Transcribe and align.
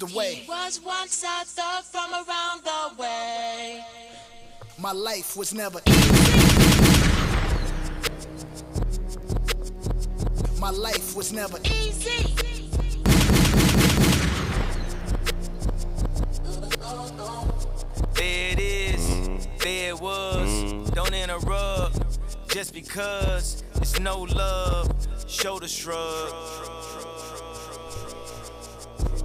the 0.00 0.06
way. 0.16 0.34
He 0.36 0.48
was 0.48 0.80
once 0.82 1.22
a 1.22 1.44
thug 1.44 1.84
from 1.84 2.12
around 2.14 2.64
the 2.64 3.02
way. 3.02 3.84
My 4.78 4.92
life 4.92 5.36
was 5.36 5.52
never 5.52 5.78
easy. 5.86 6.40
My 10.58 10.70
life 10.70 11.14
was 11.14 11.32
never 11.32 11.58
easy. 11.64 12.10
Easy. 12.10 12.70
There 18.14 18.52
it 18.52 18.58
is, 18.58 19.46
there 19.58 19.90
it 19.90 20.00
was. 20.00 20.90
Don't 20.92 21.12
interrupt, 21.14 21.98
just 22.48 22.72
because 22.72 23.62
it's 23.76 24.00
no 24.00 24.22
love. 24.22 24.90
Shoulder 25.28 25.68
shrug. 25.68 26.69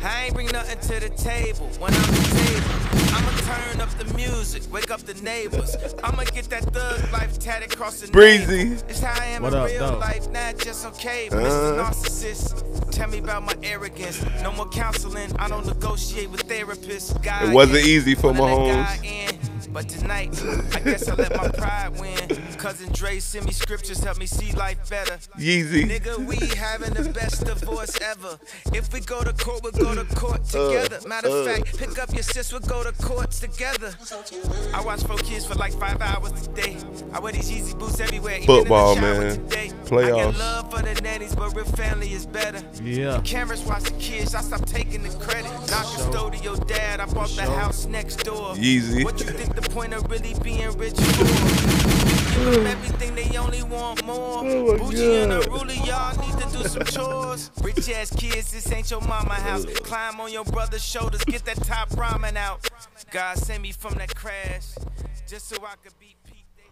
I 0.06 0.26
ain't 0.26 0.34
bring 0.34 0.48
nothing 0.48 0.80
to 0.80 1.00
the 1.10 1.10
table 1.16 1.68
when 1.79 1.93
I'm 1.93 2.02
the 2.02 2.28
table. 2.36 3.16
I'ma 3.16 3.32
turn 3.42 3.82
up 3.82 3.89
the 3.98 4.14
music, 4.16 4.62
wake 4.71 4.92
up 4.92 5.02
the 5.02 5.14
neighbors. 5.24 5.75
I'ma 6.04 6.24
get 6.25 6.46
that 6.50 6.64
thug 6.66 7.12
life 7.12 7.39
tatted 7.39 7.74
across 7.74 8.02
the 8.02 8.12
Breezy. 8.12 8.65
navel. 8.65 8.84
It's 8.89 9.00
how 9.00 9.20
I 9.21 9.26
am 9.28 9.42
What 9.43 9.54
in 9.54 9.60
up, 9.60 9.68
real 9.68 9.92
though? 9.93 9.98
life, 9.98 10.29
not 10.32 10.57
just 10.60 10.86
okay. 10.88 11.28
Mr. 11.32 11.79
Uh-huh. 11.79 11.92
Narcissist, 11.92 12.92
tell 12.92 13.10
me 13.10 13.18
about 13.20 13.43
my 13.43 13.56
arrogance. 13.64 14.24
No 14.43 14.52
more 14.52 14.70
counseling, 14.70 15.32
I 15.39 15.48
don't 15.48 15.65
negotiate 15.65 16.29
with 16.29 16.48
therapists. 16.48 17.20
God 17.24 17.50
It 17.50 17.54
wasn't 17.54 17.79
in, 17.79 17.86
easy 17.87 18.15
for 18.15 18.32
wanna 18.32 18.56
let 18.65 19.00
Mahomes. 19.00 19.45
God 19.75 19.84
in. 19.84 19.86
But 19.86 19.89
tonight, 19.89 20.43
I 20.75 20.79
guess 20.79 21.07
I 21.07 21.15
let 21.15 21.36
my 21.36 21.50
pride 21.50 22.00
win. 22.00 22.28
Cousin 22.57 22.92
Dre 22.93 23.20
send 23.20 23.46
me 23.46 23.52
scriptures, 23.52 24.04
help 24.04 24.18
me 24.18 24.25
see 24.25 24.51
life 24.54 24.89
better. 24.89 25.18
Yeezy. 25.38 25.84
Nigga, 25.84 26.18
we 26.25 26.38
having 26.56 26.93
the 26.93 27.10
best 27.11 27.46
divorce 27.46 28.00
ever. 28.01 28.39
If 28.74 28.93
we 28.93 29.01
go 29.01 29.24
to 29.24 29.34
court, 29.34 29.64
we'll 29.64 29.71
go 29.71 29.93
to 29.96 30.15
court 30.15 30.42
uh, 30.56 30.68
together. 30.68 31.07
Matter 31.07 31.28
of 31.28 31.48
uh. 31.48 31.54
fact, 31.54 31.78
pick 31.78 32.00
up 32.00 32.14
your 32.14 32.23
sis, 32.23 32.52
we'll 32.52 32.61
go 32.61 32.84
to 32.84 32.92
courts 33.03 33.39
together. 33.39 33.94
I 34.73 34.81
watch 34.81 35.03
four 35.03 35.18
kids 35.18 35.46
for 35.46 35.56
like 35.56 35.73
five 35.73 36.02
hours 36.02 36.31
today. 36.48 36.78
I 37.14 37.20
wear 37.20 37.34
these 37.34 37.52
Yeezy 37.52 37.78
boots 37.78 38.00
everywhere. 38.00 38.38
even 38.38 38.50
in 38.50 38.56
the 38.56 38.56
Football, 38.62 38.96
man. 38.96 39.31
Today. 39.36 39.70
I 39.70 39.88
Playoffs. 39.88 40.31
get 40.31 40.40
love 40.40 40.72
for 40.72 40.81
the 40.81 41.02
nannies, 41.02 41.36
but 41.36 41.56
real 41.56 41.66
family 41.66 42.12
is 42.14 42.26
better. 42.26 42.62
Yeah. 42.81 43.22
Cameras 43.23 43.64
watch 43.64 43.84
the 43.84 43.92
kids, 44.00 44.34
I 44.34 44.42
stop 44.42 44.66
taking 44.66 45.03
the 45.03 45.09
credit. 45.20 45.52
Not 45.52 45.86
custodial 45.86 46.66
dad, 46.68 47.00
I 47.00 47.06
bought 47.06 47.30
the 47.30 47.44
house 47.44 47.86
next 47.86 48.23
door. 48.23 48.56
Yeezy. 48.56 49.03
What 49.03 49.20
you 49.20 49.28
think 49.28 49.56
the 49.56 49.65
point 49.72 49.94
of 49.94 50.10
really 50.10 50.34
being 50.44 50.72
rich 50.78 50.96
for? 50.96 51.24
Give 52.36 52.54
them 52.54 52.68
everything, 52.68 53.16
they 53.16 53.38
only 53.38 53.64
want 53.64 54.04
more. 54.06 54.40
Oh 54.44 54.72
my 54.74 54.78
Bougie 54.78 55.16
and 55.22 55.32
God. 55.32 55.48
unruly, 55.48 55.76
y'all 55.86 56.18
need 56.20 56.38
to 56.42 56.58
do 56.58 56.64
some 56.68 56.84
chores. 56.84 57.52
Rich 57.62 57.90
ass 57.92 58.14
kids, 58.16 58.52
this 58.52 58.72
ain't 58.72 58.92
your 58.92 59.02
mama 59.02 59.34
house. 59.36 59.66
Climb 59.66 60.20
on 60.20 60.32
your 60.32 60.44
brother's 60.46 60.84
shoulders, 60.84 61.24
get 61.24 61.46
that 61.46 61.58
top 61.64 61.90
ramen 61.92 62.36
out. 62.36 62.68
God 63.12 63.38
send 63.38 63.64
me 63.64 63.72
from 63.72 63.94
that 63.96 64.14
crash, 64.16 64.74
just 65.28 65.48
so 65.48 65.56
I 65.64 65.76
could 65.82 65.98
beat 66.00 66.18
Pete 66.26 66.46
Davis. 66.58 66.72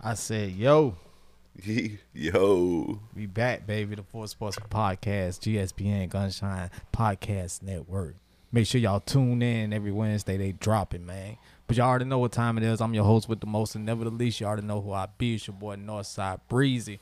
I 0.00 0.14
said, 0.14 0.50
yo, 0.52 0.96
Yo. 2.12 3.00
we 3.14 3.26
back, 3.26 3.66
baby. 3.66 3.94
The 3.94 4.02
Four 4.02 4.26
Sports 4.28 4.58
Podcast, 4.70 5.40
GSPN 5.40 6.08
Gunshine 6.10 6.70
Podcast 6.92 7.62
Network. 7.62 8.16
Make 8.52 8.66
sure 8.66 8.80
y'all 8.80 9.00
tune 9.00 9.42
in 9.42 9.72
every 9.72 9.92
Wednesday. 9.92 10.36
They 10.36 10.52
dropping, 10.52 11.04
man. 11.04 11.36
But 11.66 11.76
y'all 11.76 11.88
already 11.88 12.04
know 12.04 12.18
what 12.18 12.32
time 12.32 12.58
it 12.58 12.64
is. 12.64 12.80
I'm 12.80 12.94
your 12.94 13.04
host 13.04 13.28
with 13.28 13.40
the 13.40 13.46
most, 13.46 13.74
and 13.74 13.84
never 13.84 14.04
the 14.04 14.10
least. 14.10 14.40
You 14.40 14.46
all 14.46 14.52
already 14.52 14.66
know 14.66 14.80
who 14.80 14.92
I 14.92 15.08
be. 15.18 15.34
It's 15.34 15.46
your 15.46 15.56
boy 15.56 15.76
Northside 15.76 16.40
Breezy. 16.48 17.00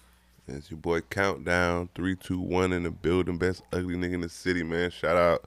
It's 0.49 0.71
your 0.71 0.79
boy 0.79 1.03
Countdown. 1.03 1.91
Three, 1.95 2.17
two, 2.17 2.41
one 2.41 2.73
in 2.73 2.83
the 2.83 2.91
building. 2.91 3.39
Best 3.39 3.63
ugly 3.73 3.95
nigga 3.97 4.15
in 4.15 4.21
the 4.23 4.29
city, 4.29 4.63
man. 4.63 4.91
Shout 4.91 5.17
out 5.17 5.45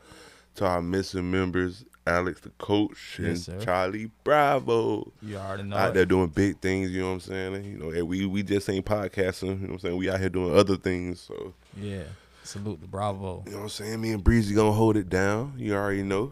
to 0.56 0.66
our 0.66 0.81
missing 0.81 1.30
members, 1.30 1.86
Alex 2.06 2.42
the 2.42 2.50
coach 2.58 3.20
and 3.20 3.38
sir. 3.38 3.59
Charlie 3.59 4.09
Bravo. 4.23 5.12
You 5.22 5.38
already 5.38 5.64
know. 5.64 5.78
out 5.78 5.90
it. 5.90 5.94
there 5.94 6.06
doing 6.06 6.28
big 6.28 6.59
things, 6.59 6.92
you 6.92 7.02
know 7.02 7.08
what 7.09 7.14
I'm 7.14 7.20
saying? 7.22 7.64
You 7.64 7.78
know, 7.78 7.90
and 7.92 8.08
we 8.08 8.25
we 8.25 8.44
just 8.44 8.69
ain't 8.69 8.85
podcasting, 8.85 9.47
you 9.47 9.56
know 9.56 9.62
what 9.62 9.72
I'm 9.74 9.79
saying? 9.79 9.97
We 9.97 10.09
out 10.09 10.19
here 10.19 10.29
doing 10.29 10.56
other 10.56 10.78
things. 10.78 11.22
So, 11.22 11.53
Yeah. 11.79 12.03
Salute 12.47 12.80
the 12.80 12.88
Bravo. 12.88 13.44
you 13.46 13.52
know 13.52 13.58
what 13.58 13.63
I'm 13.63 13.69
saying? 13.69 14.00
Me 14.00 14.13
and 14.13 14.24
Breezy 14.24 14.56
gonna 14.56 14.72
hold 14.72 14.96
it 14.96 15.09
down. 15.09 15.53
You 15.58 15.75
already 15.75 16.02
know. 16.02 16.31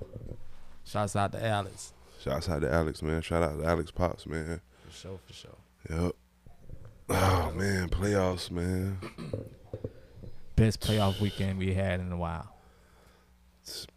Shouts 0.86 1.14
out 1.16 1.34
to 1.34 1.46
Alex. 1.46 1.92
Shouts 2.24 2.48
out 2.48 2.62
to 2.62 2.72
Alex, 2.72 3.02
man. 3.02 3.22
Shout 3.22 3.44
out 3.44 3.59
to 3.59 3.66
Alex 3.68 3.92
Pops, 3.92 4.26
man. 4.26 4.62
For 4.88 4.94
sure, 4.96 5.20
for 5.28 5.34
sure. 5.34 5.58
Yep. 5.90 6.16
Oh 7.09 7.52
man, 7.56 7.90
playoffs, 7.90 8.50
man. 8.50 8.98
Best 10.56 10.80
playoff 10.80 11.20
weekend 11.20 11.59
we 11.59 11.74
had 11.74 12.00
in 12.00 12.09
a 12.14 12.18
while. 12.18 12.47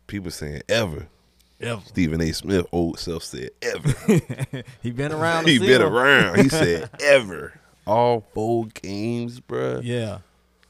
People 0.08 0.32
saying 0.32 0.62
ever. 0.68 1.06
Ever. 1.60 1.82
Stephen 1.86 2.20
A. 2.20 2.32
Smith, 2.32 2.66
old 2.72 2.98
self 2.98 3.22
said 3.22 3.50
ever. 3.62 3.94
he 4.82 4.90
been 4.90 5.12
around. 5.12 5.46
he 5.48 5.60
been 5.60 5.82
around. 5.82 6.40
He 6.40 6.48
said 6.48 6.90
ever. 7.00 7.60
All 7.86 8.26
four 8.34 8.66
games, 8.66 9.40
bruh. 9.40 9.82
Yeah, 9.84 10.18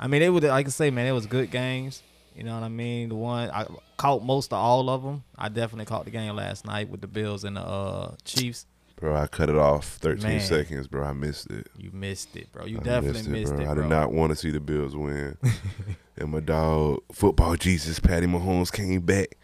I 0.00 0.06
mean, 0.06 0.22
it 0.22 0.28
was 0.28 0.44
like 0.44 0.66
I 0.66 0.70
say, 0.70 0.91
man, 0.91 1.06
it 1.06 1.12
was 1.12 1.26
good 1.26 1.50
games. 1.50 2.03
You 2.34 2.44
know 2.44 2.54
what 2.54 2.62
I 2.62 2.69
mean? 2.69 3.09
The 3.09 3.16
one 3.16 3.50
I 3.50 3.66
caught 3.97 4.22
most 4.22 4.53
of 4.53 4.59
all 4.59 4.88
of 4.88 5.03
them. 5.03 5.25
I 5.36 5.48
definitely 5.48 5.86
caught 5.86 6.04
the 6.04 6.12
game 6.12 6.36
last 6.36 6.64
night 6.64 6.88
with 6.88 7.00
the 7.00 7.09
Bills 7.09 7.42
and 7.42 7.56
the 7.56 7.62
uh, 7.62 8.14
Chiefs. 8.25 8.66
Bro, 8.94 9.16
I 9.16 9.26
cut 9.28 9.48
it 9.48 9.56
off 9.56 9.86
13 9.86 10.22
Man. 10.22 10.41
seconds, 10.41 10.88
bro. 10.88 11.04
I 11.04 11.12
missed 11.12 11.50
it. 11.50 11.69
You 11.76 11.91
missed 11.92 12.36
it, 12.36 12.53
bro. 12.53 12.64
You 12.64 12.78
I 12.78 12.82
definitely 12.82 13.31
missed 13.31 13.53
it, 13.53 13.59
bro. 13.59 13.70
I 13.70 13.75
did 13.75 13.86
not 13.86 14.12
want 14.12 14.31
to 14.31 14.36
see 14.36 14.50
the 14.50 14.60
Bills 14.60 14.97
win. 14.97 15.36
and 16.16 16.30
my 16.30 16.41
dog, 16.41 17.03
football 17.12 17.56
Jesus, 17.56 18.00
Patty 18.00 18.26
Mahomes 18.26 18.72
came 18.72 19.00
back. 19.00 19.36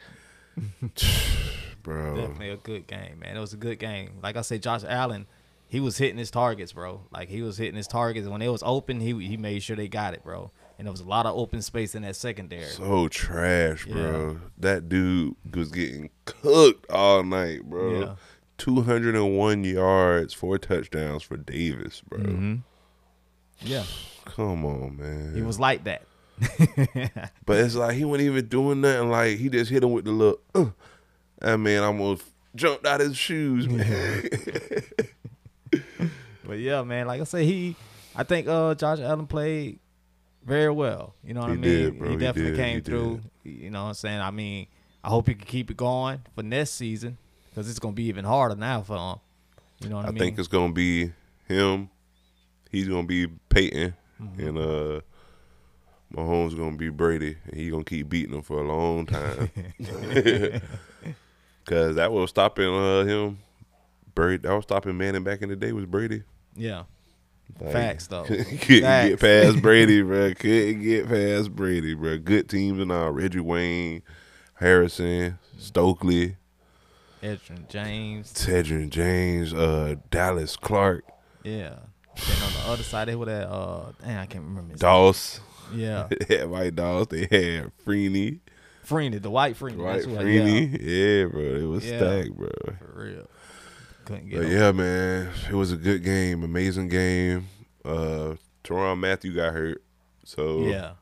bro. 1.82 2.16
Definitely 2.16 2.50
a 2.50 2.56
good 2.56 2.86
game, 2.88 3.20
man. 3.20 3.36
It 3.36 3.40
was 3.40 3.52
a 3.52 3.56
good 3.56 3.78
game. 3.78 4.18
Like 4.22 4.36
I 4.36 4.42
said, 4.42 4.62
Josh 4.62 4.82
Allen, 4.86 5.26
he 5.68 5.80
was 5.80 5.98
hitting 5.98 6.18
his 6.18 6.30
targets, 6.30 6.72
bro. 6.72 7.02
Like 7.10 7.28
he 7.28 7.42
was 7.42 7.58
hitting 7.58 7.74
his 7.76 7.86
targets. 7.88 8.24
And 8.24 8.32
when 8.32 8.42
it 8.42 8.48
was 8.48 8.62
open, 8.64 9.00
he 9.00 9.12
he 9.26 9.36
made 9.36 9.62
sure 9.62 9.76
they 9.76 9.88
got 9.88 10.14
it, 10.14 10.22
bro. 10.24 10.50
And 10.78 10.86
there 10.86 10.92
was 10.92 11.00
a 11.00 11.04
lot 11.06 11.26
of 11.26 11.36
open 11.36 11.62
space 11.62 11.94
in 11.94 12.02
that 12.02 12.16
secondary. 12.16 12.64
So 12.66 13.08
trash, 13.08 13.86
bro. 13.86 14.40
That 14.58 14.88
dude 14.88 15.34
was 15.54 15.70
getting 15.70 16.10
cooked 16.24 16.90
all 16.90 17.22
night, 17.22 17.62
bro. 17.64 18.00
Yeah. 18.00 18.14
201 18.58 19.64
yards, 19.64 20.32
four 20.32 20.58
touchdowns 20.58 21.22
for 21.22 21.36
Davis, 21.36 22.02
bro. 22.02 22.20
Mm-hmm. 22.20 22.54
Yeah, 23.60 23.84
Come 24.24 24.64
on, 24.64 24.96
man. 24.96 25.34
he 25.34 25.42
was 25.42 25.58
like 25.60 25.84
that. 25.84 26.02
But 27.46 27.58
it's 27.60 27.74
like 27.74 27.94
he 27.96 28.04
wasn't 28.04 28.26
even 28.28 28.46
doing 28.48 28.80
nothing. 28.80 29.10
Like 29.10 29.38
he 29.38 29.48
just 29.48 29.70
hit 29.70 29.82
him 29.84 29.92
with 29.92 30.04
the 30.04 30.10
look. 30.12 30.42
Uh, 30.54 30.66
that 31.40 31.58
man 31.58 31.82
almost 31.82 32.24
jumped 32.54 32.86
out 32.86 33.00
his 33.00 33.16
shoes, 33.16 33.68
man. 33.68 34.28
But 36.46 36.58
yeah, 36.58 36.82
man, 36.82 37.06
like 37.06 37.20
I 37.20 37.24
say, 37.24 37.44
he, 37.44 37.76
I 38.14 38.22
think 38.22 38.46
uh 38.48 38.74
Josh 38.74 39.00
Allen 39.00 39.26
played 39.26 39.78
very 40.44 40.70
well. 40.70 41.14
You 41.24 41.34
know 41.34 41.40
what 41.40 41.48
He 41.50 41.54
I 41.54 41.56
mean? 41.56 41.62
did, 41.62 41.98
bro. 41.98 42.10
He 42.10 42.16
definitely 42.16 42.50
did. 42.52 42.58
came 42.60 42.74
He 42.76 42.80
through. 42.82 43.20
You 43.44 43.70
know 43.70 43.82
what 43.84 43.88
I'm 43.88 43.94
saying? 43.94 44.20
I 44.20 44.30
mean, 44.30 44.66
I 45.02 45.08
hope 45.08 45.28
he 45.28 45.34
can 45.34 45.46
keep 45.46 45.70
it 45.70 45.76
going 45.76 46.20
for 46.34 46.42
next 46.42 46.70
season 46.72 47.16
because 47.50 47.68
it's 47.68 47.78
gonna 47.78 47.94
be 47.94 48.04
even 48.04 48.24
harder 48.24 48.56
now 48.56 48.82
for 48.82 48.96
him. 48.96 49.18
You 49.80 49.88
know 49.90 49.96
what 49.96 50.04
I, 50.06 50.08
I 50.08 50.10
mean? 50.12 50.22
I 50.22 50.24
think 50.26 50.38
it's 50.38 50.48
gonna 50.48 50.72
be 50.72 51.12
him. 51.48 51.90
He's 52.70 52.88
gonna 52.88 53.06
be 53.06 53.26
Peyton, 53.48 53.94
Mm-hmm. 54.22 54.46
and 54.46 54.58
uh, 54.58 55.00
Mahomes 56.14 56.56
gonna 56.56 56.76
be 56.76 56.88
Brady, 56.88 57.36
and 57.46 57.54
he 57.56 57.68
gonna 57.70 57.82
keep 57.84 58.08
beating 58.08 58.34
him 58.34 58.42
for 58.42 58.60
a 58.62 58.66
long 58.66 59.06
time. 59.06 59.50
Cause 61.64 61.96
that 61.96 62.12
was 62.12 62.30
stopping 62.30 62.68
uh, 62.72 63.04
him. 63.04 63.38
Brady, 64.14 64.42
that 64.46 64.54
was 64.54 64.64
stopping 64.64 64.96
Manning 64.98 65.24
back 65.24 65.40
in 65.42 65.48
the 65.48 65.56
day 65.56 65.72
was 65.72 65.86
Brady. 65.86 66.22
Yeah, 66.56 66.84
Like, 67.60 67.72
facts 67.72 68.06
though. 68.06 68.24
Couldn't 68.24 68.58
get 68.60 69.20
past 69.20 69.60
Brady, 69.62 70.02
bro. 70.02 70.34
Couldn't 70.34 70.82
get 70.82 71.08
past 71.08 71.54
Brady, 71.54 71.94
bro. 71.94 72.18
Good 72.18 72.48
teams 72.48 72.80
and 72.80 72.92
all. 72.92 73.10
Reggie 73.10 73.40
Wayne, 73.40 74.02
Harrison, 74.54 75.38
Stokely, 75.58 76.36
Edgerrin 77.22 77.68
James. 77.68 78.32
Edgerrin 78.34 78.90
James, 78.90 79.52
uh, 79.54 79.96
Dallas 80.10 80.56
Clark, 80.56 81.04
Yeah. 81.42 81.76
Then 82.16 82.42
on 82.44 82.52
the 82.52 82.60
other 82.72 82.82
side, 82.84 83.08
they 83.08 83.16
were 83.16 83.26
that. 83.26 83.48
Uh, 83.50 83.86
dang, 84.00 84.16
I 84.18 84.26
can't 84.26 84.44
remember. 84.44 84.72
His 84.72 84.80
Doss. 84.80 85.40
name. 85.72 85.80
Yeah, 85.80 86.08
They 86.28 86.38
had 86.38 86.48
White 86.50 86.76
Dogs. 86.76 87.08
They 87.08 87.22
had 87.22 87.72
Freeney, 87.84 88.38
Freeney, 88.86 89.20
the 89.20 89.30
white 89.30 89.56
Freeney. 89.58 89.76
White 89.78 89.94
that's 89.94 90.04
who 90.04 90.16
I- 90.18 90.22
Freeney. 90.22 90.70
Yeah. 90.80 91.24
bro. 91.26 91.40
It 91.42 91.64
was 91.68 91.84
Yeah. 91.84 91.98
stacked, 91.98 92.36
bro. 92.36 92.48
For 92.78 92.92
real. 93.02 93.26
Couldn't 94.04 94.28
get. 94.28 94.42
But 94.42 94.48
yeah, 94.50 94.72
man, 94.72 95.30
it 95.48 95.54
was 95.54 95.72
a 95.72 95.76
good 95.76 96.02
game, 96.04 96.42
amazing 96.42 96.88
game. 96.88 97.48
Uh, 97.84 98.34
Tyrann 98.62 98.98
Mathieu 98.98 99.34
got 99.34 99.52
hurt, 99.52 99.82
so 100.24 100.60
Yeah. 100.66 100.92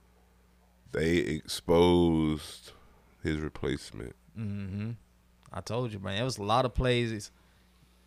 they 0.92 1.16
exposed 1.16 2.72
his 3.22 3.38
replacement. 3.38 4.14
Mm-hmm. 4.38 4.90
I 5.52 5.60
told 5.60 5.92
you, 5.92 5.98
man. 5.98 6.20
It 6.20 6.24
was 6.24 6.38
a 6.38 6.42
lot 6.42 6.64
of 6.64 6.74
plays. 6.74 7.30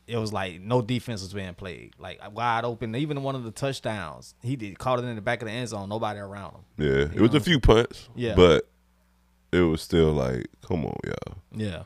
It 0.07 0.17
was 0.17 0.31
like 0.33 0.61
no 0.61 0.81
defense 0.81 1.21
was 1.21 1.33
being 1.33 1.53
played, 1.55 1.93
like 1.97 2.19
wide 2.33 2.63
open. 2.63 2.95
Even 2.95 3.23
one 3.23 3.35
of 3.35 3.43
the 3.43 3.51
touchdowns, 3.51 4.35
he 4.43 4.55
did 4.55 4.77
caught 4.77 4.99
it 4.99 5.05
in 5.05 5.15
the 5.15 5.21
back 5.21 5.41
of 5.41 5.47
the 5.47 5.53
end 5.53 5.69
zone. 5.69 5.89
Nobody 5.89 6.19
around 6.19 6.53
him. 6.55 6.61
Yeah, 6.77 7.01
it 7.13 7.19
was 7.21 7.31
know? 7.31 7.37
a 7.37 7.41
few 7.41 7.59
punts. 7.59 8.07
Yeah. 8.15 8.35
but 8.35 8.67
it 9.51 9.61
was 9.61 9.81
still 9.81 10.11
like, 10.11 10.47
come 10.67 10.85
on, 10.85 10.97
y'all. 11.05 11.37
Yeah. 11.55 11.83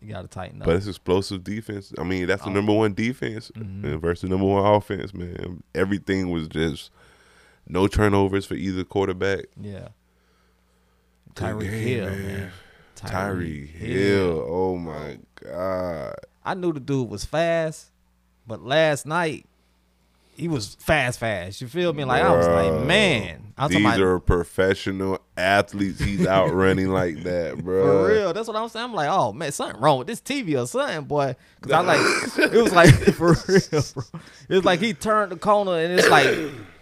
You 0.00 0.12
gotta 0.12 0.28
tighten 0.28 0.62
up. 0.62 0.66
But 0.66 0.76
it's 0.76 0.86
explosive 0.86 1.42
defense. 1.44 1.92
I 1.98 2.04
mean, 2.04 2.26
that's 2.26 2.42
the 2.44 2.50
Oh. 2.50 2.52
number 2.52 2.72
one 2.72 2.94
defense 2.94 3.50
Mhm. 3.56 3.84
and 3.84 4.00
versus 4.00 4.30
number 4.30 4.46
one 4.46 4.64
offense, 4.64 5.12
man. 5.12 5.62
Everything 5.74 6.30
was 6.30 6.46
just 6.48 6.90
no 7.66 7.86
turnovers 7.88 8.46
for 8.46 8.54
either 8.54 8.84
quarterback. 8.84 9.46
yeah. 9.60 9.88
Tyreek 11.34 11.60
game, 11.60 11.70
Hill, 11.70 12.06
man. 12.06 12.26
man. 12.26 12.50
Tyreek 12.96 13.68
Hill. 13.68 14.44
Oh 14.48 14.76
my 14.76 15.18
god. 15.42 16.14
I 16.44 16.54
knew 16.54 16.72
the 16.72 16.80
dude 16.80 17.08
was 17.08 17.24
fast, 17.24 17.90
but 18.46 18.62
last 18.62 19.06
night 19.06 19.46
he 20.36 20.48
was 20.48 20.76
fast, 20.80 21.18
fast. 21.20 21.60
You 21.60 21.68
feel 21.68 21.92
me? 21.92 22.04
Like 22.04 22.22
I 22.22 22.34
was 22.34 22.46
like, 22.48 22.86
man, 22.86 23.47
These 23.68 23.80
about, 23.80 24.00
are 24.00 24.18
professional 24.20 25.18
athletes. 25.36 26.00
He's 26.00 26.26
out 26.26 26.52
running 26.52 26.88
like 26.88 27.22
that, 27.24 27.58
bro. 27.64 27.84
for 28.06 28.08
real. 28.12 28.32
That's 28.32 28.46
what 28.48 28.56
I'm 28.56 28.68
saying. 28.68 28.84
I'm 28.84 28.94
like, 28.94 29.08
oh 29.10 29.32
man, 29.32 29.50
something 29.52 29.80
wrong 29.80 29.98
with 29.98 30.06
this 30.06 30.20
TV 30.20 30.60
or 30.62 30.66
something, 30.66 31.04
boy. 31.04 31.34
Because 31.60 31.72
I 31.72 31.80
like, 31.80 32.52
it 32.52 32.62
was 32.62 32.72
like 32.72 32.94
for 33.14 33.28
real, 33.48 33.84
bro. 33.94 34.20
It 34.48 34.54
was 34.56 34.64
like 34.64 34.80
he 34.80 34.94
turned 34.94 35.32
the 35.32 35.36
corner 35.36 35.72
and 35.78 35.98
it's 35.98 36.08
like 36.08 36.28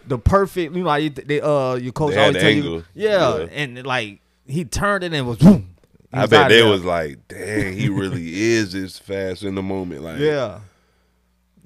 the 0.07 0.17
perfect. 0.19 0.75
You 0.75 0.83
know, 0.83 0.95
you, 0.95 1.09
they, 1.09 1.41
uh, 1.41 1.75
your 1.75 1.93
coach 1.93 2.15
always 2.15 2.37
tell 2.37 2.49
you, 2.51 2.83
yeah, 2.93 3.37
Yeah. 3.37 3.43
and 3.51 3.85
like 3.85 4.21
he 4.45 4.63
turned 4.65 5.03
it 5.03 5.07
and 5.07 5.15
it 5.15 5.21
was 5.23 5.37
boom. 5.39 5.73
I 6.13 6.25
bet 6.25 6.47
they 6.49 6.61
there. 6.61 6.69
was 6.71 6.85
like, 6.85 7.27
dang, 7.27 7.73
he 7.77 7.89
really 7.89 8.33
is 8.53 8.71
this 8.71 8.97
fast 8.97 9.43
in 9.43 9.55
the 9.55 9.61
moment. 9.61 10.03
Like, 10.03 10.19
yeah, 10.19 10.59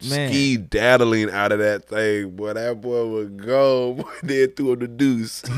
man. 0.09 0.29
ski 0.29 0.57
daddling 0.57 1.29
out 1.29 1.51
of 1.51 1.59
that 1.59 1.85
thing, 1.87 2.31
boy. 2.31 2.53
That 2.53 2.81
boy 2.81 3.07
would 3.07 3.43
go. 3.43 3.93
Boy, 4.01 4.11
they 4.23 4.47
threw 4.47 4.73
him 4.73 4.79
the 4.79 4.87
deuce. 4.87 5.43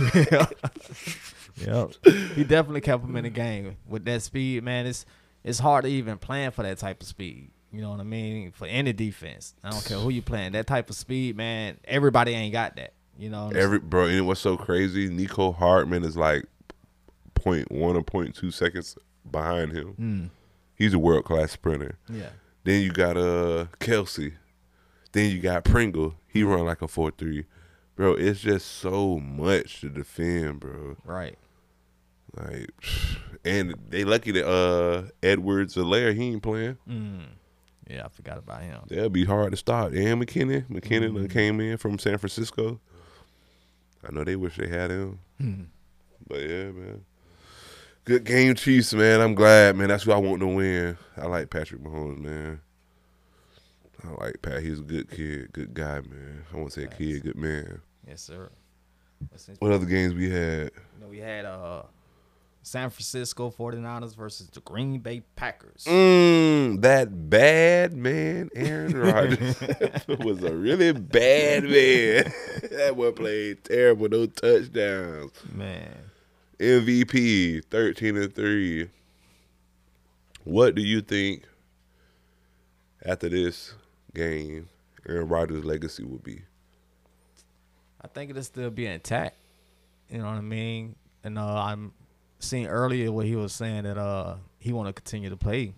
Yep. 1.55 1.93
he 2.35 2.43
definitely 2.43 2.81
kept 2.81 3.03
him 3.03 3.15
in 3.15 3.25
the 3.25 3.29
game 3.29 3.77
with 3.87 4.05
that 4.05 4.23
speed, 4.23 4.63
man. 4.63 4.87
It's 4.87 5.05
it's 5.43 5.59
hard 5.59 5.83
to 5.85 5.89
even 5.91 6.17
plan 6.17 6.49
for 6.49 6.63
that 6.63 6.79
type 6.79 6.99
of 7.01 7.07
speed. 7.07 7.51
You 7.71 7.81
know 7.81 7.91
what 7.91 7.99
I 7.99 8.03
mean? 8.03 8.51
For 8.51 8.67
any 8.67 8.93
defense, 8.93 9.53
I 9.63 9.69
don't 9.69 9.83
care 9.85 9.97
who 9.97 10.09
you 10.09 10.21
playing. 10.21 10.53
That 10.53 10.67
type 10.67 10.89
of 10.89 10.95
speed, 10.95 11.37
man. 11.37 11.77
Everybody 11.85 12.33
ain't 12.33 12.53
got 12.53 12.75
that. 12.77 12.93
You 13.17 13.29
know. 13.29 13.47
what 13.47 13.55
Every 13.55 13.79
bro, 13.79 14.05
and 14.05 14.25
what's 14.25 14.41
so 14.41 14.57
crazy? 14.57 15.09
Mecole 15.09 15.55
Hardman 15.55 16.03
is 16.03 16.17
like 16.17 16.45
point 17.35 17.71
one 17.71 17.95
or 17.95 18.03
point 18.03 18.35
two 18.35 18.51
seconds 18.51 18.97
behind 19.29 19.71
him. 19.71 19.95
Mm. 19.99 20.29
He's 20.75 20.93
a 20.93 20.99
world 20.99 21.25
class 21.25 21.51
sprinter. 21.51 21.97
Yeah. 22.09 22.29
Then 22.63 22.81
you 22.81 22.91
got 22.91 23.17
uh 23.17 23.65
Kelce. 23.79 24.33
Then 25.11 25.31
you 25.31 25.39
got 25.41 25.63
Pringle. 25.63 26.15
He 26.27 26.43
run 26.43 26.65
like 26.65 26.81
a 26.81 26.87
four 26.87 27.11
three. 27.11 27.45
Bro, 27.95 28.13
it's 28.15 28.39
just 28.41 28.67
so 28.67 29.19
much 29.19 29.81
to 29.81 29.89
defend, 29.89 30.59
bro. 30.61 30.97
Right. 31.05 31.37
Like, 32.35 32.71
and 33.45 33.75
they 33.89 34.03
lucky 34.03 34.31
that 34.31 34.47
uh 34.49 35.03
Edwards-Helaire 35.21 36.15
he 36.15 36.29
ain't 36.29 36.41
playing. 36.41 36.77
Mm. 36.89 37.25
Yeah, 37.87 38.05
I 38.05 38.09
forgot 38.09 38.37
about 38.39 38.61
him. 38.63 38.79
That'd 38.87 39.13
be 39.13 39.25
hard 39.25 39.51
to 39.51 39.57
stop. 39.57 39.89
And 39.91 40.21
McKinnon, 40.25 40.67
McKinnon 40.69 41.13
done 41.15 41.27
came 41.27 41.59
in 41.59 41.77
from 41.77 41.99
San 41.99 42.17
Francisco. 42.17 42.79
I 44.07 44.11
know 44.11 44.23
they 44.23 44.35
wish 44.37 44.57
they 44.57 44.67
had 44.67 44.89
him, 44.89 45.19
Hmm. 45.37 45.63
but 46.27 46.39
yeah, 46.41 46.71
man. 46.71 47.05
Good 48.05 48.25
game, 48.25 48.53
Chiefs, 48.55 48.93
man. 48.93 49.21
I'm 49.21 49.33
glad, 49.33 49.77
man. 49.77 49.87
That's 49.87 50.03
who 50.03 50.11
I 50.11 50.17
want 50.17 50.41
to 50.41 50.47
win. 50.47 50.97
I 51.15 51.25
like 51.27 51.49
Patrick 51.49 51.81
Mahomes, 51.81 52.17
man. 52.19 52.59
I 54.03 54.23
like 54.25 54.41
Pat. 54.41 54.61
He's 54.61 54.79
a 54.79 54.83
good 54.83 55.09
kid, 55.09 55.53
good 55.53 55.73
guy, 55.73 56.01
man. 56.01 56.43
I 56.51 56.57
won't 56.57 56.73
say 56.73 56.81
Thanks. 56.81 56.97
kid, 56.97 57.23
good 57.23 57.37
man. 57.37 57.79
Yes, 58.05 58.21
sir. 58.21 58.49
What 59.59 59.71
other 59.71 59.85
games 59.85 60.13
we 60.13 60.29
had? 60.29 60.71
You 60.95 61.01
know, 61.01 61.07
we 61.07 61.19
had 61.19 61.45
uh 61.45 61.83
San 62.61 62.89
Francisco 62.89 63.49
49ers 63.57 64.15
versus 64.17 64.47
the 64.49 64.59
Green 64.59 64.99
Bay 64.99 65.21
Packers. 65.37 65.85
Mm, 65.85 66.81
that 66.81 67.29
bad 67.29 67.93
man, 67.93 68.49
Aaron 68.53 68.97
Rodgers, 68.97 69.59
was 70.19 70.43
a 70.43 70.53
really 70.53 70.91
bad 70.91 71.63
man. 71.63 72.33
that 72.71 72.93
one 72.97 73.13
played 73.13 73.63
terrible, 73.63 74.09
no 74.09 74.25
touchdowns. 74.25 75.31
Man. 75.53 75.95
MVP, 76.63 77.65
thirteen 77.65 78.17
and 78.17 78.33
three. 78.33 78.89
What 80.43 80.75
do 80.75 80.81
you 80.81 81.01
think 81.01 81.43
after 83.05 83.29
this 83.29 83.73
game, 84.13 84.69
Aaron 85.07 85.27
Rodgers' 85.27 85.65
legacy 85.65 86.03
will 86.03 86.19
be? 86.19 86.41
I 88.01 88.07
think 88.07 88.31
it'll 88.31 88.43
still 88.43 88.69
be 88.69 88.85
intact. 88.85 89.35
You 90.09 90.19
know 90.19 90.25
what 90.25 90.35
I 90.35 90.41
mean? 90.41 90.95
And 91.23 91.37
uh, 91.37 91.63
I'm 91.63 91.93
seeing 92.39 92.67
earlier 92.67 93.11
what 93.11 93.25
he 93.25 93.35
was 93.35 93.53
saying 93.53 93.83
that 93.83 93.97
uh 93.97 94.35
he 94.59 94.71
want 94.73 94.87
to 94.87 94.93
continue 94.93 95.29
to 95.29 95.37
play, 95.37 95.73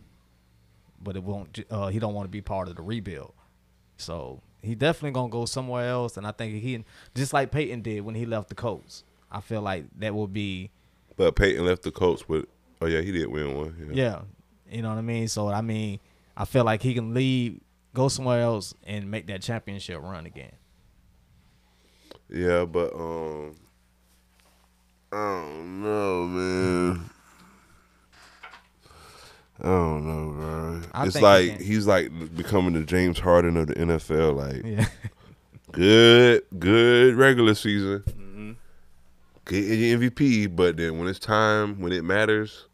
but 1.01 1.15
it 1.15 1.23
won't. 1.23 1.59
Uh, 1.69 1.87
he 1.87 1.99
don't 1.99 2.13
want 2.13 2.25
to 2.25 2.31
be 2.31 2.41
part 2.41 2.67
of 2.67 2.75
the 2.75 2.81
rebuild. 2.81 3.33
So 3.97 4.41
he 4.61 4.75
definitely 4.75 5.11
gonna 5.11 5.29
go 5.29 5.45
somewhere 5.45 5.89
else. 5.89 6.17
And 6.17 6.27
I 6.27 6.31
think 6.31 6.61
he 6.61 6.83
just 7.15 7.33
like 7.33 7.51
Peyton 7.51 7.81
did 7.81 8.01
when 8.01 8.15
he 8.15 8.25
left 8.25 8.49
the 8.49 8.55
Colts. 8.55 9.03
I 9.31 9.41
feel 9.41 9.61
like 9.61 9.85
that 9.97 10.13
will 10.13 10.27
be 10.27 10.71
But 11.15 11.35
Peyton 11.35 11.65
left 11.65 11.83
the 11.83 11.91
Colts 11.91 12.27
with. 12.27 12.45
Oh 12.81 12.87
yeah, 12.87 13.01
he 13.01 13.11
did 13.11 13.27
win 13.27 13.55
one. 13.55 13.91
Yeah. 13.93 14.03
yeah. 14.03 14.21
You 14.69 14.81
know 14.81 14.89
what 14.89 14.97
I 14.97 15.01
mean? 15.01 15.27
So 15.27 15.47
I 15.49 15.61
mean, 15.61 15.99
I 16.35 16.45
feel 16.45 16.63
like 16.63 16.81
he 16.81 16.93
can 16.93 17.13
leave, 17.13 17.61
go 17.93 18.07
somewhere 18.07 18.41
else, 18.41 18.73
and 18.83 19.09
make 19.09 19.27
that 19.27 19.41
championship 19.41 20.01
run 20.01 20.25
again. 20.25 20.51
Yeah, 22.29 22.65
but 22.65 22.93
um, 22.93 23.55
I 25.11 25.15
don't 25.15 25.81
know, 25.83 26.25
man. 26.25 27.09
I 29.61 29.63
don't 29.63 30.05
know, 30.05 30.31
bro. 30.33 30.81
I 30.93 31.05
it's 31.05 31.13
think 31.13 31.23
he 31.23 31.51
like 31.51 31.61
he's 31.61 31.87
like 31.87 32.35
becoming 32.35 32.73
the 32.73 32.83
James 32.83 33.19
Harden 33.19 33.55
of 33.55 33.67
the 33.67 33.75
NFL. 33.75 34.35
Like 34.35 34.63
Yeah. 34.65 34.87
good, 35.71 36.43
good 36.59 37.15
regular 37.15 37.53
season. 37.55 38.03
Get 39.45 39.63
your 39.63 39.99
MVP, 39.99 40.55
but 40.55 40.77
then 40.77 40.97
when 40.99 41.07
it's 41.07 41.19
time, 41.19 41.79
when 41.79 41.91
it 41.91 42.03
matters, 42.03 42.67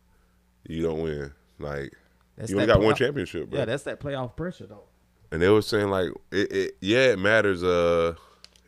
you 0.68 0.82
don't 0.84 1.02
win. 1.02 1.32
Like 1.60 1.94
That's 2.38 2.50
you 2.50 2.56
only 2.58 2.68
got 2.68 2.82
one 2.82 2.96
championship, 2.96 3.50
bro. 3.50 3.60
Yeah, 3.60 3.66
that's 3.66 3.84
that 3.84 4.00
playoff 4.00 4.36
pressure 4.36 4.66
though. 4.68 4.84
and 5.32 5.42
they 5.42 5.50
were 5.50 5.62
saying 5.62 5.90
like 5.90 6.10
it, 6.32 6.52
it 6.52 6.78
yeah 6.82 7.12
it 7.12 7.20
matters 7.20 7.64
uh 7.64 8.14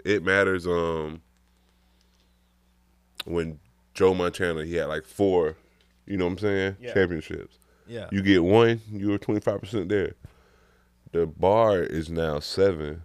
it 0.06 0.24
matters 0.24 0.66
um 0.68 1.22
when 3.26 3.60
Joe 3.94 4.14
Montana 4.14 4.66
he 4.66 4.76
had 4.76 4.86
like 4.88 5.06
four 5.06 5.56
you 6.06 6.18
know 6.18 6.26
what 6.26 6.32
I'm 6.34 6.38
saying 6.40 6.78
Yeah. 6.80 6.94
championships 6.94 7.58
Yeah. 7.88 8.08
you 8.12 8.22
get 8.22 8.44
one 8.44 8.82
you 8.92 9.10
were 9.10 9.18
25% 9.20 9.90
there 9.90 10.14
the 11.12 11.26
bar 11.28 11.80
is 11.82 12.10
now 12.10 12.40
7 12.40 13.02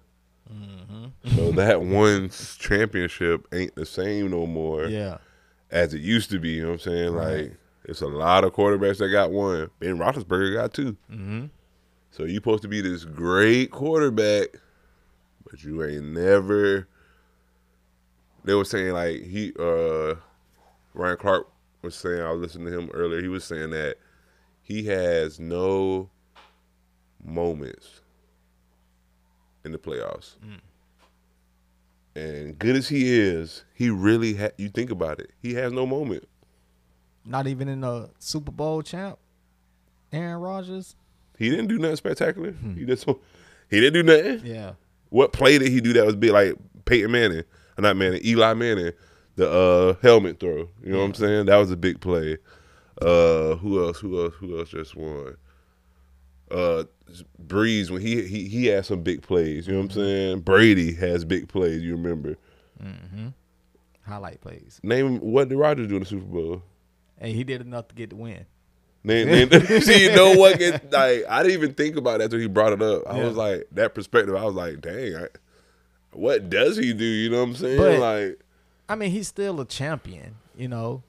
Mm-hmm. 0.52 1.36
so 1.36 1.52
that 1.52 1.82
one 1.82 2.30
championship 2.58 3.46
ain't 3.52 3.74
the 3.74 3.84
same 3.86 4.30
no 4.30 4.46
more 4.46 4.86
yeah. 4.86 5.18
as 5.70 5.92
it 5.94 6.00
used 6.00 6.30
to 6.30 6.38
be 6.38 6.50
you 6.50 6.62
know 6.62 6.68
what 6.68 6.72
I'm 6.74 6.78
saying 6.92 7.12
Right. 7.12 7.36
like 7.44 7.56
it's 7.84 8.00
a 8.02 8.06
lot 8.06 8.44
of 8.44 8.52
quarterbacks 8.54 8.98
that 8.98 9.08
got 9.10 9.30
one 9.30 9.70
Ben 9.78 9.98
Roethlisberger 9.98 10.54
got 10.54 10.72
two 10.72 10.96
Mm-hmm. 11.10 11.46
so 12.10 12.24
you 12.24 12.34
supposed 12.36 12.62
to 12.62 12.68
be 12.68 12.80
this 12.80 13.04
great 13.04 13.70
quarterback, 13.70 14.48
but 15.50 15.62
you 15.62 15.82
ain't 15.84 16.04
never. 16.12 16.88
They 18.44 18.54
were 18.54 18.64
saying 18.64 18.92
like 18.92 19.22
he, 19.24 19.52
uh 19.58 20.14
Ryan 20.94 21.16
Clark 21.18 21.48
was 21.82 21.94
saying. 21.94 22.20
I 22.22 22.30
was 22.32 22.40
listening 22.40 22.72
to 22.72 22.78
him 22.78 22.90
earlier. 22.94 23.20
He 23.22 23.28
was 23.28 23.44
saying 23.44 23.70
that 23.70 23.96
he 24.62 24.84
has 24.86 25.38
no 25.38 26.10
moments 27.24 28.00
in 29.64 29.72
the 29.72 29.78
playoffs. 29.78 30.34
And 32.14 32.58
good 32.58 32.74
as 32.76 32.88
he 32.88 33.16
is, 33.16 33.64
he 33.74 33.90
really 33.90 34.34
ha- 34.34 34.50
you 34.56 34.68
think 34.68 34.90
about 34.90 35.20
it, 35.20 35.30
he 35.40 35.54
has 35.54 35.72
no 35.72 35.86
moment. 35.86 36.28
Not 37.24 37.46
even 37.46 37.68
in 37.68 37.82
the 37.82 38.10
Super 38.18 38.50
Bowl 38.50 38.82
champ, 38.82 39.18
Aaron 40.12 40.40
Rodgers. 40.40 40.96
He 41.38 41.50
didn't 41.50 41.68
do 41.68 41.78
nothing 41.78 41.96
spectacular. 41.96 42.54
He 42.76 42.84
just 42.84 43.04
he 43.70 43.80
didn't 43.80 43.92
do 43.92 44.02
nothing. 44.02 44.46
Yeah. 44.46 44.72
What 45.10 45.32
play 45.32 45.58
did 45.58 45.68
he 45.70 45.80
do 45.80 45.92
that 45.92 46.04
was 46.06 46.16
big 46.16 46.32
like 46.32 46.54
Peyton 46.84 47.12
Manning? 47.12 47.44
Uh, 47.76 47.82
Not 47.82 47.96
Manning, 47.96 48.20
Eli 48.24 48.54
Manning, 48.54 48.92
the 49.36 49.48
uh, 49.50 49.94
helmet 50.02 50.40
throw. 50.40 50.68
You 50.82 50.92
know 50.92 50.98
what 50.98 51.04
I'm 51.04 51.14
saying? 51.14 51.46
That 51.46 51.56
was 51.56 51.70
a 51.70 51.76
big 51.76 52.00
play. 52.00 52.38
Uh, 53.00 53.54
who 53.56 53.84
else? 53.86 53.98
Who 54.00 54.24
else? 54.24 54.34
Who 54.40 54.58
else 54.58 54.70
just 54.70 54.96
won? 54.96 55.36
Uh, 56.50 56.84
Breeze 57.38 57.90
when 57.90 58.02
he 58.02 58.22
he 58.26 58.48
he 58.48 58.66
had 58.66 58.84
some 58.86 59.02
big 59.02 59.22
plays. 59.22 59.66
You 59.66 59.72
know 59.74 59.78
what 59.80 59.84
I'm 59.86 59.90
saying? 59.92 60.40
Brady 60.40 60.94
has 60.94 61.24
big 61.24 61.48
plays. 61.48 61.82
You 61.82 61.92
remember? 61.92 62.36
Mm-hmm. 62.82 63.28
Highlight 64.02 64.40
plays. 64.40 64.80
Name 64.82 65.18
what 65.18 65.48
did 65.48 65.56
Rodgers 65.56 65.86
do 65.88 65.94
in 65.96 66.00
the 66.00 66.06
Super 66.06 66.24
Bowl? 66.24 66.62
And 67.18 67.34
he 67.34 67.44
did 67.44 67.60
enough 67.60 67.88
to 67.88 67.94
get 67.94 68.10
the 68.10 68.16
win. 68.16 68.46
Name, 69.04 69.26
name, 69.50 69.50
see, 69.80 70.04
you 70.04 70.14
know 70.14 70.34
what? 70.34 70.58
Get, 70.58 70.92
like 70.92 71.24
I 71.28 71.42
didn't 71.42 71.54
even 71.54 71.74
think 71.74 71.96
about 71.96 72.18
that 72.18 72.24
until 72.24 72.40
he 72.40 72.46
brought 72.46 72.72
it 72.72 72.82
up. 72.82 73.02
I 73.06 73.18
Yeah. 73.18 73.24
was 73.26 73.36
like, 73.36 73.66
that 73.72 73.94
perspective. 73.94 74.34
I 74.34 74.44
was 74.44 74.54
like, 74.54 74.80
dang, 74.80 75.16
I, 75.16 75.26
what 76.12 76.48
does 76.50 76.76
he 76.76 76.92
do? 76.92 77.04
You 77.04 77.30
know 77.30 77.38
what 77.38 77.48
I'm 77.50 77.54
saying? 77.56 77.78
But- 77.78 77.98
like, 78.00 78.40
I 78.88 78.94
mean, 78.94 79.10
he's 79.10 79.28
still 79.28 79.60
a 79.60 79.64
champion, 79.66 80.36
you 80.56 80.68
know. 80.68 81.02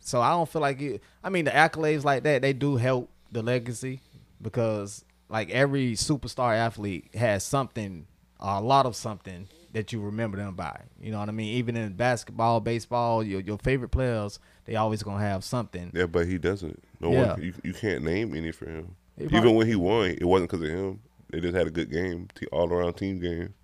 So 0.00 0.20
I 0.20 0.30
don't 0.30 0.48
feel 0.48 0.60
like 0.62 0.80
it. 0.80 1.00
I 1.22 1.30
mean, 1.30 1.44
the 1.44 1.52
accolades 1.52 2.02
like 2.04 2.24
that 2.24 2.42
they 2.42 2.52
do 2.52 2.76
help 2.76 3.08
the 3.30 3.42
legacy 3.42 4.00
because 4.42 5.04
like 5.28 5.50
every 5.50 5.92
superstar 5.92 6.54
athlete 6.56 7.14
has 7.14 7.44
something, 7.44 8.06
a 8.40 8.60
lot 8.60 8.86
of 8.86 8.94
something 8.96 9.48
that 9.72 9.92
you 9.92 10.00
remember 10.00 10.36
them 10.36 10.54
by. 10.54 10.78
You 11.00 11.12
know 11.12 11.18
what 11.20 11.28
I 11.28 11.32
mean? 11.32 11.54
Even 11.54 11.76
in 11.76 11.94
basketball, 11.94 12.60
baseball, 12.60 13.22
your 13.22 13.40
your 13.40 13.58
favorite 13.58 13.88
players, 13.90 14.38
they 14.66 14.76
always 14.76 15.02
gonna 15.02 15.20
have 15.24 15.44
something. 15.44 15.90
Yeah, 15.94 16.06
but 16.06 16.26
he 16.26 16.38
doesn't. 16.38 16.82
No 17.00 17.12
Yeah. 17.12 17.32
one. 17.32 17.42
You, 17.42 17.54
you 17.64 17.72
can't 17.72 18.02
name 18.04 18.34
any 18.34 18.52
for 18.52 18.66
him. 18.66 18.94
He 19.16 19.24
Even 19.24 19.54
when 19.54 19.66
he 19.66 19.76
won, 19.76 20.10
it 20.10 20.24
wasn't 20.24 20.50
because 20.50 20.64
of 20.68 20.74
him. 20.74 21.00
They 21.30 21.40
just 21.40 21.54
had 21.54 21.66
a 21.66 21.70
good 21.70 21.90
game, 21.90 22.28
all 22.50 22.70
around 22.70 22.94
team 22.94 23.18
game. 23.20 23.54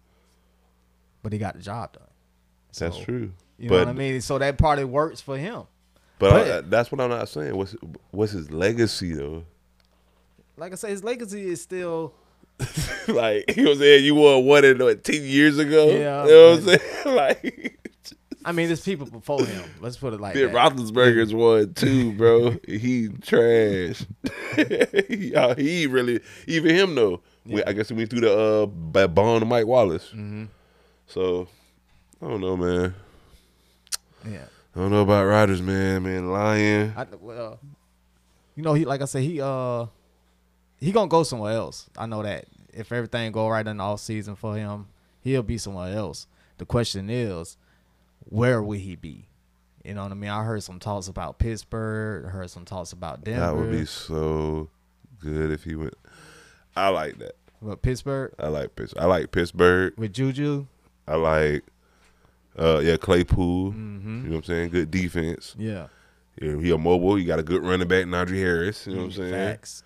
But 1.22 1.32
he 1.32 1.38
got 1.38 1.54
the 1.56 1.62
job 1.62 1.92
done. 1.92 2.02
That's 2.78 2.96
true. 2.98 3.32
You 3.58 3.68
but 3.68 3.74
know 3.80 3.84
what 3.86 3.88
I 3.88 3.92
mean? 3.92 4.20
So 4.20 4.38
that 4.38 4.56
part 4.56 4.78
it 4.78 4.88
works 4.88 5.20
for 5.20 5.36
him. 5.36 5.64
but, 6.18 6.32
uh, 6.32 6.32
but- 6.32 6.50
I- 6.52 6.60
that's 6.68 6.90
what 6.92 7.00
I'm 7.00 7.10
not 7.10 7.28
saying. 7.28 7.56
What's 7.56 7.74
what's 8.10 8.32
his 8.32 8.50
legacy 8.50 9.12
though? 9.14 9.44
Like 10.58 10.72
I 10.72 10.74
say, 10.76 10.90
his 10.90 11.04
legacy 11.04 11.48
is 11.48 11.62
still 11.62 12.14
like 13.08 13.56
you 13.56 13.62
know 13.62 13.70
what 13.70 13.76
I'm 13.76 13.78
saying, 13.78 14.04
you 14.04 14.14
won 14.14 14.44
one 14.44 14.64
in 14.64 14.78
what, 14.78 15.04
ten 15.04 15.22
years 15.22 15.58
ago. 15.58 15.86
Yeah, 15.90 16.24
you 16.24 16.30
know 16.30 16.50
what 16.50 16.58
I'm 16.58 16.64
saying? 16.64 16.80
like 17.16 17.78
I 18.44 18.52
mean, 18.52 18.66
there's 18.68 18.80
people 18.80 19.06
before 19.06 19.44
him. 19.44 19.70
Let's 19.80 19.96
put 19.96 20.14
it 20.14 20.20
like 20.20 20.34
Ben 20.34 20.52
that. 20.52 20.72
Roethlisberger's 20.72 21.34
won 21.34 21.74
too, 21.74 22.12
bro. 22.12 22.56
he 22.66 23.08
trash. 23.20 24.04
he, 25.08 25.34
uh, 25.34 25.54
he 25.54 25.86
really 25.86 26.20
even 26.46 26.74
him 26.74 26.94
though. 26.94 27.20
We- 27.44 27.64
I 27.64 27.72
guess 27.72 27.90
we 27.90 27.98
went 27.98 28.10
through 28.10 28.20
the 28.20 28.38
uh 28.38 29.06
Bond 29.08 29.42
of 29.42 29.48
Mike 29.48 29.66
Wallace. 29.66 30.06
Mm-hmm. 30.08 30.46
So 31.06 31.48
I 32.20 32.28
don't 32.28 32.40
know, 32.40 32.56
man. 32.56 32.94
Yeah. 34.28 34.44
I 34.74 34.80
don't 34.80 34.90
know 34.90 35.02
about 35.02 35.24
Riders, 35.24 35.62
man. 35.62 36.02
Man, 36.02 36.30
lying. 36.30 36.92
I, 36.96 37.06
well, 37.20 37.58
you 38.54 38.62
know, 38.62 38.74
he 38.74 38.84
like 38.84 39.02
I 39.02 39.06
said, 39.06 39.22
he 39.22 39.40
uh, 39.40 39.86
he 40.80 40.92
gonna 40.92 41.08
go 41.08 41.22
somewhere 41.22 41.52
else. 41.52 41.88
I 41.96 42.06
know 42.06 42.22
that 42.22 42.46
if 42.72 42.92
everything 42.92 43.32
go 43.32 43.48
right 43.48 43.66
in 43.66 43.78
the 43.78 43.82
off 43.84 44.00
season 44.00 44.36
for 44.36 44.56
him, 44.56 44.86
he'll 45.20 45.42
be 45.42 45.58
somewhere 45.58 45.96
else. 45.96 46.26
The 46.58 46.64
question 46.64 47.10
is, 47.10 47.56
where 48.28 48.62
will 48.62 48.78
he 48.78 48.96
be? 48.96 49.26
You 49.84 49.94
know 49.94 50.02
what 50.02 50.12
I 50.12 50.14
mean? 50.16 50.30
I 50.30 50.44
heard 50.44 50.62
some 50.62 50.78
talks 50.78 51.08
about 51.08 51.38
Pittsburgh. 51.38 52.26
I 52.26 52.28
heard 52.28 52.50
some 52.50 52.64
talks 52.64 52.92
about 52.92 53.24
Denver. 53.24 53.40
That 53.40 53.56
would 53.56 53.70
be 53.70 53.86
so 53.86 54.68
good 55.18 55.50
if 55.50 55.64
he 55.64 55.74
went. 55.74 55.94
I 56.76 56.88
like 56.88 57.18
that. 57.18 57.36
but 57.60 57.82
Pittsburgh 57.82 58.32
I 58.38 58.48
like 58.48 58.76
Pittsburgh. 58.76 59.02
I 59.02 59.06
like 59.06 59.30
Pittsburgh. 59.32 59.94
with 59.96 60.12
Juju. 60.12 60.66
I 61.06 61.14
like, 61.16 61.64
uh, 62.58 62.80
yeah, 62.80 62.96
Claypool. 62.96 63.72
Mm-hmm. 63.72 64.16
You 64.16 64.22
know 64.24 64.30
what 64.30 64.36
I'm 64.36 64.44
saying? 64.44 64.68
Good 64.70 64.90
defense. 64.90 65.54
Yeah, 65.58 65.86
Yeah, 66.40 66.60
he 66.60 66.70
a 66.70 66.78
mobile. 66.78 67.14
He 67.14 67.24
got 67.24 67.38
a 67.38 67.42
good 67.42 67.64
running 67.64 67.88
back, 67.88 68.04
Najee 68.04 68.38
Harris. 68.38 68.86
You 68.86 68.94
know 68.94 68.98
what 68.98 69.04
I'm 69.06 69.12
saying? 69.12 69.32
facts. 69.32 69.82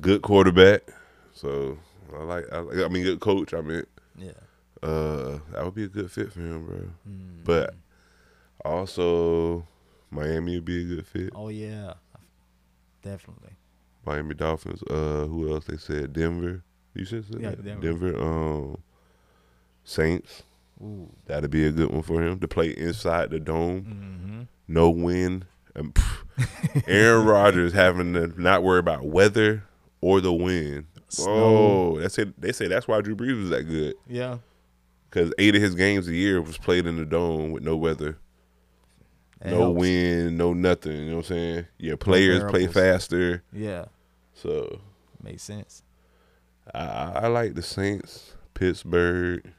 Good 0.00 0.22
quarterback. 0.22 0.82
So 1.34 1.78
I 2.14 2.22
like. 2.22 2.44
I, 2.52 2.58
like- 2.58 2.84
I 2.84 2.88
mean, 2.88 3.02
good 3.04 3.20
coach. 3.20 3.52
I 3.54 3.60
mean, 3.60 3.84
Yeah, 4.16 4.30
uh, 4.82 5.38
that 5.52 5.64
would 5.64 5.74
be 5.74 5.84
a 5.84 5.88
good 5.88 6.10
fit 6.10 6.32
for 6.32 6.40
him, 6.40 6.66
bro. 6.66 6.76
Mm. 7.08 7.44
But 7.44 7.74
also, 8.64 9.66
Miami 10.10 10.56
would 10.56 10.64
be 10.64 10.82
a 10.82 10.96
good 10.96 11.06
fit. 11.06 11.32
oh 11.34 11.48
yeah, 11.48 11.94
definitely. 13.02 13.50
Miami 14.04 14.34
Dolphins. 14.34 14.82
Uh, 14.84 15.26
who 15.26 15.52
else? 15.52 15.66
They 15.66 15.76
said 15.76 16.12
Denver. 16.12 16.62
You 16.94 17.04
said 17.04 17.24
Yeah, 17.30 17.50
that? 17.50 17.64
Denver. 17.64 18.12
Denver. 18.12 18.20
Um, 18.22 18.78
Saints. 19.84 20.42
Ooh, 20.82 21.08
That'd 21.26 21.50
be 21.50 21.66
a 21.66 21.70
good 21.72 21.90
one 21.90 22.02
for 22.02 22.20
him 22.22 22.40
to 22.40 22.48
play 22.48 22.70
inside 22.70 23.30
the 23.30 23.38
dome. 23.38 23.82
mm-hmm. 23.82 24.42
No 24.66 24.90
wind. 24.90 25.46
Pff, 25.76 26.82
Aaron 26.88 27.24
Rodgers 27.24 27.72
having 27.72 28.12
to 28.14 28.40
not 28.40 28.62
worry 28.62 28.78
about 28.80 29.04
weather 29.06 29.62
or 30.02 30.20
the 30.20 30.32
wind. 30.32 30.84
Snow. 31.08 31.26
Oh, 31.94 31.98
that's 32.00 32.18
it. 32.18 32.38
They 32.40 32.52
say 32.52 32.68
that's 32.68 32.86
why 32.86 33.00
Drew 33.00 33.16
Brees 33.16 33.38
was 33.40 33.50
that 33.50 33.64
good 33.64 33.94
yeah. 34.06 34.38
because 35.08 35.32
eight 35.38 35.54
of 35.54 35.60
his 35.62 35.74
games 35.74 36.08
a 36.08 36.14
year 36.14 36.40
was 36.42 36.56
played 36.58 36.86
in 36.86 36.96
the 36.96 37.04
dome 37.06 37.50
with 37.52 37.62
no 37.62 37.76
weather, 37.76 38.16
That 39.40 39.50
no 39.50 39.58
helps. 39.60 39.78
wind, 39.80 40.38
no 40.38 40.52
nothing. 40.54 40.92
You 41.04 41.10
know 41.10 41.16
what 41.16 41.30
I'm 41.30 41.36
saying? 41.36 41.66
Yeah, 41.78 41.94
players 41.96 42.42
play 42.50 42.66
faster. 42.66 43.42
Yeah, 43.52 43.86
So 44.34 44.80
makes 45.22 45.42
sense. 45.42 45.82
I, 46.74 46.80
I 46.80 47.10
I 47.24 47.26
like 47.26 47.54
the 47.54 47.62
Saints, 47.62 48.34
Pittsburgh, 48.54 49.52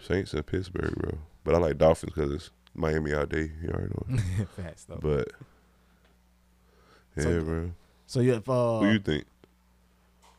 Saints 0.00 0.34
and 0.34 0.46
Pittsburgh, 0.46 0.94
bro. 0.96 1.18
But 1.44 1.54
I 1.54 1.58
like 1.58 1.78
Dolphins 1.78 2.12
because 2.14 2.30
it's 2.32 2.50
Miami 2.74 3.12
all 3.12 3.26
day. 3.26 3.50
You 3.62 3.70
already 3.70 3.92
know. 4.08 4.46
Facts 4.56 4.84
though. 4.84 4.98
But 5.00 5.28
yeah, 7.16 7.22
So- 7.22 7.42
bro. 7.44 7.70
So 8.08 8.20
yeah, 8.20 8.34
if, 8.34 8.48
uh, 8.48 8.78
Who 8.80 8.92
you 8.92 8.98
think 9.00 9.24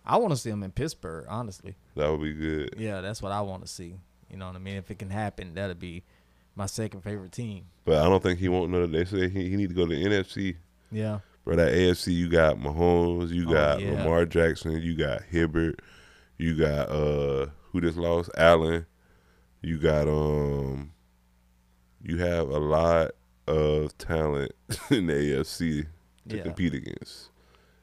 I 0.06 0.16
want 0.18 0.32
to 0.32 0.38
see 0.38 0.50
him 0.50 0.64
in 0.64 0.72
Pittsburgh. 0.72 1.26
Honestly, 1.28 1.76
that 1.96 2.10
would 2.10 2.22
be 2.22 2.34
good? 2.34 2.76
yeah, 2.78 3.02
that's 3.02 3.22
what 3.22 3.32
I 3.34 3.42
want 3.42 3.64
to 3.64 3.68
see. 3.68 3.96
You 4.30 4.38
know 4.38 4.48
what 4.48 4.56
I 4.56 4.60
mean? 4.60 4.78
If 4.78 4.90
it 4.90 5.00
can 5.00 5.10
happen, 5.10 5.54
that'd 5.54 5.80
be 5.80 6.04
my 6.56 6.66
second 6.66 7.02
favorite 7.02 7.34
team. 7.34 7.66
But 7.84 7.98
I 7.98 8.06
don't 8.06 8.24
think 8.24 8.40
he 8.40 8.48
won't 8.48 8.72
know. 8.72 8.88
That 8.88 8.92
they 8.94 9.04
say 9.06 9.28
he, 9.30 9.50
he 9.50 9.56
need 9.58 9.70
to 9.70 9.76
go 9.76 9.86
to 9.86 9.94
the 9.94 10.02
NFC. 10.06 10.56
Yeah, 10.92 11.20
Bro, 11.44 11.58
that 11.58 11.74
AFC, 11.74 12.14
you 12.14 12.30
got 12.30 12.56
Mahomes, 12.58 13.30
you 13.32 13.50
Oh, 13.50 13.54
got 13.54 13.82
yeah. 13.82 13.92
Lamar 13.92 14.26
Jackson, 14.26 14.82
you 14.82 14.96
got 14.96 15.24
Herbert, 15.24 15.82
you 16.38 16.56
got 16.58 16.90
uh 16.90 17.48
who 17.72 17.82
just 17.82 17.98
lost 17.98 18.30
Allen, 18.38 18.86
you 19.62 19.78
got 19.78 20.08
um, 20.08 20.94
you 22.02 22.18
have 22.20 22.48
a 22.50 22.60
lot 22.60 23.12
of 23.48 23.98
talent 23.98 24.54
in 24.90 25.08
the 25.08 25.14
AFC 25.14 25.86
to 26.30 26.38
Yeah. 26.38 26.44
compete 26.44 26.74
against. 26.74 27.30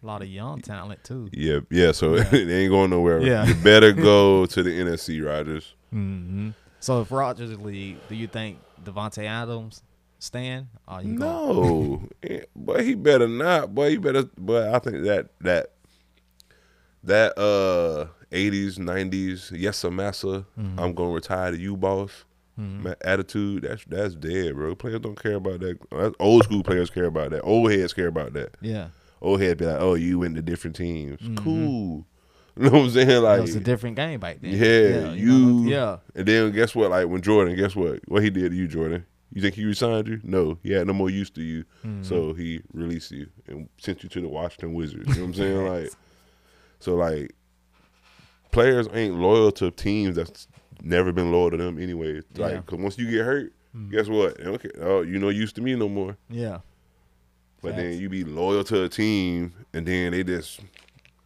a 0.02 0.06
lot 0.06 0.20
of 0.22 0.28
young 0.28 0.60
talent 0.60 1.02
too. 1.04 1.28
Yeah, 1.32 1.60
yeah. 1.70 1.92
So 1.92 2.16
Yeah. 2.16 2.28
it 2.34 2.50
ain't 2.50 2.70
going 2.70 2.90
nowhere. 2.90 3.20
Yeah. 3.22 3.46
You 3.46 3.54
better 3.54 3.92
go 4.10 4.44
to 4.46 4.62
the 4.62 4.70
NFC, 4.70 5.24
Rodgers. 5.24 5.74
Mm-hmm. 5.94 6.50
So 6.80 7.00
if 7.00 7.10
Rodgers 7.10 7.58
leave, 7.58 7.98
do 8.08 8.14
you 8.14 8.26
think 8.26 8.58
Davante 8.84 9.24
Adams 9.24 9.82
stand? 10.18 10.66
Or 10.86 11.00
you 11.02 11.12
No, 11.18 12.02
Eh, 12.22 12.40
but 12.54 12.84
he 12.84 12.94
better 12.94 13.26
not. 13.28 13.74
Boy, 13.74 13.90
he 13.90 13.96
better. 13.96 14.24
But 14.36 14.74
I 14.74 14.78
think 14.78 15.04
that 15.04 15.28
that 15.40 15.70
that 17.02 17.38
uh 17.38 18.06
eighties, 18.32 18.78
nineties, 18.78 19.50
yes 19.54 19.78
sir, 19.78 19.90
massa. 19.90 20.44
Mm-hmm. 20.58 20.78
I'm 20.80 20.92
gonna 20.94 21.12
retire 21.12 21.50
to 21.52 21.58
you, 21.58 21.76
boss. 21.76 22.24
Ma- 22.56 22.94
Attitude. 23.02 23.62
That's 23.62 23.84
that's 23.86 24.14
dead, 24.14 24.54
bro. 24.54 24.74
Players 24.74 25.00
don't 25.00 25.20
care 25.20 25.34
about 25.34 25.60
that. 25.60 25.78
That's 25.90 26.14
old 26.20 26.44
school 26.44 26.62
players 26.62 26.90
care 26.90 27.06
about 27.06 27.30
that. 27.30 27.42
Old 27.42 27.70
heads 27.72 27.92
care 27.92 28.06
about 28.08 28.32
that. 28.34 28.56
yeah, 28.60 28.88
Old 29.22 29.40
heads 29.40 29.58
be 29.58 29.66
like, 29.66 29.80
oh, 29.80 29.94
you 29.94 30.18
went 30.20 30.36
to 30.36 30.42
different 30.42 30.76
teams. 30.76 31.20
Cool. 31.36 32.06
You 32.56 32.66
know 32.66 32.70
what 32.70 32.80
I'm 32.82 32.90
saying? 32.90 33.10
it 33.10 33.18
Like, 33.18 33.40
was 33.40 33.56
a 33.56 33.60
different 33.60 33.96
game 33.96 34.20
back 34.20 34.40
then. 34.40 34.52
yeah, 34.52 35.12
you. 35.12 35.32
you. 35.32 35.38
know, 35.64 35.68
yeah, 35.68 35.96
And 36.14 36.24
then 36.28 36.52
guess 36.52 36.72
what? 36.72 36.88
Like 36.90 37.08
when 37.08 37.20
Jordan, 37.20 37.56
guess 37.56 37.74
what? 37.74 37.98
What 38.06 38.22
he 38.22 38.30
did 38.30 38.50
to 38.52 38.56
you, 38.56 38.68
Jordan? 38.68 39.04
You 39.32 39.42
think 39.42 39.56
he 39.56 39.64
resigned 39.64 40.06
you? 40.06 40.20
No, 40.22 40.56
he 40.62 40.70
had 40.70 40.86
no 40.86 40.92
more 40.92 41.10
use 41.10 41.30
to 41.30 41.42
you, 41.42 41.64
Mm-hmm. 41.84 42.04
so 42.04 42.32
he 42.32 42.60
released 42.72 43.10
you 43.10 43.26
and 43.48 43.68
sent 43.78 44.04
you 44.04 44.08
to 44.08 44.20
the 44.20 44.28
Washington 44.28 44.72
Wizards. 44.72 45.08
You 45.08 45.14
know 45.14 45.20
what 45.22 45.26
I'm 45.26 45.34
saying? 45.34 45.66
like, 45.68 45.90
so 46.78 46.94
like, 46.94 47.34
players 48.52 48.88
ain't 48.92 49.16
loyal 49.16 49.50
to 49.52 49.70
teams 49.72 50.14
that's 50.16 50.46
never 50.84 51.12
been 51.12 51.32
loyal 51.32 51.50
to 51.50 51.56
them 51.56 51.78
anyway. 51.78 52.14
Like, 52.36 52.52
Yeah. 52.52 52.62
'cause 52.66 52.78
once 52.78 52.98
you 52.98 53.10
get 53.10 53.24
hurt, 53.24 53.52
Mm-hmm. 53.76 53.90
guess 53.90 54.08
what? 54.08 54.38
Okay, 54.40 54.70
oh, 54.80 55.00
you 55.02 55.18
no 55.18 55.30
use 55.30 55.52
to 55.54 55.60
me 55.60 55.74
no 55.74 55.88
more. 55.88 56.16
yeah. 56.30 56.60
But 57.60 57.76
then 57.76 57.98
you 57.98 58.08
be 58.10 58.24
loyal 58.24 58.62
to 58.64 58.84
a 58.84 58.88
team, 58.90 59.54
and 59.72 59.86
then 59.86 60.12
they 60.12 60.22
just 60.22 60.60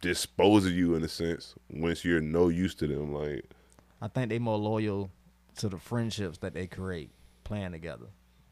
dispose 0.01 0.65
of 0.65 0.71
you 0.71 0.95
in 0.95 1.03
a 1.03 1.07
sense 1.09 1.53
once 1.69 2.05
you're 2.05 2.21
no 2.21 2.47
use 2.47 2.73
to 2.75 2.87
them. 2.87 3.13
Like, 3.13 3.43
I 4.01 4.07
think 4.07 4.29
they 4.29 4.39
more 4.39 4.57
loyal 4.57 5.11
to 5.57 5.67
the 5.67 5.77
friendships 5.77 6.37
that 6.37 6.53
they 6.53 6.65
create 6.65 7.09
playing 7.43 7.73
together 7.73 8.05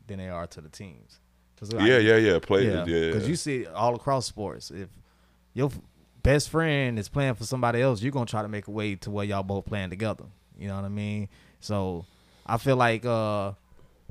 than 0.07 0.17
they 0.17 0.27
are 0.29 0.45
to 0.47 0.59
the 0.61 0.67
teams. 0.69 1.19
'Cause, 1.57 1.73
yeah, 1.73 1.97
yeah, 1.97 2.17
yeah, 2.17 2.39
players, 2.39 2.87
yeah, 2.87 3.07
Because 3.11 3.27
you 3.27 3.35
see 3.35 3.65
all 3.65 3.95
across 3.95 4.27
sports. 4.27 4.69
If 4.69 4.89
your 5.53 5.71
best 6.21 6.49
friend 6.49 6.99
is 6.99 7.07
playing 7.09 7.35
for 7.35 7.45
somebody 7.45 7.81
else, 7.81 8.01
you're 8.03 8.11
gonna 8.11 8.25
try 8.25 8.41
to 8.41 8.47
make 8.49 8.67
a 8.67 8.71
way 8.71 8.95
to 8.95 9.09
where 9.09 9.25
y'all 9.25 9.43
both 9.43 9.65
playing 9.65 9.89
together. 9.89 10.25
You 10.57 10.67
know 10.67 10.75
what 10.75 10.85
I 10.85 10.89
mean? 10.89 11.29
So 11.59 12.05
I 12.45 12.57
feel 12.57 12.75
like 12.75 13.05
uh, 13.05 13.53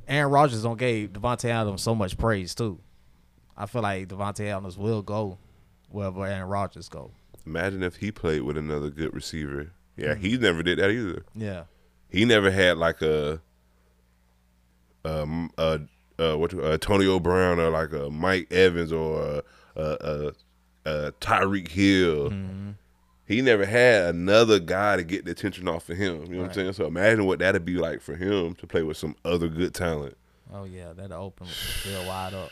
Aaron 0.08 0.30
Rodgers 0.32 0.62
don't 0.62 0.78
gave 0.78 1.12
Davante 1.12 1.48
Adams 1.48 1.82
so 1.82 1.94
much 1.94 2.16
praise 2.18 2.54
too. 2.54 2.78
I 3.56 3.66
feel 3.66 3.82
like 3.82 4.08
Davante 4.08 4.46
Adams 4.46 4.76
will 4.78 5.02
go 5.02 5.38
wherever 5.90 6.24
Aaron 6.26 6.48
Rodgers 6.48 6.88
go. 6.88 7.10
Imagine 7.46 7.82
if 7.82 7.96
he 7.96 8.10
played 8.12 8.42
with 8.42 8.56
another 8.56 8.90
good 8.90 9.14
receiver. 9.14 9.70
Yeah, 9.96 10.14
Hmm. 10.14 10.20
he 10.20 10.36
never 10.36 10.62
did 10.62 10.78
that 10.78 10.90
either. 10.90 11.24
Yeah. 11.34 11.64
He 12.10 12.24
never 12.24 12.50
had 12.50 12.76
like 12.78 13.00
a 13.02 13.40
um 15.04 15.50
a 15.58 15.80
uh 16.18 16.34
what 16.36 16.52
Antonio 16.54 17.18
Brown 17.20 17.58
or 17.60 17.70
like 17.70 17.92
a 17.92 18.10
Mike 18.10 18.52
Evans 18.52 18.92
or 18.92 19.22
a, 19.76 19.80
a, 19.80 19.82
a, 19.84 20.32
a 21.08 21.12
Tyreek 21.20 21.68
Hill. 21.68 22.30
Mm-hmm. 22.30 22.70
He 23.26 23.42
never 23.42 23.66
had 23.66 24.14
another 24.14 24.60
guy 24.60 24.96
to 24.96 25.02
get 25.02 25.24
the 25.24 25.32
attention 25.32 25.66
off 25.68 25.88
of 25.90 25.96
him. 25.96 26.22
You 26.26 26.36
know 26.36 26.42
what 26.42 26.48
I'm 26.48 26.54
saying? 26.54 26.72
So 26.74 26.86
imagine 26.86 27.26
what 27.26 27.40
that'd 27.40 27.64
be 27.64 27.74
like 27.74 28.00
for 28.00 28.14
him 28.14 28.54
to 28.54 28.66
play 28.66 28.82
with 28.82 28.96
some 28.96 29.16
other 29.24 29.48
good 29.48 29.74
talent. 29.74 30.16
Oh 30.52 30.64
yeah, 30.64 30.92
that'll 30.92 31.24
open 31.24 31.46
field 31.46 32.06
wide 32.06 32.34
up. 32.34 32.50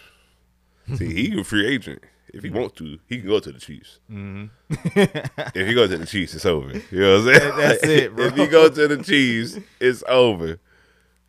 See, 0.96 1.12
he 1.14 1.40
a 1.40 1.44
free 1.44 1.66
agent. 1.66 2.02
If 2.32 2.42
he 2.42 2.50
wants 2.50 2.76
to, 2.78 2.98
he 3.08 3.18
can 3.18 3.28
go 3.28 3.38
to 3.38 3.52
the 3.52 3.60
Chiefs. 3.60 4.00
Mm-hmm. 4.10 4.46
if 5.54 5.68
he 5.68 5.72
goes 5.72 5.90
to 5.90 5.98
the 5.98 6.06
Chiefs, 6.06 6.34
it's 6.34 6.44
over. 6.44 6.72
You 6.90 7.00
know 7.00 7.20
what 7.20 7.28
I'm 7.28 7.40
saying? 7.40 7.56
That's 7.56 7.84
it, 7.84 8.16
bro. 8.16 8.24
if 8.26 8.34
he 8.34 8.46
goes 8.48 8.74
to 8.74 8.88
the 8.88 9.02
Chiefs, 9.02 9.58
it's 9.78 10.02
over. 10.08 10.58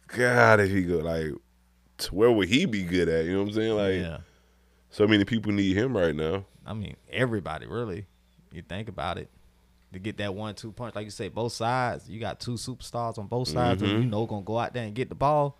God, 0.07 0.61
if 0.61 0.71
he 0.71 0.81
go 0.81 0.97
like, 0.97 1.31
where 2.11 2.31
would 2.31 2.49
he 2.49 2.65
be 2.65 2.83
good 2.83 3.07
at? 3.07 3.25
You 3.25 3.33
know 3.33 3.43
what 3.43 3.49
I'm 3.49 3.53
saying? 3.53 3.75
Like, 3.75 3.93
yeah, 3.93 4.17
so 4.89 5.07
many 5.07 5.25
people 5.25 5.51
need 5.51 5.77
him 5.77 5.95
right 5.95 6.15
now. 6.15 6.45
I 6.65 6.73
mean 6.73 6.95
everybody 7.11 7.67
really. 7.67 8.07
You 8.51 8.63
think 8.63 8.89
about 8.89 9.19
it. 9.19 9.29
To 9.93 9.99
get 9.99 10.17
that 10.17 10.35
one-two 10.35 10.73
punch, 10.73 10.93
like 10.93 11.05
you 11.05 11.11
say, 11.11 11.29
both 11.29 11.53
sides. 11.53 12.09
You 12.09 12.19
got 12.19 12.41
two 12.41 12.55
superstars 12.55 13.17
on 13.17 13.27
both 13.27 13.47
sides, 13.47 13.81
who 13.81 13.87
you 13.87 13.93
mm-hmm. 13.99 14.09
know 14.09 14.25
gonna 14.25 14.41
go 14.41 14.59
out 14.59 14.73
there 14.73 14.83
and 14.83 14.93
get 14.93 15.07
the 15.07 15.15
ball. 15.15 15.57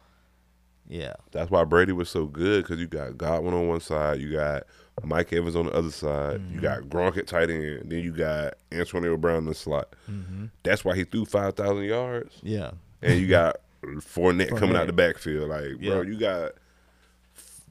Yeah, 0.88 1.14
That's 1.32 1.50
why 1.50 1.64
Brady 1.64 1.94
was 1.94 2.10
so 2.10 2.26
good 2.26 2.64
because 2.64 2.80
you 2.80 2.86
got 2.86 3.18
Godwin 3.18 3.56
on 3.56 3.68
one 3.68 3.80
side, 3.80 4.22
you 4.22 4.32
got 4.32 4.64
Mike 5.04 5.34
Evans 5.34 5.56
on 5.56 5.66
the 5.66 5.72
other 5.72 5.90
side, 5.90 6.42
you 6.52 6.60
mm-hmm. 6.60 6.60
got 6.60 6.82
Gronk 6.84 7.18
at 7.18 7.26
tight 7.26 7.50
end, 7.50 7.90
then 7.90 8.04
you 8.04 8.12
got 8.12 8.54
Antonio 8.72 9.18
Brown 9.18 9.40
in 9.40 9.46
the 9.46 9.56
slot. 9.56 9.96
Mm-hmm. 10.10 10.46
That's 10.62 10.86
why 10.86 10.96
he 10.96 11.04
threw 11.04 11.26
five 11.26 11.56
thousand 11.56 11.86
yards, 11.86 12.40
yeah, 12.44 12.72
and 13.02 13.20
you 13.20 13.28
got 13.28 13.58
Fournette, 13.84 14.50
coming 14.58 14.76
out 14.76 14.84
Fournette. 14.84 14.88
the 14.88 14.94
backfield. 14.94 15.50
Like, 15.50 15.80
bro, 15.82 16.02
you 16.04 16.20
got 16.20 16.52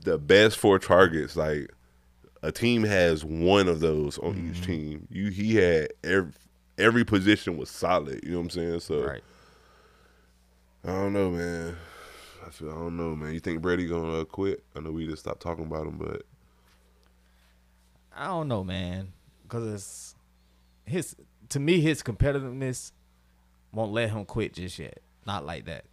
the 0.03 0.19
best 0.19 0.59
four 0.59 0.81
targets. 0.81 1.37
Like, 1.37 1.71
a 2.45 2.53
team 2.53 2.85
has 2.85 3.25
one 3.25 3.69
of 3.69 3.81
those 3.81 4.19
on 4.19 4.35
Mm-hmm. 4.35 4.51
each 4.51 4.63
team. 4.67 5.09
You 5.11 5.31
he 5.31 5.57
had 5.57 5.89
every 6.03 6.33
every 6.79 7.05
position 7.05 7.57
was 7.57 7.71
solid. 7.71 8.23
You 8.23 8.33
know 8.33 8.39
what 8.39 8.45
I'm 8.45 8.51
saying? 8.51 8.81
So 8.81 9.05
right. 9.05 9.23
I 10.85 10.89
don't 10.89 11.13
know, 11.13 11.31
man. 11.31 11.77
I 12.47 12.51
feel 12.51 12.71
I 12.71 12.75
don't 12.75 12.97
know, 12.97 13.17
man. 13.17 13.33
You 13.33 13.41
think 13.41 13.63
Brady 13.63 13.87
gonna 13.87 14.21
uh, 14.21 14.25
quit? 14.25 14.63
I 14.77 14.81
know 14.81 14.91
we 14.93 15.07
just 15.07 15.23
stopped 15.23 15.41
talking 15.41 15.65
about 15.65 15.87
him, 15.87 15.97
but 15.99 16.23
I 18.17 18.27
don't 18.27 18.49
know, 18.49 18.63
man, 18.63 19.13
because 19.43 19.67
it's 19.73 20.15
his. 20.85 21.17
To 21.51 21.61
me, 21.61 21.81
his 21.81 22.03
competitiveness 22.03 22.93
won't 23.73 23.93
let 23.93 24.11
him 24.11 24.25
quit 24.25 24.55
just 24.55 24.79
yet. 24.79 24.99
Not 25.27 25.45
like 25.47 25.65
that. 25.67 25.85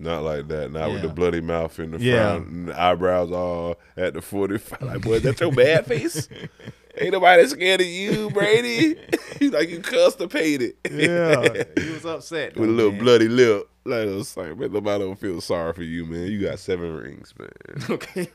Not 0.00 0.22
like 0.22 0.48
that. 0.48 0.72
Not 0.72 0.90
with 0.92 1.02
the 1.02 1.08
bloody 1.08 1.40
mouth 1.40 1.78
in 1.78 1.92
the 1.92 2.00
Yeah. 2.00 2.30
front, 2.36 2.48
and 2.48 2.68
the 2.68 2.80
eyebrows 2.80 3.30
all 3.30 3.76
at 3.96 4.14
the 4.14 4.22
forty 4.22 4.58
five. 4.58 4.82
Like, 4.82 5.02
boy, 5.02 5.20
that's 5.20 5.40
your 5.40 5.52
bad 5.52 5.86
face? 5.86 6.28
Ain't 6.98 7.12
nobody 7.12 7.46
scared 7.46 7.80
of 7.80 7.86
you, 7.86 8.30
Brady. 8.30 8.96
like 9.50 9.70
you 9.70 9.80
constipated. 9.80 10.74
Yeah, 10.90 11.62
he 11.80 11.90
was 11.90 12.04
upset 12.04 12.56
with 12.56 12.68
a 12.68 12.72
little 12.72 12.92
man. 12.92 13.00
bloody 13.00 13.28
lip. 13.28 13.68
Like 13.84 14.08
I 14.08 14.12
was 14.14 14.36
like, 14.36 14.58
man, 14.58 14.72
nobody 14.72 15.04
don't 15.04 15.18
feel 15.18 15.40
sorry 15.40 15.72
for 15.72 15.82
you, 15.84 16.04
man. 16.04 16.26
You 16.26 16.40
got 16.42 16.58
seven 16.58 16.94
rings, 16.96 17.32
man. 17.38 17.48
Okay. 17.88 18.28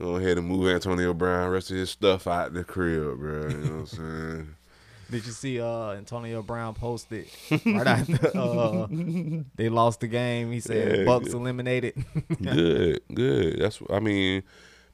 Go 0.00 0.16
ahead 0.16 0.38
and 0.38 0.46
move 0.46 0.68
Antonio 0.68 1.12
Brown, 1.12 1.50
rest 1.50 1.70
of 1.70 1.76
his 1.76 1.90
stuff 1.90 2.26
out 2.26 2.54
the 2.54 2.64
crib, 2.64 3.18
bro. 3.18 3.48
You 3.48 3.56
know 3.56 3.70
what 3.72 3.80
I'm 3.80 3.86
saying? 3.86 4.54
Did 5.10 5.24
you 5.24 5.32
see 5.32 5.60
uh 5.60 5.92
Antonio 5.92 6.42
Brown 6.42 6.74
posted 6.74 7.26
right 7.64 7.86
after 7.86 8.30
uh 8.38 8.86
they 9.56 9.68
lost 9.68 10.00
the 10.00 10.06
game? 10.08 10.52
He 10.52 10.60
said 10.60 10.98
Yeah, 10.98 11.04
Bucks 11.04 11.26
good. 11.28 11.34
eliminated. 11.34 11.94
good, 12.42 13.00
good. 13.14 13.58
That's 13.60 13.80
I 13.90 14.00
mean, 14.00 14.42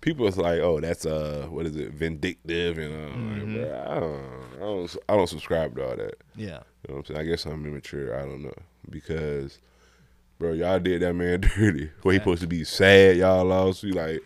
people 0.01 0.27
is 0.29 0.37
like, 0.39 0.61
oh, 0.61 0.81
that's 0.81 1.05
uh, 1.07 1.47
what 1.51 1.67
is 1.67 1.75
it, 1.77 1.91
vindictive 1.93 2.79
and 2.79 2.95
uh, 2.95 3.17
Mm-hmm. 3.17 3.61
like, 3.63 3.73
I 3.73 4.01
don't, 4.01 4.25
I 4.57 4.61
don't, 4.61 4.97
I 5.09 5.17
don't 5.17 5.27
subscribe 5.29 5.75
to 5.77 5.89
all 5.89 5.97
that. 5.97 6.15
yeah. 6.37 6.61
You 6.87 6.95
know 6.95 6.97
what 7.01 7.09
I'm 7.11 7.15
saying? 7.17 7.21
I 7.21 7.25
guess 7.31 7.47
I'm 7.47 7.65
immature. 7.67 8.19
I 8.21 8.23
don't 8.27 8.43
know 8.43 8.53
because, 8.91 9.59
bro, 10.39 10.53
y'all 10.53 10.79
did 10.79 11.01
that 11.03 11.15
man 11.15 11.41
dirty. 11.57 11.91
Where 12.03 12.13
he 12.13 12.19
supposed 12.21 12.43
to 12.43 12.47
be 12.47 12.63
sad, 12.65 13.17
y'all 13.17 13.45
lost. 13.45 13.83
You 13.83 13.95
like, 13.95 14.23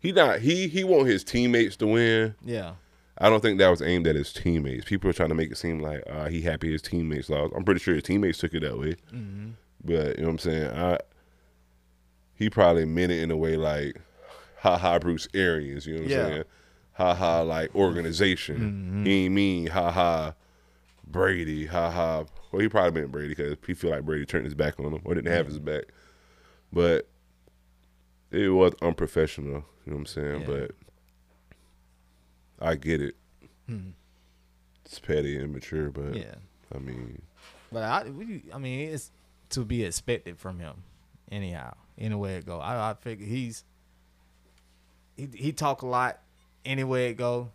he 0.00 0.10
not 0.12 0.40
he 0.40 0.68
he 0.68 0.84
want 0.84 1.06
his 1.06 1.22
teammates 1.24 1.76
to 1.76 1.86
win. 1.86 2.34
Yeah. 2.44 2.72
I 3.18 3.28
don't 3.28 3.40
think 3.40 3.58
that 3.58 3.68
was 3.68 3.80
aimed 3.80 4.06
at 4.06 4.16
his 4.16 4.32
teammates. 4.32 4.84
People 4.84 5.08
are 5.08 5.12
trying 5.12 5.28
to 5.28 5.34
make 5.34 5.50
it 5.52 5.56
seem 5.56 5.78
like 5.78 6.02
uh, 6.08 6.26
he 6.28 6.42
happy 6.42 6.72
his 6.72 6.82
teammates 6.82 7.30
lost. 7.30 7.52
I'm 7.56 7.64
pretty 7.64 7.80
sure 7.80 7.94
his 7.94 8.02
teammates 8.02 8.38
took 8.38 8.54
it 8.54 8.60
that 8.60 8.78
way. 8.78 8.96
Mm-hmm. 9.12 9.50
But 9.84 10.16
you 10.16 10.22
know 10.22 10.28
what 10.28 10.32
I'm 10.32 10.38
saying? 10.38 10.70
I 10.70 10.98
he 12.34 12.50
probably 12.50 12.84
meant 12.84 13.12
it 13.12 13.22
in 13.22 13.30
a 13.30 13.36
way 13.36 13.56
like, 13.56 14.00
ha 14.58 14.76
ha, 14.76 14.98
Bruce 14.98 15.28
Arians. 15.34 15.86
You 15.86 15.94
know 15.94 16.02
what 16.02 16.10
Yeah. 16.10 16.18
I'm 16.18 16.30
saying? 16.32 16.44
Ha 16.94 17.14
ha, 17.14 17.40
like 17.42 17.74
organization. 17.74 18.56
Mm-hmm. 18.56 19.04
He 19.04 19.24
ain't 19.24 19.34
mean 19.34 19.66
ha 19.68 19.90
ha, 19.90 20.34
Brady. 21.06 21.66
Ha 21.66 21.90
ha. 21.90 22.24
Well, 22.50 22.62
he 22.62 22.68
probably 22.68 23.00
meant 23.00 23.12
Brady 23.12 23.28
because 23.28 23.56
he 23.66 23.74
feel 23.74 23.90
like 23.90 24.04
Brady 24.04 24.26
turned 24.26 24.44
his 24.44 24.54
back 24.54 24.78
on 24.78 24.92
him 24.92 25.00
or 25.04 25.14
didn't 25.14 25.32
have 25.32 25.46
his 25.46 25.56
mm-hmm. 25.56 25.66
back. 25.66 25.84
But 26.72 27.08
it 28.30 28.48
was 28.48 28.74
unprofessional. 28.82 29.64
You 29.86 29.92
know 29.92 29.96
what 29.96 29.96
I'm 29.96 30.06
saying? 30.06 30.40
Yeah. 30.40 30.46
But 30.46 30.70
I 32.60 32.74
get 32.76 33.00
it. 33.00 33.16
Hmm. 33.68 33.90
It's 34.84 34.98
petty 34.98 35.36
and 35.36 35.44
immature, 35.44 35.90
but 35.90 36.14
Yeah. 36.14 36.34
I 36.74 36.78
mean, 36.78 37.22
But 37.72 37.82
I, 37.82 38.08
we, 38.10 38.44
I 38.52 38.58
mean, 38.58 38.90
it's 38.90 39.10
to 39.50 39.64
be 39.64 39.84
expected 39.84 40.38
from 40.38 40.58
him, 40.58 40.82
anyhow. 41.30 41.74
Anywhere 41.96 42.38
it 42.38 42.46
go, 42.46 42.58
I, 42.58 42.90
I 42.90 42.94
figure 42.94 43.24
he's 43.26 43.62
he 45.16 45.28
he 45.32 45.52
talk 45.52 45.82
a 45.82 45.86
lot 45.86 46.18
anywhere 46.64 47.08
it 47.08 47.16
go, 47.16 47.50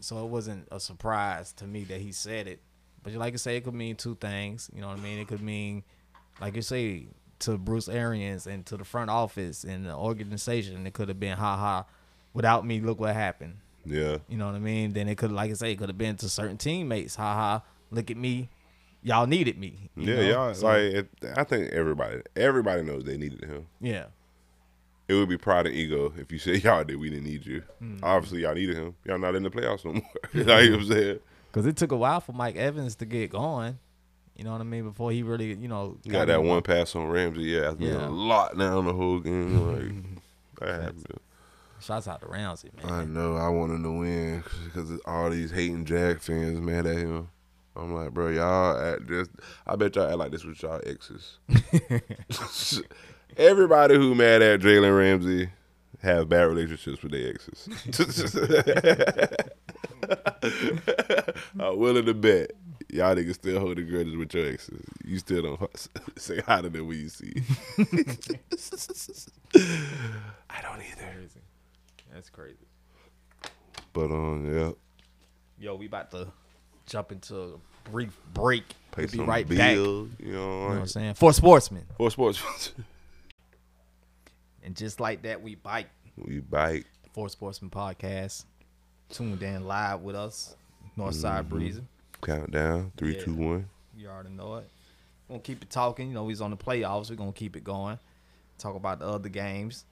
so 0.00 0.24
it 0.24 0.28
wasn't 0.28 0.66
a 0.72 0.80
surprise 0.80 1.52
to 1.52 1.66
me 1.66 1.84
that 1.84 2.00
he 2.00 2.10
said 2.10 2.48
it. 2.48 2.60
But 3.02 3.12
you 3.12 3.18
like 3.20 3.34
I 3.34 3.36
say, 3.36 3.56
it 3.56 3.64
could 3.64 3.74
mean 3.74 3.94
two 3.94 4.16
things. 4.16 4.68
You 4.74 4.80
know 4.80 4.88
what 4.88 4.98
I 4.98 5.02
mean? 5.02 5.20
It 5.20 5.28
could 5.28 5.40
mean, 5.40 5.84
like 6.40 6.56
you 6.56 6.62
say, 6.62 7.06
to 7.40 7.56
Bruce 7.56 7.88
Arians 7.88 8.48
and 8.48 8.66
to 8.66 8.76
the 8.76 8.84
front 8.84 9.08
office 9.08 9.62
and 9.62 9.86
the 9.86 9.94
organization. 9.94 10.84
It 10.84 10.94
could 10.94 11.08
have 11.08 11.20
been, 11.20 11.36
ha 11.36 11.56
ha, 11.56 11.84
without 12.34 12.66
me, 12.66 12.80
look 12.80 12.98
what 12.98 13.14
happened. 13.14 13.58
Yeah. 13.88 14.18
You 14.28 14.36
know 14.36 14.46
what 14.46 14.54
I 14.54 14.58
mean? 14.60 14.92
Then 14.92 15.08
it 15.08 15.16
could, 15.18 15.32
like 15.32 15.50
I 15.50 15.54
say, 15.54 15.72
it 15.72 15.76
could 15.76 15.88
have 15.88 15.98
been 15.98 16.16
to 16.16 16.28
certain 16.28 16.56
teammates. 16.56 17.16
Ha 17.16 17.34
ha! 17.34 17.62
Look 17.90 18.10
at 18.10 18.16
me, 18.16 18.48
y'all 19.02 19.26
needed 19.26 19.58
me. 19.58 19.90
Yeah, 19.96 20.14
know? 20.16 20.22
y'all 20.22 20.54
So, 20.54 20.66
like 20.66 20.80
it, 20.82 21.08
I 21.36 21.44
think 21.44 21.72
everybody 21.72 22.20
everybody 22.36 22.82
knows 22.82 23.04
they 23.04 23.16
needed 23.16 23.44
him. 23.44 23.66
yeah, 23.80 24.06
It 25.08 25.14
would 25.14 25.28
be 25.28 25.38
pride 25.38 25.66
and 25.66 25.74
ego 25.74 26.12
if 26.18 26.30
you 26.32 26.38
said 26.44 26.62
y'all 26.62 26.84
did 26.84 26.96
we 26.96 27.10
didn't 27.10 27.24
need 27.24 27.46
you. 27.46 27.62
Hmm. 27.78 27.96
Obviously 28.02 28.42
y'all 28.42 28.54
needed 28.54 28.76
him. 28.76 28.94
Y'all 29.04 29.18
not 29.18 29.34
in 29.34 29.42
the 29.42 29.50
playoffs 29.50 29.84
no 29.84 29.92
more. 29.94 30.02
you 30.32 30.44
know 30.44 30.54
what 30.54 30.64
I'm 30.80 30.84
saying? 30.84 31.18
because 31.50 31.64
it 31.66 31.76
took 31.76 31.92
a 31.92 31.96
while 31.96 32.20
for 32.20 32.32
Mike 32.32 32.56
Evans 32.56 32.94
to 32.96 33.06
get 33.06 33.30
going. 33.30 33.78
You 34.36 34.44
know 34.44 34.52
what 34.52 34.60
I 34.60 34.64
mean? 34.64 34.84
Before 34.84 35.10
he 35.10 35.22
really, 35.24 35.54
you 35.54 35.66
know, 35.66 35.96
You 36.04 36.12
got 36.12 36.28
that 36.28 36.42
one 36.44 36.62
pass 36.62 36.94
on 36.94 37.08
Ramsey, 37.08 37.42
yeah, 37.42 37.60
that's 37.72 37.80
Yeah. 37.80 38.06
a 38.06 38.10
lot 38.10 38.56
now 38.56 38.78
in 38.80 38.84
the 38.84 38.92
whole 38.92 39.18
game. 39.18 39.66
Like 40.60 40.60
that 40.68 40.80
happened. 40.82 41.06
Shouts 41.80 42.08
out 42.08 42.20
to 42.20 42.26
Ramsey, 42.26 42.70
man. 42.82 42.92
I 42.92 43.04
know. 43.04 43.36
I 43.36 43.48
want 43.48 43.72
him 43.72 43.82
to 43.84 43.90
win 43.90 44.44
because 44.64 44.90
all 45.06 45.30
these 45.30 45.50
hating 45.50 45.84
Jack 45.84 46.20
fans 46.20 46.60
mad 46.60 46.86
at 46.86 46.96
him. 46.96 47.28
I'm 47.76 47.94
like, 47.94 48.12
bro, 48.12 48.28
y'all 48.28 48.76
act 48.76 49.08
just. 49.08 49.30
I 49.66 49.76
bet 49.76 49.94
y'all 49.94 50.08
act 50.08 50.18
like 50.18 50.32
this 50.32 50.44
with 50.44 50.60
y'all 50.62 50.80
exes. 50.84 51.38
Everybody 53.36 53.94
who 53.94 54.14
mad 54.14 54.42
at 54.42 54.60
Jalen 54.60 54.98
Ramsey 54.98 55.50
have 56.02 56.28
bad 56.28 56.44
relationships 56.44 57.02
with 57.02 57.12
their 57.12 57.30
exes. 57.30 57.68
I'm 61.60 61.78
willing 61.78 62.06
to 62.06 62.14
bet 62.14 62.52
y'all 62.90 63.14
niggas 63.14 63.34
still 63.34 63.60
holding 63.60 63.88
grudges 63.88 64.16
with 64.16 64.34
your 64.34 64.48
exes. 64.48 64.84
You 65.04 65.18
still 65.18 65.42
don't 65.42 65.88
say 66.16 66.40
hi 66.40 66.62
to 66.62 66.70
them 66.70 66.86
when 66.86 66.98
you 66.98 67.08
see. 67.08 67.42
I 70.50 70.62
don't 70.62 70.82
either. 70.82 71.28
Crazy. 72.08 72.14
That's 72.14 72.30
crazy. 72.30 72.66
But 73.92 74.10
um, 74.10 74.52
yeah. 74.54 74.70
Yo, 75.58 75.74
we 75.76 75.86
about 75.86 76.10
to 76.12 76.28
jump 76.86 77.12
into 77.12 77.36
a 77.36 77.90
brief 77.90 78.16
break. 78.34 78.64
Pay 78.92 79.02
We'll 79.02 79.10
be 79.10 79.16
some 79.18 79.26
right 79.26 79.48
back. 79.48 79.70
You 79.76 79.82
bills, 79.82 80.08
You 80.18 80.32
know, 80.32 80.60
know 80.60 80.68
what 80.68 80.78
I'm 80.78 80.86
saying? 80.86 81.14
For 81.14 81.32
sportsmen. 81.32 81.84
For 81.96 82.10
sports, 82.10 82.72
And 84.62 84.76
just 84.76 85.00
like 85.00 85.22
that, 85.22 85.42
we 85.42 85.54
bite. 85.54 85.88
we 86.16 86.40
bite. 86.40 86.84
For 87.14 87.28
Sportsman 87.28 87.70
Podcast. 87.70 88.44
Tuned 89.08 89.42
in 89.42 89.66
live 89.66 90.02
with 90.02 90.14
us. 90.14 90.54
Northside 90.96 91.44
Mm-hmm. 91.48 91.56
Breezer. 91.56 91.84
Countdown. 92.22 92.92
Three, 92.96 93.16
Yeah. 93.16 93.24
two, 93.24 93.34
one. 93.34 93.68
You 93.96 94.08
already 94.08 94.30
know 94.30 94.56
it. 94.56 94.68
We're 95.26 95.34
gonna 95.34 95.42
keep 95.42 95.62
it 95.62 95.70
talking. 95.70 96.08
You 96.08 96.14
know, 96.14 96.28
he's 96.28 96.40
on 96.40 96.50
the 96.50 96.56
playoffs. 96.56 97.08
We're 97.10 97.16
gonna 97.16 97.32
keep 97.32 97.56
it 97.56 97.64
going. 97.64 97.98
Talk 98.58 98.76
about 98.76 98.98
the 98.98 99.06
other 99.06 99.28
games. 99.28 99.84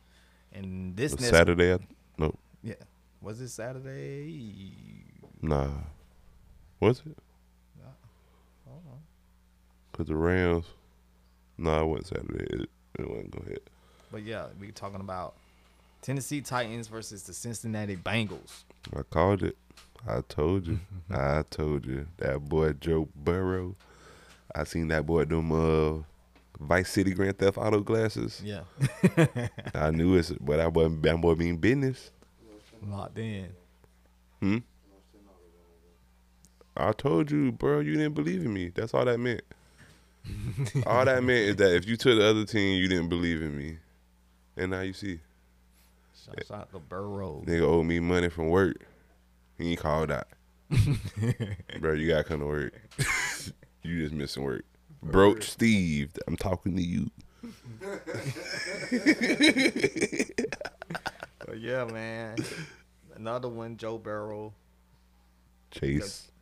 And 0.52 0.96
this 0.96 1.12
next 1.12 1.30
Saturday. 1.30 1.78
I, 2.18 2.22
no, 2.22 2.34
Yeah. 2.62 2.74
Was 3.20 3.40
it 3.40 3.48
Saturday? 3.48 4.72
nah. 5.42 5.68
Was 6.80 7.02
it? 7.06 7.16
Cause 9.92 10.06
the 10.08 10.14
Rams. 10.14 10.66
Nah, 11.56 11.80
it 11.80 11.86
wasn't 11.86 12.06
Saturday. 12.08 12.44
It, 12.50 12.70
it 12.98 13.08
wasn't. 13.08 13.30
Go 13.30 13.42
ahead. 13.46 13.60
But 14.12 14.24
yeah, 14.24 14.46
we 14.60 14.70
talking 14.70 15.00
about 15.00 15.34
Tennessee 16.02 16.42
Titans 16.42 16.86
versus 16.86 17.22
the 17.22 17.32
Cincinnati 17.32 17.96
Bengals. 17.96 18.64
I 18.94 19.02
called 19.02 19.42
it. 19.42 19.56
I 20.06 20.20
told 20.28 20.66
you. 20.66 20.80
I 21.10 21.44
told 21.48 21.86
you. 21.86 22.06
That 22.18 22.40
boy 22.46 22.74
Joe 22.74 23.08
Burrow. 23.16 23.74
I 24.54 24.64
seen 24.64 24.88
that 24.88 25.06
boy 25.06 25.24
them 25.24 25.50
uh 25.50 26.02
Vice 26.58 26.90
City 26.90 27.12
Grand 27.12 27.38
Theft 27.38 27.58
Auto 27.58 27.80
glasses. 27.80 28.42
Yeah. 28.44 28.62
I 29.74 29.90
knew 29.90 30.16
it's, 30.16 30.30
but 30.40 30.60
I 30.60 30.68
wasn't. 30.68 31.02
That 31.02 31.20
boy 31.20 31.34
mean 31.34 31.56
business. 31.56 32.10
Locked 32.86 33.18
in. 33.18 33.48
Hmm. 34.40 34.58
I 36.76 36.92
told 36.92 37.30
you, 37.30 37.52
bro. 37.52 37.80
You 37.80 37.96
didn't 37.96 38.14
believe 38.14 38.44
in 38.44 38.52
me. 38.52 38.70
That's 38.74 38.92
all 38.94 39.04
that 39.04 39.18
meant. 39.18 39.42
all 40.86 41.04
that 41.04 41.22
meant 41.22 41.48
is 41.50 41.56
that 41.56 41.74
if 41.74 41.86
you 41.86 41.96
took 41.96 42.18
the 42.18 42.26
other 42.26 42.44
team, 42.44 42.80
you 42.80 42.88
didn't 42.88 43.08
believe 43.08 43.42
in 43.42 43.56
me, 43.56 43.78
and 44.56 44.70
now 44.72 44.80
you 44.80 44.92
see, 44.92 45.20
Shouts 46.24 46.50
out 46.50 46.72
to 46.72 46.80
Burrow. 46.80 47.42
nigga 47.46 47.62
owe 47.62 47.82
me 47.82 48.00
money 48.00 48.28
from 48.28 48.48
work. 48.48 48.76
He 49.56 49.70
ain't 49.70 49.80
called 49.80 50.10
out. 50.10 50.26
bro, 51.80 51.92
you 51.92 52.08
gotta 52.08 52.24
come 52.24 52.40
to 52.40 52.46
work. 52.46 52.74
you 53.82 54.02
just 54.02 54.12
missing 54.14 54.42
work. 54.42 54.64
Broach 55.10 55.50
Steve, 55.50 56.10
I'm 56.26 56.36
talking 56.36 56.76
to 56.76 56.82
you. 56.82 57.10
But 61.46 61.60
yeah, 61.60 61.84
man. 61.84 62.36
Another 63.14 63.48
one, 63.48 63.76
Joe 63.76 63.98
Burrow. 63.98 64.52
Chase. 65.70 66.32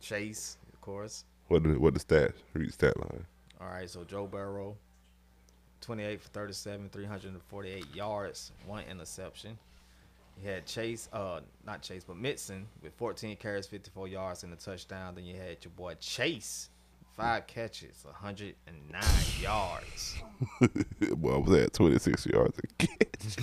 Chase, 0.00 0.56
of 0.72 0.80
course. 0.80 1.24
What 1.48 1.62
the 1.62 1.78
what 1.78 1.92
the 1.92 2.00
stats? 2.00 2.32
Read 2.54 2.72
stat 2.72 2.98
line. 2.98 3.26
All 3.60 3.68
right, 3.68 3.88
so 3.88 4.02
Joe 4.04 4.26
Burrow, 4.26 4.74
28 5.82 6.22
for 6.22 6.28
37, 6.30 6.88
348 6.88 7.94
yards, 7.94 8.52
one 8.66 8.84
interception. 8.90 9.58
You 10.42 10.48
had 10.48 10.64
Chase, 10.64 11.10
uh, 11.12 11.40
not 11.66 11.82
Chase, 11.82 12.02
but 12.02 12.16
Mixon 12.16 12.66
with 12.82 12.94
14 12.94 13.36
carries, 13.36 13.66
54 13.66 14.08
yards, 14.08 14.42
and 14.42 14.54
a 14.54 14.56
touchdown. 14.56 15.14
Then 15.14 15.26
you 15.26 15.36
had 15.36 15.62
your 15.62 15.72
boy 15.76 15.96
Chase, 16.00 16.69
five 17.20 17.46
catches, 17.46 18.04
109 18.04 19.02
yards. 19.40 20.16
well, 21.18 21.34
I 21.36 21.38
was 21.38 21.60
at 21.60 21.72
26 21.72 22.26
yards 22.26 22.58
a 22.58 22.66
catch. 22.86 23.36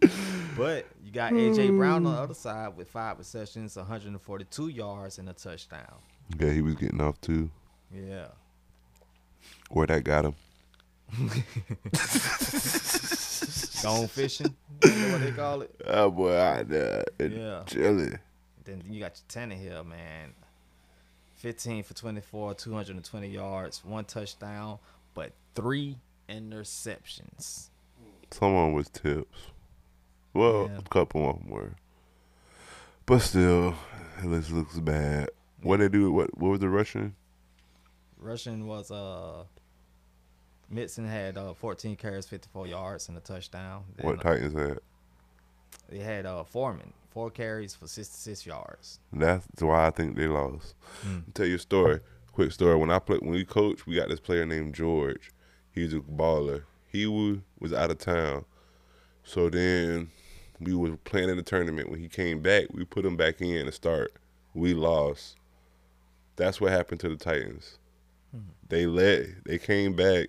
But 0.56 0.86
you 1.04 1.10
got 1.10 1.32
AJ 1.32 1.76
Brown 1.76 2.06
on 2.06 2.12
the 2.14 2.20
other 2.20 2.34
side 2.34 2.76
with 2.76 2.88
five 2.88 3.18
receptions, 3.18 3.76
142 3.76 4.68
yards, 4.68 5.18
and 5.18 5.28
a 5.28 5.32
touchdown. 5.32 5.94
yeah, 6.38 6.50
he 6.50 6.60
was 6.62 6.74
getting 6.76 7.00
off 7.00 7.20
too. 7.20 7.50
Yeah. 7.92 8.28
Where 9.70 9.86
that 9.86 10.04
got 10.04 10.24
him? 10.26 10.34
Gone 13.82 14.06
fishing. 14.08 14.54
You 14.84 14.90
know 14.90 15.12
what 15.12 15.20
they 15.20 15.32
call 15.32 15.62
it? 15.62 15.74
Oh 15.86 16.10
boy, 16.10 16.32
I 16.34 16.60
uh, 16.62 17.02
Yeah. 17.20 17.62
chilling. 17.66 18.18
Then 18.64 18.82
you 18.88 19.00
got 19.00 19.20
your 19.20 19.26
Tannehill, 19.46 19.86
man. 19.86 20.34
15 21.36 21.82
for 21.84 21.94
24, 21.94 22.54
220 22.54 23.28
yards, 23.28 23.84
one 23.84 24.04
touchdown, 24.04 24.78
but 25.14 25.32
three 25.54 25.96
interceptions. 26.28 27.68
Someone 28.30 28.72
was 28.72 28.88
tips. 28.88 29.38
Well, 30.34 30.68
Yeah. 30.70 30.78
a 30.78 30.82
couple 30.82 31.30
of 31.30 31.38
them 31.38 31.48
were, 31.50 31.72
but 33.06 33.20
still, 33.20 33.74
it 34.18 34.26
looks 34.26 34.50
looks 34.50 34.78
bad. 34.78 35.30
What 35.62 35.78
they 35.78 35.88
do? 35.88 36.12
What 36.12 36.36
what 36.36 36.48
was 36.50 36.60
the 36.60 36.68
rushing? 36.68 37.14
Russian 38.18 38.66
was 38.66 38.90
uh 38.90 39.44
Mixon 40.68 41.06
had 41.06 41.38
uh 41.38 41.54
14 41.54 41.96
carries, 41.96 42.26
54 42.26 42.66
yards, 42.66 43.08
and 43.08 43.16
a 43.16 43.20
touchdown. 43.20 43.84
Then, 43.96 44.06
What 44.06 44.18
uh, 44.18 44.22
Titans 44.22 44.54
had? 44.54 44.78
They 45.88 45.98
had 46.00 46.26
uh 46.26 46.44
Foreman, 46.44 46.92
four 47.16 47.30
carries 47.30 47.74
for 47.74 47.86
66 47.86 48.44
yards. 48.44 49.00
That's 49.10 49.46
why 49.62 49.86
I 49.86 49.90
think 49.90 50.16
they 50.16 50.26
lost. 50.26 50.74
Hmm. 51.00 51.20
Tell 51.32 51.46
you 51.46 51.54
a 51.54 51.58
story. 51.58 52.00
Quick 52.30 52.52
story. 52.52 52.76
When 52.76 52.90
I 52.90 52.98
played, 52.98 53.22
when 53.22 53.30
we 53.30 53.46
coached, 53.46 53.86
we 53.86 53.96
got 53.96 54.10
this 54.10 54.20
player 54.20 54.44
named 54.44 54.74
George. 54.74 55.32
He 55.72 55.82
was 55.82 55.94
a 55.94 56.00
baller. 56.00 56.64
He 56.86 57.06
was, 57.06 57.38
was 57.58 57.72
out 57.72 57.90
of 57.90 57.96
town. 57.96 58.44
So 59.24 59.48
then 59.48 60.10
we 60.60 60.74
was 60.74 60.98
playing 61.04 61.30
in 61.30 61.38
the 61.38 61.42
tournament. 61.42 61.90
When 61.90 62.00
he 62.00 62.08
came 62.08 62.42
back, 62.42 62.66
we 62.70 62.84
put 62.84 63.06
him 63.06 63.16
back 63.16 63.40
in 63.40 63.64
to 63.64 63.72
start. 63.72 64.12
We 64.52 64.74
lost. 64.74 65.36
That's 66.36 66.60
what 66.60 66.70
happened 66.70 67.00
to 67.00 67.08
the 67.08 67.16
Titans. 67.16 67.78
They 68.68 68.84
let 68.84 69.42
they 69.46 69.56
came 69.56 69.94
back. 69.94 70.26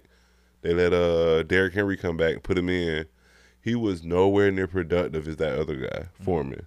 They 0.61 0.73
let 0.73 0.93
uh 0.93 1.43
Derrick 1.43 1.73
Henry 1.73 1.97
come 1.97 2.15
back 2.15 2.31
and 2.35 2.43
put 2.43 2.57
him 2.57 2.69
in. 2.69 3.07
He 3.61 3.75
was 3.75 4.05
nowhere 4.05 4.51
near 4.51 4.67
productive 4.67 5.27
as 5.27 5.35
that 5.35 5.59
other 5.59 5.75
guy, 5.75 6.05
Foreman. 6.23 6.65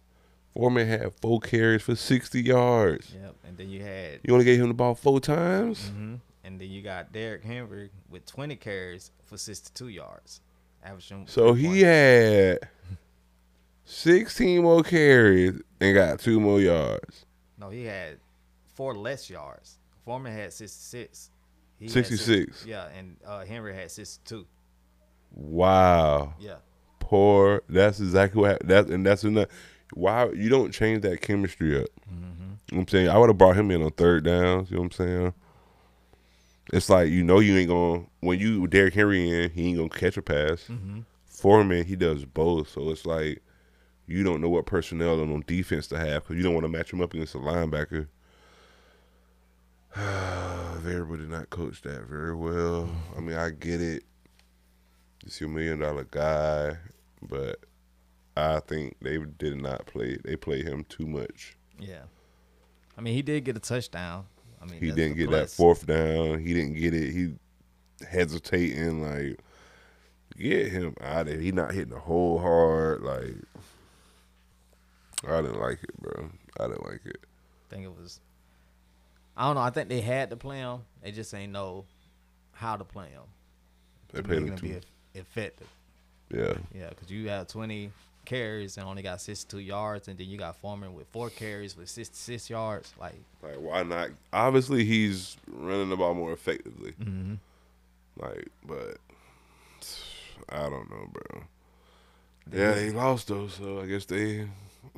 Foreman 0.54 0.86
had 0.88 1.12
four 1.20 1.40
carries 1.40 1.82
for 1.82 1.94
sixty 1.94 2.42
yards. 2.42 3.14
Yep. 3.14 3.34
And 3.46 3.56
then 3.56 3.70
you 3.70 3.82
had 3.82 4.20
You 4.22 4.32
only 4.32 4.44
gave 4.44 4.60
him 4.60 4.68
the 4.68 4.74
ball 4.74 4.94
four 4.94 5.20
times. 5.20 5.90
Mm-hmm. 5.90 6.14
and 6.44 6.60
then 6.60 6.68
you 6.70 6.82
got 6.82 7.12
Derrick 7.12 7.44
Henry 7.44 7.90
with 8.08 8.26
20 8.26 8.56
carries 8.56 9.10
for 9.24 9.36
62 9.36 9.88
yards. 9.88 10.40
Averaging 10.82 11.26
So 11.28 11.52
he 11.52 11.80
had 11.82 12.58
sixteen 13.84 14.62
more 14.62 14.82
carries 14.82 15.60
and 15.80 15.94
got 15.94 16.18
two 16.20 16.40
more 16.40 16.60
yards. 16.60 17.26
No, 17.58 17.70
he 17.70 17.84
had 17.84 18.18
four 18.74 18.94
less 18.96 19.28
yards. 19.28 19.78
Foreman 20.04 20.32
had 20.32 20.52
66. 20.52 21.30
He 21.78 21.84
had 21.86 21.92
66. 21.92 22.24
six- 22.56 22.66
yeah, 22.66 22.86
and 22.96 23.16
uh, 23.26 23.44
Henry 23.44 23.74
had 23.74 23.90
62. 23.90 24.46
Wow. 25.32 26.34
Yeah. 26.40 26.56
Poor. 26.98 27.62
That's 27.68 28.00
exactly 28.00 28.40
what 28.40 28.50
hap- 28.52 28.62
that 28.64 28.86
and 28.88 29.04
that's 29.04 29.24
enough. 29.24 29.48
Why 29.94 30.30
you 30.30 30.48
don't 30.48 30.72
change 30.72 31.02
that 31.02 31.20
chemistry 31.20 31.80
up? 31.80 31.88
Mm-hmm. 32.08 32.22
You 32.22 32.26
know 32.26 32.56
what 32.70 32.78
I'm 32.78 32.88
saying? 32.88 33.08
I 33.08 33.18
would 33.18 33.28
have 33.28 33.38
brought 33.38 33.56
him 33.56 33.70
in 33.70 33.82
on 33.82 33.90
third 33.92 34.24
downs. 34.24 34.70
You 34.70 34.76
know 34.76 34.82
what 34.82 34.98
I'm 35.00 35.06
saying? 35.06 35.34
It's 36.72 36.88
like 36.88 37.08
you 37.08 37.24
know 37.24 37.40
you 37.40 37.56
ain't 37.56 37.68
gonna 37.68 38.04
when 38.20 38.38
you 38.38 38.66
Derrick 38.68 38.94
Henry 38.94 39.28
in, 39.28 39.50
he 39.50 39.68
ain't 39.68 39.78
gonna 39.78 39.88
catch 39.88 40.16
a 40.16 40.22
pass. 40.22 40.64
Mm-hmm. 40.68 41.00
Foreman, 41.26 41.84
he 41.84 41.96
does 41.96 42.24
both, 42.24 42.68
so 42.70 42.90
it's 42.90 43.06
like 43.06 43.42
you 44.06 44.22
don't 44.22 44.40
know 44.40 44.48
what 44.48 44.66
personnel 44.66 45.20
and 45.20 45.32
on 45.32 45.44
defense 45.46 45.86
to 45.88 45.98
have 45.98 46.22
because 46.22 46.36
you 46.36 46.42
don't 46.42 46.54
want 46.54 46.64
to 46.64 46.68
match 46.68 46.92
him 46.92 47.00
up 47.00 47.14
against 47.14 47.34
a 47.34 47.38
linebacker. 47.38 48.08
Vrabel 49.96 51.16
did 51.16 51.30
not 51.30 51.50
coach 51.50 51.82
that 51.82 52.04
very 52.04 52.34
well. 52.34 52.88
I 53.16 53.20
mean, 53.20 53.36
I 53.36 53.50
get 53.50 53.80
it. 53.80 54.04
It's 55.24 55.40
your 55.40 55.50
million 55.50 55.80
dollar 55.80 56.04
guy, 56.04 56.76
but 57.22 57.60
I 58.40 58.60
think 58.60 58.96
they 59.00 59.18
did 59.18 59.60
not 59.60 59.86
play. 59.86 60.18
They 60.24 60.36
played 60.36 60.66
him 60.66 60.84
too 60.88 61.06
much. 61.06 61.56
Yeah. 61.78 62.02
I 62.96 63.00
mean, 63.00 63.14
he 63.14 63.22
did 63.22 63.44
get 63.44 63.56
a 63.56 63.60
touchdown. 63.60 64.26
I 64.60 64.66
mean, 64.66 64.80
He 64.80 64.90
didn't 64.90 65.16
get 65.16 65.30
that 65.30 65.50
fourth 65.50 65.86
down. 65.86 66.38
He 66.40 66.52
didn't 66.52 66.74
get 66.74 66.94
it. 66.94 67.12
He 67.12 67.34
hesitating 68.08 69.02
like 69.02 69.40
get 70.36 70.70
him 70.70 70.94
out 71.00 71.28
of. 71.28 71.40
He 71.40 71.52
not 71.52 71.72
hitting 71.72 71.94
the 71.94 72.00
whole 72.00 72.38
hard. 72.38 73.02
Like 73.02 73.36
I 75.26 75.40
didn't 75.42 75.60
like 75.60 75.82
it, 75.82 75.96
bro. 76.00 76.30
I 76.58 76.66
didn't 76.68 76.84
like 76.84 77.00
it. 77.04 77.18
I 77.22 77.74
think 77.74 77.84
it 77.84 77.96
was. 77.96 78.20
I 79.36 79.46
don't 79.46 79.54
know. 79.54 79.62
I 79.62 79.70
think 79.70 79.88
they 79.88 80.00
had 80.00 80.30
to 80.30 80.36
play 80.36 80.58
him. 80.58 80.80
They 81.02 81.12
just 81.12 81.32
ain't 81.34 81.52
know 81.52 81.86
how 82.52 82.76
to 82.76 82.84
play 82.84 83.08
him. 83.08 83.22
They 84.12 84.20
to 84.20 84.28
played 84.28 84.42
him 84.42 84.54
be 84.56 84.68
too. 84.68 84.80
effective. 85.14 85.68
Yeah. 86.30 86.54
Yeah, 86.74 86.90
because 86.90 87.10
you 87.10 87.28
have 87.28 87.46
20 87.48 87.90
carries 88.24 88.76
and 88.76 88.86
only 88.86 89.02
got 89.02 89.20
62 89.20 89.58
yards, 89.58 90.08
and 90.08 90.18
then 90.18 90.28
you 90.28 90.38
got 90.38 90.56
Foreman 90.56 90.94
with 90.94 91.06
four 91.08 91.30
carries 91.30 91.76
with 91.76 91.88
66 91.88 92.50
yards. 92.50 92.92
Like, 93.00 93.14
Like 93.42 93.56
why 93.56 93.82
not? 93.82 94.10
Obviously, 94.32 94.84
he's 94.84 95.36
running 95.46 95.88
the 95.90 95.96
ball 95.96 96.14
more 96.14 96.32
effectively. 96.32 96.92
mm-hmm. 96.92 97.34
Like, 98.18 98.48
but 98.66 98.98
I 100.48 100.62
don't 100.68 100.90
know, 100.90 101.08
bro. 101.12 101.42
Yeah, 102.52 102.72
they 102.72 102.90
lost 102.90 103.28
though, 103.28 103.48
so 103.48 103.80
I 103.80 103.86
guess 103.86 104.04
they. 104.04 104.48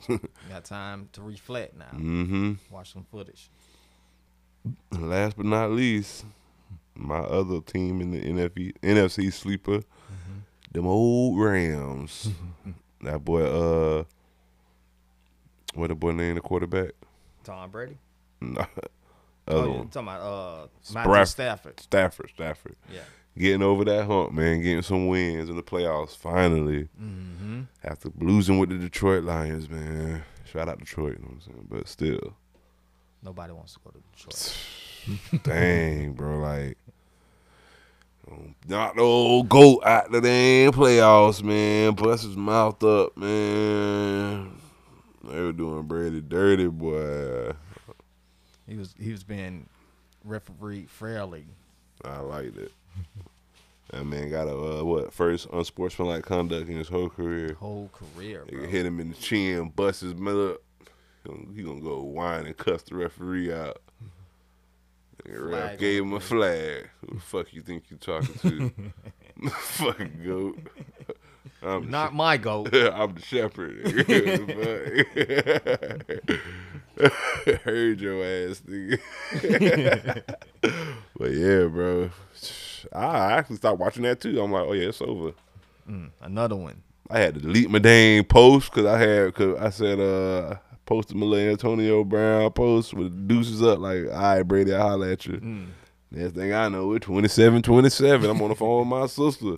got 0.49 0.65
time 0.65 1.09
to 1.13 1.23
reflect 1.23 1.77
now. 1.77 1.85
mm-hmm. 1.93 2.53
Watch 2.71 2.93
some 2.93 3.05
footage. 3.11 3.51
Last 4.93 5.37
but 5.37 5.47
not 5.47 5.71
least, 5.73 6.25
my 6.95 7.19
other 7.19 7.61
team 7.61 8.01
in 8.01 8.11
the 8.13 8.21
NFC 8.83 9.33
sleeper, 9.33 9.83
them 10.71 10.87
old 10.87 11.39
Rams. 11.39 12.29
that 13.03 13.25
boy, 13.25 13.43
uh, 13.45 14.05
what 15.75 15.89
the 15.89 15.95
boy 15.95 16.13
name 16.13 16.35
the 16.35 16.41
quarterback? 16.41 16.93
Tom 17.45 17.71
Brady. 17.71 17.99
Nah, 18.41 18.67
Oh, 19.49 19.59
other 19.59 19.67
you 19.69 19.75
one. 19.75 19.89
talking 19.89 20.09
about 20.09 20.21
uh, 20.21 20.67
Matthew 20.95 21.25
Stafford. 21.27 21.81
Stafford, 21.81 22.31
Stafford. 22.33 22.77
Yeah. 22.93 23.01
Getting 23.37 23.63
over 23.63 23.85
that 23.87 24.07
hump, 24.07 24.33
man. 24.33 24.61
Getting 24.63 24.83
some 24.83 25.09
wins 25.09 25.49
in 25.49 25.57
the 25.57 25.63
playoffs 25.65 26.17
finally. 26.17 26.89
Mm-hmm. 27.03 27.63
After 27.83 28.11
losing 28.21 28.59
with 28.59 28.69
the 28.69 28.79
Detroit 28.79 29.25
Lions, 29.25 29.69
man. 29.69 30.23
Shout 30.45 30.69
out 30.69 30.79
Detroit, 30.79 31.15
you 31.19 31.25
know 31.25 31.29
what 31.29 31.35
I'm 31.35 31.41
saying? 31.41 31.67
But 31.69 31.89
still, 31.89 32.35
Nobody 33.25 33.53
wants 33.53 33.75
to 33.75 33.81
go 33.85 33.91
to 33.91 34.01
Detroit. 34.15 35.43
dang, 35.45 36.13
bro, 36.13 36.39
like. 36.39 36.77
Not 38.69 38.97
the 38.97 39.03
old 39.03 39.49
goat 39.49 39.83
out 39.85 40.11
the 40.11 40.21
damn 40.21 40.73
playoffs, 40.73 41.43
man. 41.43 41.95
Bust 41.95 42.25
his 42.25 42.37
mouth 42.37 42.83
up, 42.83 43.17
man. 43.17 44.59
They 45.25 45.41
were 45.41 45.53
doing 45.53 45.83
Brady 45.83 46.21
dirty, 46.21 46.69
boy. 46.69 47.53
He 48.69 48.77
was 48.77 48.95
he 48.99 49.11
was 49.13 49.23
being 49.23 49.69
refereed 50.25 50.89
fairly. 50.89 51.45
I 52.05 52.21
liked 52.21 52.57
it. 52.57 52.73
That 53.91 54.05
man 54.05 54.31
got 54.31 54.49
a 54.49 54.81
uh, 54.81 54.85
what 54.85 55.13
first 55.13 55.49
unsportsmanlike 55.53 56.25
conduct 56.25 56.69
in 56.69 56.79
his 56.79 56.89
whole 56.89 57.11
career. 57.11 57.55
Whole 57.55 57.91
career, 57.93 58.45
bro. 58.49 58.67
hit 58.67 58.87
him 58.87 59.01
in 59.01 59.11
the 59.11 59.15
chin, 59.17 59.69
bust 59.69 60.01
his 60.01 60.15
mother 60.15 60.53
up. 60.53 60.61
He 61.55 61.63
gonna 61.63 61.81
go 61.81 62.03
whine 62.03 62.47
and 62.47 62.57
cuss 62.57 62.83
the 62.83 62.97
referee 62.97 63.53
out. 63.53 63.81
Flag 65.25 65.79
gave 65.79 66.03
him 66.03 66.13
a 66.13 66.21
flag. 66.21 66.89
Who 67.01 67.15
the 67.15 67.21
fuck 67.21 67.53
you 67.53 67.63
think 67.63 67.85
you 67.91 67.97
talking 67.97 68.35
to? 68.41 68.73
Fucking 69.51 70.23
goat. 70.25 70.59
I'm 71.63 71.85
the 71.85 71.91
Not 71.91 72.15
my 72.15 72.37
goat. 72.37 72.75
I'm 72.75 73.15
the 73.15 73.23
shepherd. 73.23 73.83
Heard 77.65 78.01
your 78.01 78.25
ass, 78.25 78.63
nigga. 78.67 80.23
but 81.17 81.33
yeah, 81.33 81.65
bro. 81.67 82.11
I 82.93 83.33
actually 83.33 83.57
stopped 83.57 83.79
watching 83.79 84.03
that 84.03 84.21
too. 84.21 84.41
I'm 84.41 84.53
like, 84.53 84.65
oh 84.67 84.73
yeah, 84.73 84.89
it's 84.89 85.01
over. 85.01 85.33
Another 86.21 86.57
one. 86.57 86.83
I 87.11 87.19
had 87.19 87.35
to 87.35 87.41
delete 87.41 87.71
my 87.71 87.79
dang 87.79 88.25
post 88.25 88.73
because 88.73 88.87
I 88.87 88.99
had 88.99 89.35
cause 89.35 89.57
I 89.59 89.71
said 89.71 90.01
uh 90.01 90.57
posted 90.87 91.17
little 91.17 91.35
Antonio 91.51 92.05
Brown 92.05 92.51
post 92.53 92.95
with 92.95 93.27
deuces 93.29 93.63
up 93.63 93.79
like, 93.79 94.05
all 94.07 94.13
right, 94.13 94.43
Brady, 94.43 94.75
I 94.75 94.79
holler 94.81 95.11
at 95.11 95.27
you. 95.27 95.67
Next 96.11 96.35
thing 96.35 96.53
I 96.53 96.69
know, 96.69 96.93
it's 96.95 97.07
27 97.07 97.63
27. 97.63 98.29
I'm 98.31 98.43
on 98.43 98.49
the 98.51 98.55
phone 98.55 98.81
with 98.81 98.89
my 98.89 99.07
sister. 99.07 99.57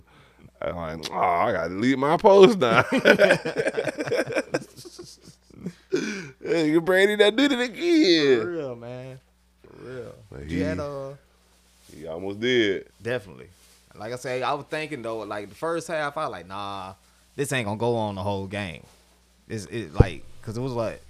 I'm 0.62 0.76
like, 0.76 1.10
oh, 1.12 1.16
I 1.18 1.52
gotta 1.52 1.74
leave 1.74 1.98
my 1.98 2.16
post 2.16 2.58
now. 2.58 2.82
hey, 6.42 6.78
Brady, 6.78 7.16
that 7.16 7.36
did 7.36 7.52
it 7.52 7.56
For 7.56 7.62
again. 7.64 8.46
real, 8.46 8.76
man. 8.76 9.20
For 9.62 9.82
real. 9.84 10.14
Like, 10.30 10.50
You 10.50 10.64
had 10.64 10.76
he- 10.78 10.82
uh 10.82 11.10
He 11.96 12.06
almost 12.06 12.40
did. 12.40 12.86
definitely. 13.02 13.48
Like 13.96 14.12
I 14.12 14.16
said, 14.16 14.42
I 14.42 14.54
was 14.54 14.66
thinking 14.68 15.02
though, 15.02 15.18
like 15.20 15.48
the 15.50 15.54
first 15.54 15.86
half, 15.88 16.16
I 16.16 16.24
was 16.24 16.32
like, 16.32 16.48
nah, 16.48 16.94
this 17.36 17.52
ain't 17.52 17.66
gonna 17.66 17.78
go 17.78 17.94
on 17.96 18.16
the 18.16 18.22
whole 18.22 18.46
game. 18.46 18.82
It's 19.48 19.66
it 19.66 19.94
like 19.94 20.24
because 20.40 20.56
it 20.56 20.60
was 20.60 20.72
like 20.72 21.00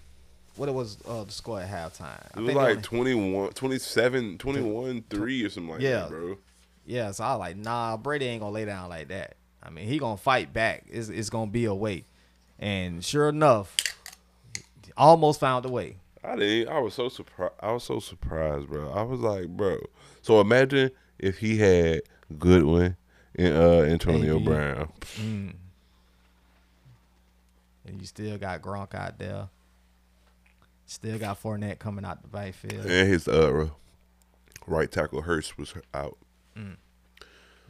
what 0.57 0.69
it 0.69 0.73
was 0.73 0.99
uh, 1.09 1.25
the 1.25 1.33
score 1.33 1.61
at 1.61 1.69
halftime. 1.69 2.21
I 2.35 2.38
It 2.38 2.40
was 2.40 2.47
think 2.47 2.57
like 2.57 2.71
only- 2.71 2.83
21, 2.83 3.53
27, 3.53 4.38
21, 4.38 5.05
3 5.11 5.45
or 5.45 5.51
something 5.51 5.73
like 5.73 5.81
Yeah. 5.81 5.90
that, 6.01 6.09
bro. 6.11 6.38
Yeah, 6.87 7.11
so 7.12 7.25
I 7.25 7.33
was 7.33 7.40
like, 7.40 7.57
nah, 7.57 7.97
Brady 7.97 8.27
ain't 8.27 8.40
gonna 8.40 8.53
lay 8.53 8.64
down 8.67 8.88
like 8.90 9.09
that. 9.09 9.37
I 9.62 9.71
mean, 9.71 9.87
he 9.88 9.99
gonna 9.99 10.17
fight 10.19 10.53
back. 10.53 10.85
It's, 10.88 11.09
it's 11.09 11.31
gonna 11.31 11.51
be 11.51 11.64
a 11.64 11.75
way. 11.75 12.05
And 12.59 13.03
sure 13.05 13.29
enough, 13.31 13.75
almost 14.97 15.40
found 15.40 15.64
a 15.64 15.69
way. 15.71 15.97
I 16.23 16.37
didn't. 16.37 16.73
I 16.73 16.79
was 16.79 16.95
so 16.95 17.09
surprised. 17.09 17.55
I 17.61 17.73
was 17.73 17.85
so 17.85 17.99
surprised, 18.01 18.69
bro. 18.69 18.90
I 18.93 19.03
was 19.03 19.21
like, 19.21 19.49
bro. 19.49 19.79
So 20.23 20.40
imagine 20.40 20.90
if 21.19 21.38
he 21.38 21.59
had 21.59 22.03
Godwin 22.38 22.97
and 23.35 23.57
uh, 23.57 23.81
Antonio. 23.83 24.38
Brown. 24.38 24.90
And 27.87 28.01
you 28.01 28.07
still 28.07 28.38
got 28.38 28.62
Gronk 28.62 28.95
out 28.95 29.19
there. 29.19 29.49
Still 30.87 31.18
got 31.18 31.42
Fournette 31.42 31.79
coming 31.79 32.05
out 32.05 32.23
the 32.23 32.29
backfield. 32.29 32.87
And 32.87 33.09
his 33.09 33.27
uh, 33.27 33.68
right 34.66 34.90
tackle 34.90 35.23
Hurst 35.23 35.57
was 35.59 35.75
out. 35.92 36.18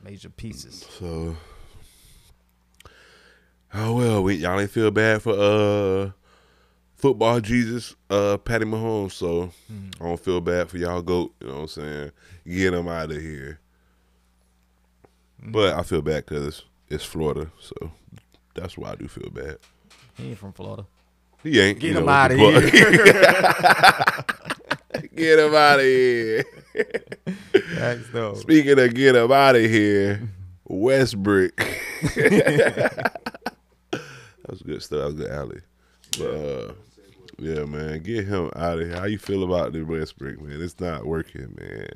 Major 0.02 0.28
pieces. 0.28 0.86
So, 0.98 1.36
oh 3.72 3.94
well, 3.94 4.22
we 4.22 4.34
y'all 4.34 4.60
ain't 4.60 4.70
feel 4.70 4.90
bad 4.90 5.22
for 5.22 5.32
uh 5.32 6.10
football 6.94 7.40
Jesus, 7.40 7.94
uh 8.10 8.36
Patty 8.36 8.66
Mahomes. 8.66 9.12
So 9.12 9.50
I 10.00 10.04
don't 10.04 10.20
feel 10.20 10.42
bad 10.42 10.68
for 10.68 10.76
y'all 10.76 11.00
goat. 11.00 11.34
You 11.40 11.46
know 11.46 11.54
what 11.54 11.60
I'm 11.62 11.68
saying? 11.68 12.10
Get 12.46 12.74
him 12.74 12.86
out 12.88 13.10
of 13.12 13.20
here. 13.22 13.60
But 15.42 15.74
I 15.74 15.82
feel 15.82 16.02
bad 16.02 16.26
because 16.26 16.64
it's 16.88 17.04
Florida, 17.04 17.50
so 17.58 17.90
that's 18.54 18.76
why 18.76 18.92
I 18.92 18.94
do 18.96 19.08
feel 19.08 19.30
bad. 19.30 19.58
He 20.18 20.28
ain't 20.28 20.38
from 20.38 20.52
Florida. 20.52 20.86
He 21.44 21.60
ain't. 21.60 21.78
Get 21.80 21.96
him 21.96 22.06
know, 22.06 22.12
out 22.12 22.32
of 22.32 22.38
but- 22.38 22.72
here. 22.72 22.92
get 25.14 25.38
him 25.38 25.54
out 25.54 25.78
of 25.78 25.84
here. 25.84 26.44
Thanks, 27.76 28.08
though. 28.12 28.34
Speaking 28.34 28.78
of 28.80 28.94
get 28.94 29.14
him 29.14 29.30
out 29.30 29.54
of 29.54 29.62
here, 29.62 30.28
Westbrook. 30.64 31.54
that 32.16 33.20
was 34.48 34.62
good 34.62 34.82
stuff. 34.82 34.98
That 35.00 35.04
was 35.06 35.14
good 35.14 35.30
alley. 35.30 35.60
But 36.18 36.26
uh, 36.26 36.72
yeah, 37.38 37.64
man, 37.64 38.00
get 38.02 38.26
him 38.26 38.50
out 38.56 38.78
of 38.80 38.86
here. 38.88 38.96
How 38.98 39.04
you 39.04 39.18
feel 39.18 39.44
about 39.44 39.72
the 39.72 39.82
Westbrook, 39.82 40.40
man? 40.40 40.60
It's 40.60 40.80
not 40.80 41.06
working, 41.06 41.56
man. 41.60 41.88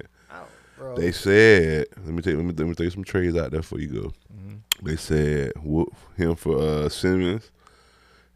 Bro. 0.77 0.97
They 0.97 1.11
said, 1.11 1.87
let 2.05 2.15
me 2.15 2.23
take 2.23 2.37
let 2.37 2.45
me, 2.45 2.53
let 2.53 2.69
me 2.69 2.75
take 2.75 2.93
some 2.93 3.03
trades 3.03 3.37
out 3.37 3.51
there 3.51 3.61
before 3.63 3.81
you 3.81 3.89
go. 4.03 4.13
They 4.83 4.95
said 4.95 5.51
whoop 5.61 5.93
him 6.17 6.37
for 6.37 6.57
uh, 6.59 6.89
Simmons 6.89 7.51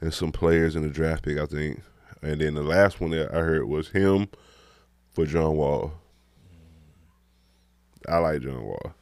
and 0.02 0.12
some 0.12 0.32
players 0.32 0.74
in 0.74 0.82
the 0.82 0.90
draft 0.90 1.22
pick, 1.24 1.38
I 1.38 1.46
think. 1.46 1.80
And 2.22 2.40
then 2.40 2.54
the 2.54 2.62
last 2.62 3.00
one 3.00 3.12
that 3.12 3.32
I 3.32 3.38
heard 3.38 3.64
was 3.64 3.88
him 3.88 4.28
for 5.12 5.24
John 5.24 5.56
Wall. 5.56 5.92
I 8.08 8.18
like 8.18 8.42
John 8.42 8.64
Wall. 8.64 8.92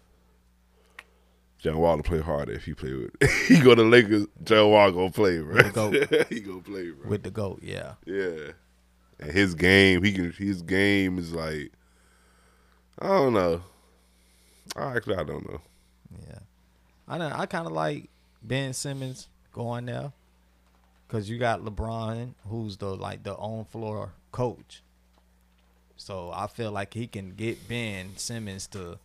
John 1.59 1.79
Wall 1.79 1.97
to 1.97 2.03
play 2.03 2.21
harder 2.21 2.53
if 2.53 2.65
he 2.65 2.75
play 2.75 2.93
with. 2.93 3.31
he 3.49 3.61
go 3.61 3.75
to 3.75 3.83
Lakers. 3.83 4.27
John 4.45 4.71
Wall 4.71 4.93
gonna 4.93 5.11
play, 5.11 5.41
bro. 5.41 5.63
The 5.63 5.71
GOAT. 5.71 6.27
he 6.29 6.41
gonna 6.41 6.61
play, 6.61 6.91
bro. 6.91 7.09
with 7.09 7.23
the 7.23 7.31
goat, 7.31 7.61
yeah. 7.63 7.95
Yeah. 8.05 8.53
And 9.19 9.33
his 9.33 9.55
game, 9.55 10.03
he 10.03 10.13
can 10.13 10.33
his 10.33 10.63
game 10.63 11.19
is 11.19 11.33
like 11.33 11.73
I 12.99 13.09
don't 13.09 13.35
know. 13.35 13.63
I 14.77 14.97
actually 14.97 15.17
I 15.17 15.25
don't 15.25 15.49
know. 15.51 15.61
Yeah, 16.27 16.39
I 17.09 17.19
know, 17.19 17.31
I 17.35 17.47
kind 17.47 17.67
of 17.67 17.73
like 17.73 18.09
Ben 18.43 18.73
Simmons 18.73 19.29
going 19.53 19.87
there 19.87 20.13
because 21.11 21.29
you 21.29 21.39
got 21.39 21.61
LeBron, 21.65 22.35
who's 22.49 22.77
the 22.77 22.95
like 22.95 23.25
the 23.25 23.35
on 23.35 23.65
floor 23.65 24.13
coach. 24.31 24.83
So 25.97 26.31
I 26.33 26.47
feel 26.47 26.71
like 26.71 26.95
he 26.95 27.07
can 27.09 27.31
get 27.35 27.69
Ben 27.69 28.17
Simmons 28.17 28.67
to 28.69 28.99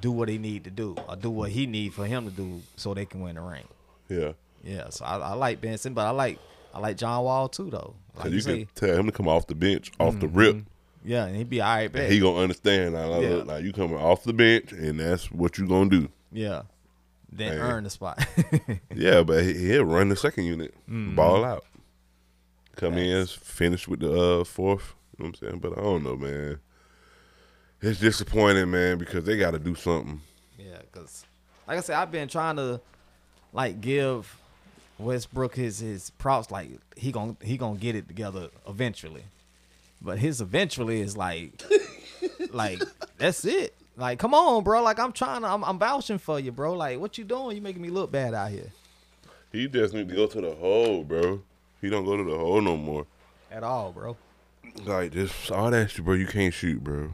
do 0.00 0.10
what 0.10 0.28
he 0.28 0.38
need 0.38 0.64
to 0.64 0.70
do 0.70 0.96
or 1.08 1.16
do 1.16 1.28
what 1.30 1.50
he 1.50 1.66
need 1.66 1.92
for 1.92 2.06
him 2.06 2.24
to 2.24 2.30
do 2.30 2.62
so 2.76 2.94
they 2.94 3.04
can 3.04 3.20
win 3.20 3.34
the 3.36 3.42
ring. 3.42 3.64
Yeah. 4.08 4.32
Yeah, 4.64 4.88
so 4.90 5.04
I, 5.04 5.18
I 5.18 5.32
like 5.34 5.60
Ben 5.60 5.76
Simmons, 5.78 5.94
but 5.96 6.06
I 6.06 6.10
like 6.10 6.38
I 6.74 6.80
like 6.80 6.96
John 6.96 7.22
Wall 7.24 7.48
too 7.48 7.70
though. 7.70 7.94
Like 8.14 8.22
Cause 8.24 8.30
you 8.30 8.36
you 8.36 8.40
say, 8.40 8.56
can 8.64 8.68
tell 8.74 8.96
him 8.96 9.06
to 9.06 9.12
come 9.12 9.28
off 9.28 9.46
the 9.46 9.54
bench, 9.54 9.92
off 10.00 10.18
the 10.18 10.28
rip. 10.28 10.56
Mm-hmm. 10.56 11.08
yeah, 11.08 11.26
and 11.26 11.36
he'd 11.36 11.50
be 11.50 11.60
all 11.60 11.68
right 11.76 11.92
back. 11.92 12.04
And 12.04 12.12
he 12.12 12.20
gonna 12.20 12.38
understand. 12.40 12.94
Like, 12.94 13.22
Yeah. 13.22 13.28
like, 13.44 13.64
you 13.64 13.72
coming 13.72 13.98
off 13.98 14.24
the 14.24 14.32
bench 14.32 14.72
and 14.72 14.98
that's 14.98 15.30
what 15.30 15.58
you 15.58 15.68
gonna 15.68 15.90
do. 15.90 16.08
yeah, 16.32 16.62
then 17.30 17.52
Hey. 17.52 17.58
earn 17.58 17.84
the 17.84 17.90
spot. 17.90 18.24
Yeah, 18.94 19.22
but 19.22 19.44
he, 19.44 19.54
he'll 19.54 19.84
run 19.84 20.08
the 20.08 20.16
second 20.16 20.44
unit, 20.44 20.74
ball 20.88 21.44
out, 21.44 21.64
come 22.76 22.94
in, 22.98 23.26
finish 23.26 23.86
with 23.86 24.00
the 24.00 24.40
uh, 24.40 24.44
fourth. 24.44 24.94
You 25.16 25.24
know 25.24 25.30
what 25.30 25.42
I'm 25.42 25.48
saying? 25.48 25.58
But 25.60 25.78
I 25.78 25.82
don't 25.82 26.02
know, 26.02 26.16
man. 26.16 26.58
It's 27.80 28.00
disappointing, 28.00 28.70
man, 28.70 28.98
because 28.98 29.24
they 29.24 29.36
got 29.36 29.52
to 29.52 29.58
do 29.58 29.74
something. 29.76 30.20
Yeah, 30.58 30.78
because 30.90 31.24
like 31.68 31.78
I 31.78 31.80
said, 31.80 31.96
I've 31.96 32.10
been 32.10 32.26
trying 32.28 32.56
to 32.56 32.80
like 33.52 33.80
give 33.80 34.36
Westbrook 34.98 35.54
his 35.54 35.78
his 35.78 36.10
props. 36.10 36.50
Like 36.50 36.70
he 36.96 37.12
gonna 37.12 37.36
he 37.42 37.56
gonna 37.56 37.78
get 37.78 37.94
it 37.94 38.08
together 38.08 38.48
eventually, 38.66 39.22
but 40.02 40.18
his 40.18 40.40
eventually 40.40 41.00
is 41.00 41.16
like 41.16 41.62
like 42.52 42.82
that's 43.16 43.44
it. 43.44 43.74
Like 43.98 44.20
come 44.20 44.32
on, 44.32 44.62
bro. 44.62 44.80
Like 44.82 45.00
I'm 45.00 45.12
trying 45.12 45.42
to 45.42 45.48
I'm, 45.48 45.64
I'm 45.64 45.78
vouching 45.78 46.18
for 46.18 46.38
you, 46.38 46.52
bro. 46.52 46.72
Like 46.74 47.00
what 47.00 47.18
you 47.18 47.24
doing? 47.24 47.56
You 47.56 47.62
making 47.62 47.82
me 47.82 47.90
look 47.90 48.12
bad 48.12 48.32
out 48.32 48.50
here 48.52 48.70
He 49.52 49.66
just 49.66 49.92
need 49.92 50.08
to 50.08 50.14
go 50.14 50.26
to 50.28 50.40
the 50.40 50.54
hole, 50.54 51.02
bro. 51.02 51.42
He 51.80 51.90
don't 51.90 52.04
go 52.04 52.16
to 52.16 52.22
the 52.22 52.38
hole 52.38 52.60
no 52.60 52.76
more. 52.76 53.06
at 53.50 53.64
all, 53.64 53.92
bro. 53.92 54.16
Like 54.84 55.12
just 55.12 55.50
all 55.50 55.70
that 55.72 55.90
shit, 55.90 56.04
bro. 56.04 56.14
You 56.14 56.28
can't 56.28 56.54
shoot, 56.54 56.82
bro. 56.82 57.12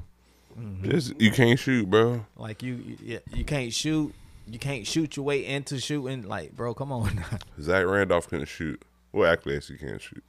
Mm-hmm. 0.61 0.90
Just 0.90 1.18
you 1.18 1.31
can't 1.31 1.59
shoot, 1.59 1.88
bro. 1.88 2.27
Like 2.37 2.62
you 2.62 2.97
you, 3.03 3.20
you 3.33 3.44
can't 3.44 3.73
shoot. 3.73 4.14
You 4.47 4.59
can't 4.59 4.87
shoot 4.87 5.16
your 5.16 5.25
way 5.25 5.47
into 5.47 5.81
shooting. 5.81 6.25
Like 6.29 6.55
bro, 6.55 6.75
come 6.75 6.92
on. 6.92 7.16
now. 7.16 7.38
Zach 7.62 7.87
Randolph 7.87 8.29
couldn't 8.29 8.44
shoot. 8.44 8.83
Well, 9.11 9.33
actually, 9.33 9.59
he 9.61 9.79
can't 9.79 10.03
shoot. 10.03 10.23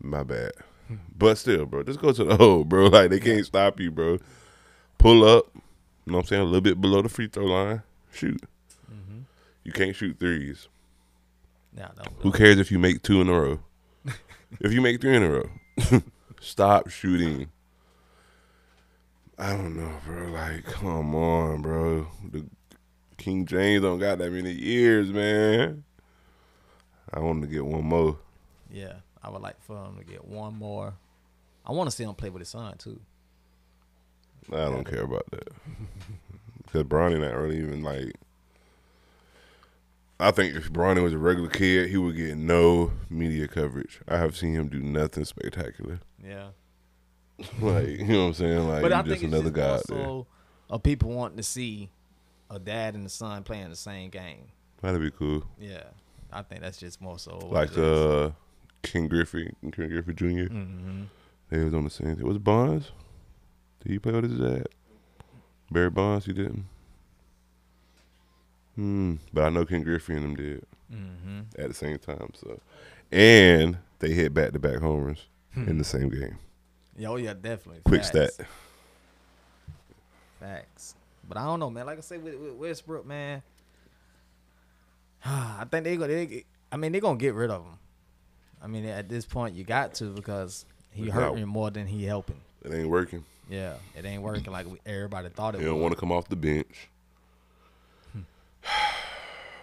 My 0.00 0.22
bad. 0.22 0.52
Hmm. 0.88 0.94
But 1.18 1.36
still, 1.36 1.66
bro, 1.66 1.82
just 1.82 2.00
go 2.00 2.12
to 2.12 2.24
the 2.24 2.36
hole, 2.36 2.64
bro. 2.64 2.86
Like 2.90 3.10
they 3.10 3.20
can't 3.20 3.44
stop 3.44 3.78
you, 3.78 3.90
bro. 3.90 4.18
Pull 4.96 5.22
up. 5.24 5.48
You 6.06 6.12
know 6.12 6.18
what 6.18 6.24
I'm 6.24 6.28
saying? 6.28 6.42
A 6.42 6.44
little 6.44 6.60
bit 6.60 6.80
below 6.80 7.02
the 7.02 7.08
free 7.08 7.26
throw 7.26 7.46
line. 7.46 7.82
Shoot. 8.12 8.40
Mm-hmm. 8.90 9.20
You 9.64 9.72
can't 9.72 9.94
shoot 9.94 10.18
threes. 10.18 10.68
No, 11.76 11.88
Who 12.20 12.32
cares 12.32 12.58
if 12.58 12.70
you 12.70 12.78
make 12.78 13.02
two 13.02 13.20
in 13.20 13.28
a 13.28 13.32
row? 13.32 13.58
if 14.60 14.72
you 14.72 14.80
make 14.80 15.00
three 15.00 15.16
in 15.16 15.22
a 15.22 15.30
row, 15.30 15.50
stop 16.40 16.88
shooting. 16.88 17.48
I 19.38 19.50
don't 19.50 19.76
know, 19.76 19.92
bro. 20.06 20.28
Like, 20.28 20.64
come 20.64 21.14
on, 21.14 21.60
bro. 21.60 22.06
The 22.32 22.46
King 23.18 23.44
James 23.44 23.82
don't 23.82 23.98
got 23.98 24.18
that 24.18 24.32
many 24.32 24.52
years, 24.52 25.10
man. 25.10 25.84
I 27.12 27.18
want 27.20 27.42
to 27.42 27.48
get 27.48 27.66
one 27.66 27.84
more. 27.84 28.16
Yeah, 28.70 28.94
I 29.22 29.28
would 29.28 29.42
like 29.42 29.60
for 29.60 29.76
him 29.84 29.98
to 29.98 30.04
get 30.04 30.24
one 30.24 30.54
more. 30.54 30.94
I 31.66 31.72
want 31.72 31.90
to 31.90 31.94
see 31.94 32.04
him 32.04 32.14
play 32.14 32.30
with 32.30 32.40
his 32.40 32.48
son 32.48 32.78
too. 32.78 33.00
I 34.52 34.64
don't 34.66 34.84
care 34.84 35.02
about 35.02 35.26
that 35.32 35.48
because 36.64 36.84
Bronny 36.84 37.20
not 37.20 37.34
really 37.36 37.58
even 37.58 37.82
like. 37.82 38.12
I 40.18 40.30
think 40.30 40.54
if 40.56 40.72
Bronny 40.72 41.02
was 41.02 41.12
a 41.12 41.18
regular 41.18 41.50
kid, 41.50 41.90
he 41.90 41.98
would 41.98 42.16
get 42.16 42.38
no 42.38 42.92
media 43.10 43.46
coverage. 43.48 44.00
I 44.08 44.16
have 44.16 44.34
seen 44.36 44.54
him 44.54 44.68
do 44.68 44.80
nothing 44.80 45.24
spectacular. 45.24 46.00
Yeah. 46.24 46.48
Like 47.60 47.86
you 47.88 48.04
know 48.06 48.20
what 48.22 48.26
I'm 48.28 48.34
saying? 48.34 48.66
Like 48.68 48.80
But 48.82 48.92
I 48.94 49.02
he's 49.02 49.04
think 49.04 49.20
just 49.20 49.24
it's 49.24 49.32
another 49.34 49.50
just 49.50 49.88
guy 49.88 49.94
more 49.94 49.98
there. 49.98 50.06
so 50.06 50.26
of 50.70 50.82
people 50.82 51.10
wanting 51.10 51.36
to 51.36 51.42
see 51.42 51.90
a 52.48 52.58
dad 52.58 52.94
and 52.94 53.04
a 53.04 53.10
son 53.10 53.42
playing 53.42 53.68
the 53.68 53.76
same 53.76 54.08
game. 54.08 54.46
That'd 54.80 55.02
be 55.02 55.10
cool. 55.10 55.44
Yeah. 55.60 55.82
I 56.32 56.40
think 56.42 56.62
that's 56.62 56.78
just 56.78 57.00
more 57.02 57.18
so 57.18 57.36
Like 57.50 57.76
it 57.76 57.78
uh, 57.78 58.30
Ken 58.82 59.06
Griffey, 59.08 59.52
Ken 59.72 59.88
Griffey 59.90 60.14
junior 60.14 60.48
Mm-hmm. 60.48 61.02
They 61.50 61.62
was 61.62 61.74
on 61.74 61.84
the 61.84 61.90
same. 61.90 62.16
team. 62.16 62.26
Was 62.26 62.36
it 62.36 62.44
Bonds? 62.44 62.90
Did 63.86 63.92
he 63.92 63.98
play 64.00 64.12
with 64.14 64.28
his 64.28 64.40
dad? 64.40 64.66
Barry 65.70 65.90
Bonds, 65.90 66.26
he 66.26 66.32
didn't. 66.32 66.64
Hmm. 68.74 69.14
But 69.32 69.44
I 69.44 69.48
know 69.50 69.64
Ken 69.64 69.84
Griffey 69.84 70.14
and 70.14 70.24
them 70.24 70.34
did 70.34 70.64
Mm-hmm. 70.92 71.40
at 71.60 71.68
the 71.68 71.74
same 71.74 71.96
time. 71.98 72.30
So, 72.34 72.60
and 73.12 73.78
they 74.00 74.10
hit 74.12 74.34
back 74.34 74.52
to 74.52 74.58
back 74.58 74.78
homers 74.78 75.26
Hmm. 75.54 75.68
in 75.68 75.78
the 75.78 75.84
same 75.84 76.08
game. 76.08 76.36
Yeah, 76.96 77.08
oh 77.10 77.16
yeah, 77.16 77.34
definitely. 77.34 77.82
Quick 77.84 78.02
Facts. 78.04 78.34
stat. 78.34 78.46
Facts. 80.40 80.94
But 81.28 81.38
I 81.38 81.44
don't 81.44 81.60
know, 81.60 81.70
man. 81.70 81.86
Like 81.86 81.98
I 81.98 82.00
said 82.00 82.22
with, 82.24 82.34
with 82.34 82.54
Westbrook, 82.54 83.06
man. 83.06 83.42
I 85.24 85.64
think 85.70 85.84
they 85.84 85.96
go. 85.96 86.06
They, 86.08 86.44
I 86.72 86.76
mean, 86.76 86.90
they're 86.92 87.00
gonna 87.00 87.18
get 87.18 87.34
rid 87.34 87.50
of 87.50 87.62
him. 87.64 87.78
I 88.60 88.66
mean, 88.66 88.84
at 88.86 89.08
this 89.08 89.24
point, 89.26 89.54
you 89.54 89.62
got 89.64 89.94
to 89.94 90.06
because 90.06 90.64
he 90.90 91.08
hurting 91.08 91.46
more 91.46 91.70
than 91.70 91.86
he 91.86 92.04
helping. 92.04 92.40
It 92.64 92.72
ain't 92.74 92.88
working. 92.88 93.24
Yeah, 93.48 93.74
it 93.96 94.04
ain't 94.04 94.22
working 94.22 94.52
like 94.52 94.66
we- 94.66 94.80
everybody 94.84 95.28
thought 95.28 95.54
it 95.54 95.60
He 95.60 95.64
don't 95.66 95.80
want 95.80 95.94
to 95.94 96.00
come 96.00 96.10
off 96.12 96.28
the 96.28 96.36
bench. 96.36 96.88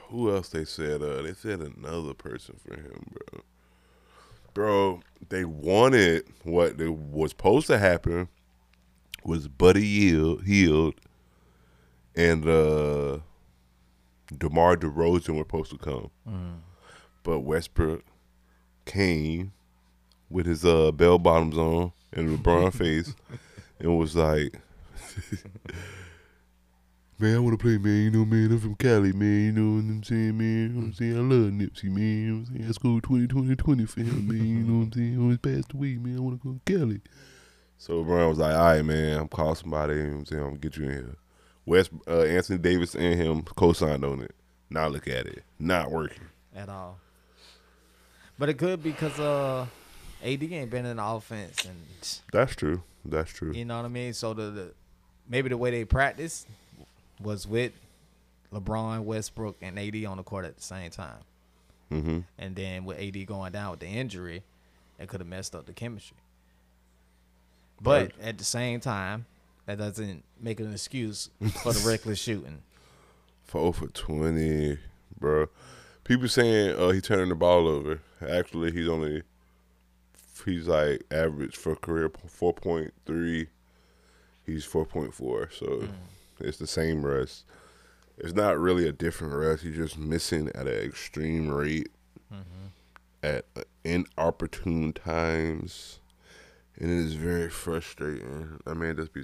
Who 0.10 0.34
else 0.34 0.50
they 0.50 0.66
said? 0.66 1.02
Uh, 1.02 1.22
they 1.24 1.34
said 1.34 1.60
another 1.60 2.14
person 2.14 2.56
for 2.66 2.76
him, 2.76 3.06
bro. 3.12 3.42
Bro, 4.54 5.00
they 5.30 5.44
wanted 5.46 6.26
what 6.44 6.78
they 6.78 6.88
was 6.88 7.32
supposed 7.32 7.68
to 7.68 7.80
happen 7.80 8.28
was 9.24 9.48
Buddy 9.48 9.82
Hield, 9.84 10.44
Healed 10.44 10.96
and 12.16 12.48
uh, 12.48 13.18
DeMar 14.38 14.78
DeRozan 14.78 15.30
were 15.36 15.42
supposed 15.42 15.72
to 15.72 15.78
come, 15.80 16.12
but 17.24 17.40
Westbrook 17.40 18.04
came 18.86 19.54
with 20.30 20.46
his 20.46 20.64
uh, 20.64 20.92
bell 20.92 21.18
bottoms 21.18 21.58
on 21.58 21.92
and 22.12 22.38
LeBron 22.38 22.72
face 22.78 23.16
and 23.84 24.00
was 24.00 24.16
like. 24.16 24.60
Man, 27.20 27.36
I 27.36 27.40
want 27.40 27.58
to 27.58 27.64
play, 27.64 27.78
man. 27.78 28.04
You 28.04 28.12
know, 28.12 28.26
man, 28.26 28.52
I'm 28.52 28.60
from 28.60 28.76
Cali, 28.76 29.14
man. 29.14 29.46
You 29.46 29.52
know 29.52 29.76
what 29.76 29.84
I'm 29.86 30.04
saying, 30.04 30.36
man? 30.38 30.48
You 30.48 30.70
know 30.70 30.80
what 30.80 30.86
I'm 30.88 30.94
saying? 30.94 31.16
I 31.16 31.20
love 31.20 31.52
Nipsey, 31.54 31.84
man. 31.86 32.04
You 32.04 32.28
know 32.28 32.40
what 32.40 32.50
I'm 32.50 32.58
saying? 32.58 32.68
I 32.68 32.72
scored 32.72 33.04
20, 33.04 33.28
20, 33.28 33.56
20 33.56 33.86
for 33.86 34.00
him, 34.02 34.28
man. 34.28 34.46
You 34.46 34.64
know 34.64 34.80
what 34.80 34.86
I'm 34.86 34.94
saying? 34.94 35.22
Always 35.22 35.38
passed 35.38 35.74
away, 35.74 35.96
man. 35.96 36.18
I 36.18 36.22
want 36.22 36.42
to 36.42 36.48
go 36.48 36.60
to 36.66 36.80
Cali. 36.80 37.02
So 37.78 38.04
Bron 38.04 38.30
was 38.30 38.40
like, 38.40 38.56
all 38.56 38.64
right, 38.66 38.82
man, 38.84 39.20
I'm 39.20 39.28
calling 39.28 39.56
somebody. 39.56 39.94
You 39.94 40.04
know 40.04 40.10
what 40.10 40.18
I'm 40.18 40.26
saying? 40.26 40.42
I'm 40.42 40.50
going 40.50 40.60
to 40.62 40.70
get 40.70 40.78
you 40.78 40.86
in 40.86 40.92
here. 40.92 41.16
West, 41.66 41.92
uh, 42.08 42.22
Anthony 42.24 42.58
Davis 42.58 42.96
and 42.96 43.16
him 43.16 43.44
co-signed 43.44 44.04
on 44.04 44.22
it. 44.24 44.36
Now 44.70 44.88
look 44.88 45.08
at 45.08 45.28
it. 45.28 45.44
Not 45.60 45.92
working. 45.92 46.26
at 46.56 46.68
all. 46.68 46.98
But 48.40 48.50
it 48.50 48.56
could 48.56 48.82
because 48.84 49.18
uh, 49.20 49.68
AD 50.24 50.44
ain't 50.44 50.72
been 50.72 50.86
in 50.86 50.98
the 50.98 51.06
offense, 51.06 51.64
and 51.64 51.78
That's 52.34 52.56
true. 52.56 52.82
That's 53.06 53.32
true. 53.32 53.52
you 53.54 53.66
know 53.66 53.78
what 53.78 53.86
I 53.86 53.90
mean. 53.90 54.14
So 54.14 54.34
the, 54.34 54.44
the 54.44 54.72
maybe 55.28 55.50
the 55.50 55.58
way 55.58 55.72
they 55.72 55.86
practice 55.86 56.46
was 57.22 57.48
with 57.48 57.72
LeBron, 58.54 59.04
Westbrook, 59.04 59.58
and 59.62 59.78
AD 59.80 60.06
on 60.06 60.18
the 60.18 60.24
court 60.24 60.46
at 60.46 60.56
the 60.58 60.64
same 60.64 60.92
time, 60.92 61.20
hmm 61.90 62.20
and 62.38 62.56
then 62.56 62.86
with 62.86 63.00
AD 63.00 63.26
going 63.26 63.52
down 63.52 63.72
with 63.72 63.80
the 63.80 63.88
injury, 63.88 64.44
it 65.00 65.08
could 65.08 65.20
have 65.22 65.28
messed 65.28 65.56
up 65.56 65.66
the 65.66 65.74
chemistry. 65.74 66.18
But 67.82 68.14
at 68.22 68.38
the 68.38 68.44
same 68.44 68.80
time, 68.80 69.26
that 69.66 69.78
doesn't 69.78 70.24
make 70.40 70.60
an 70.60 70.72
excuse 70.72 71.30
for 71.62 71.74
the 71.74 71.80
reckless 71.88 72.20
shooting. 72.20 72.62
Four 73.44 73.74
for 73.74 73.88
20, 73.88 74.78
bro. 75.20 75.48
People 76.04 76.28
saying 76.28 76.78
uh, 76.80 76.90
he 76.90 77.02
turning 77.02 77.30
the 77.30 77.36
ball 77.36 77.68
over. 77.68 78.00
Actually, 78.28 78.72
he's 78.72 78.88
only 78.88 79.24
he's 80.46 80.68
like 80.68 81.04
average 81.12 81.56
for 81.56 81.76
career 81.76 82.12
four 82.28 82.54
point 82.54 82.94
three. 83.06 83.48
He's 84.46 84.66
four 84.66 84.86
point 84.86 85.14
four, 85.14 85.50
so 85.52 85.88
it's 86.40 86.58
the 86.58 86.68
same 86.68 87.06
rest. 87.06 87.46
It's 88.18 88.34
not 88.34 88.60
really 88.60 88.88
a 88.88 88.92
different 88.92 89.34
rest. 89.34 89.64
He's 89.64 89.76
just 89.76 89.98
missing 89.98 90.50
at 90.54 90.68
an 90.68 90.74
extreme 90.84 91.50
rate 91.50 91.90
at 93.24 93.46
uh, 93.56 93.62
inopportune 93.84 94.94
times, 94.94 96.00
and 96.78 96.92
it 96.92 96.98
is 96.98 97.14
very 97.14 97.50
frustrating. 97.50 98.60
I 98.68 98.74
mean, 98.74 98.96
just 98.98 99.14
be 99.14 99.24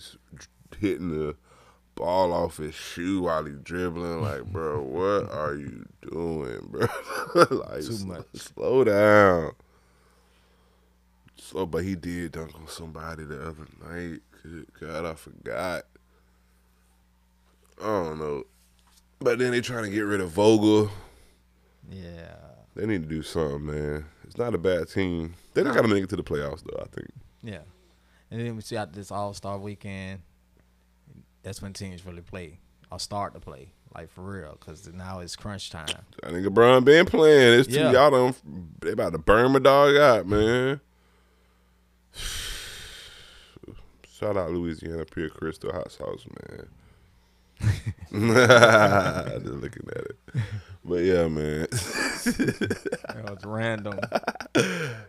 hitting 0.80 1.10
the 1.10 1.36
ball 1.96 2.32
off 2.32 2.58
his 2.58 2.74
shoe 2.74 3.24
while 3.24 3.44
he's 3.46 3.60
dribbling. 3.62 4.22
Like, 4.22 4.46
bro, 4.46 4.82
what 4.84 5.30
are 5.32 5.56
you 5.56 5.86
doing, 6.02 6.60
bro? 6.70 6.88
like, 7.52 7.84
Too 7.84 8.06
much. 8.06 8.26
Slow 8.36 8.86
down. 8.86 9.52
So, 11.52 11.66
but 11.66 11.84
he 11.84 11.96
did 11.96 12.34
dunk 12.34 12.54
on 12.56 12.68
somebody 12.68 13.24
the 13.24 13.42
other 13.42 13.66
night. 13.84 14.20
Good 14.44 14.68
God, 14.80 15.06
I 15.06 15.14
forgot. 15.16 15.84
I 17.82 17.86
don't 17.86 18.20
know. 18.20 18.44
But 19.20 19.40
then 19.40 19.52
they 19.52 19.62
trying 19.62 19.86
to 19.86 19.90
get 19.90 20.02
rid 20.02 20.22
of 20.22 20.30
Vogel. 20.30 20.92
Yeah. 21.90 22.36
They 22.76 22.86
need 22.86 23.02
to 23.02 23.10
do 23.10 23.24
something, 23.24 23.66
man. 23.66 24.06
It's 24.26 24.38
not 24.38 24.54
a 24.54 24.60
bad 24.60 24.90
team. 24.90 25.34
They 25.56 25.64
don't 25.64 25.74
got 25.74 25.82
to 25.82 25.88
make 25.88 26.04
it 26.04 26.10
to 26.12 26.16
the 26.16 26.24
playoffs, 26.24 26.62
though. 26.64 26.80
I 26.80 26.86
think. 26.86 27.08
Yeah. 27.42 27.62
And 28.30 28.40
then 28.40 28.56
we 28.56 28.62
see 28.62 28.78
out 28.78 28.94
this 28.94 29.12
All 29.12 29.34
Star 29.34 29.58
weekend. 29.58 30.22
That's 31.42 31.64
when 31.64 31.74
teams 31.74 32.06
really 32.06 32.22
play 32.22 32.60
or 32.92 33.00
start 33.00 33.34
to 33.34 33.40
play, 33.40 33.72
like 33.96 34.12
for 34.12 34.22
real, 34.22 34.56
because 34.60 34.88
now 34.94 35.20
it's 35.20 35.36
crunch 35.36 35.72
time. 35.72 35.88
I 36.24 36.30
think 36.30 36.46
LeBron 36.46 36.86
been 36.86 37.08
playing. 37.08 37.60
It's 37.60 37.70
Yeah. 37.70 37.92
y'all 37.92 38.12
done. 38.12 38.36
They 38.82 38.92
about 38.92 39.14
to 39.14 39.18
burn 39.18 39.52
my 39.54 39.60
dog 39.60 39.96
out, 39.96 40.28
man. 40.28 40.80
Shout 44.10 44.36
out 44.36 44.52
Louisiana 44.52 45.06
Pure 45.06 45.30
Crystal 45.30 45.72
Hot 45.72 45.92
Sauce, 45.92 46.26
man. 46.42 46.68
Just 48.12 48.16
looking 49.46 49.88
at 49.90 50.06
it, 50.06 50.18
but 50.84 51.04
yeah, 51.04 51.28
man. 51.28 51.68
it's 51.72 53.46
random. 53.46 54.00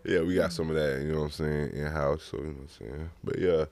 yeah, 0.05 0.21
we 0.21 0.35
got 0.35 0.53
some 0.53 0.69
of 0.69 0.77
that. 0.77 1.01
You 1.03 1.13
know 1.13 1.21
what 1.21 1.25
I'm 1.27 1.31
saying 1.31 1.71
in 1.73 1.87
house. 1.87 2.25
So 2.25 2.39
you 2.39 2.45
know 2.45 2.53
what 2.53 2.61
I'm 2.61 2.69
saying. 2.69 3.11
But 3.25 3.39
yeah, 3.39 3.65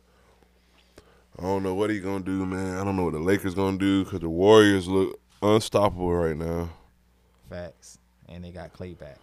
I 1.38 1.42
don't 1.42 1.62
know 1.62 1.74
what 1.74 1.90
he 1.90 2.00
gonna 2.00 2.24
do, 2.24 2.46
man. 2.46 2.78
I 2.78 2.84
don't 2.84 2.96
know 2.96 3.04
what 3.04 3.12
the 3.12 3.18
Lakers 3.18 3.54
gonna 3.54 3.78
do 3.78 4.04
because 4.04 4.20
the 4.20 4.28
Warriors 4.28 4.88
look 4.88 5.20
unstoppable 5.42 6.12
right 6.12 6.36
now. 6.36 6.70
Facts. 7.50 7.98
And 8.28 8.44
they 8.44 8.50
got 8.50 8.72
Clay 8.72 8.94
back. 8.94 9.18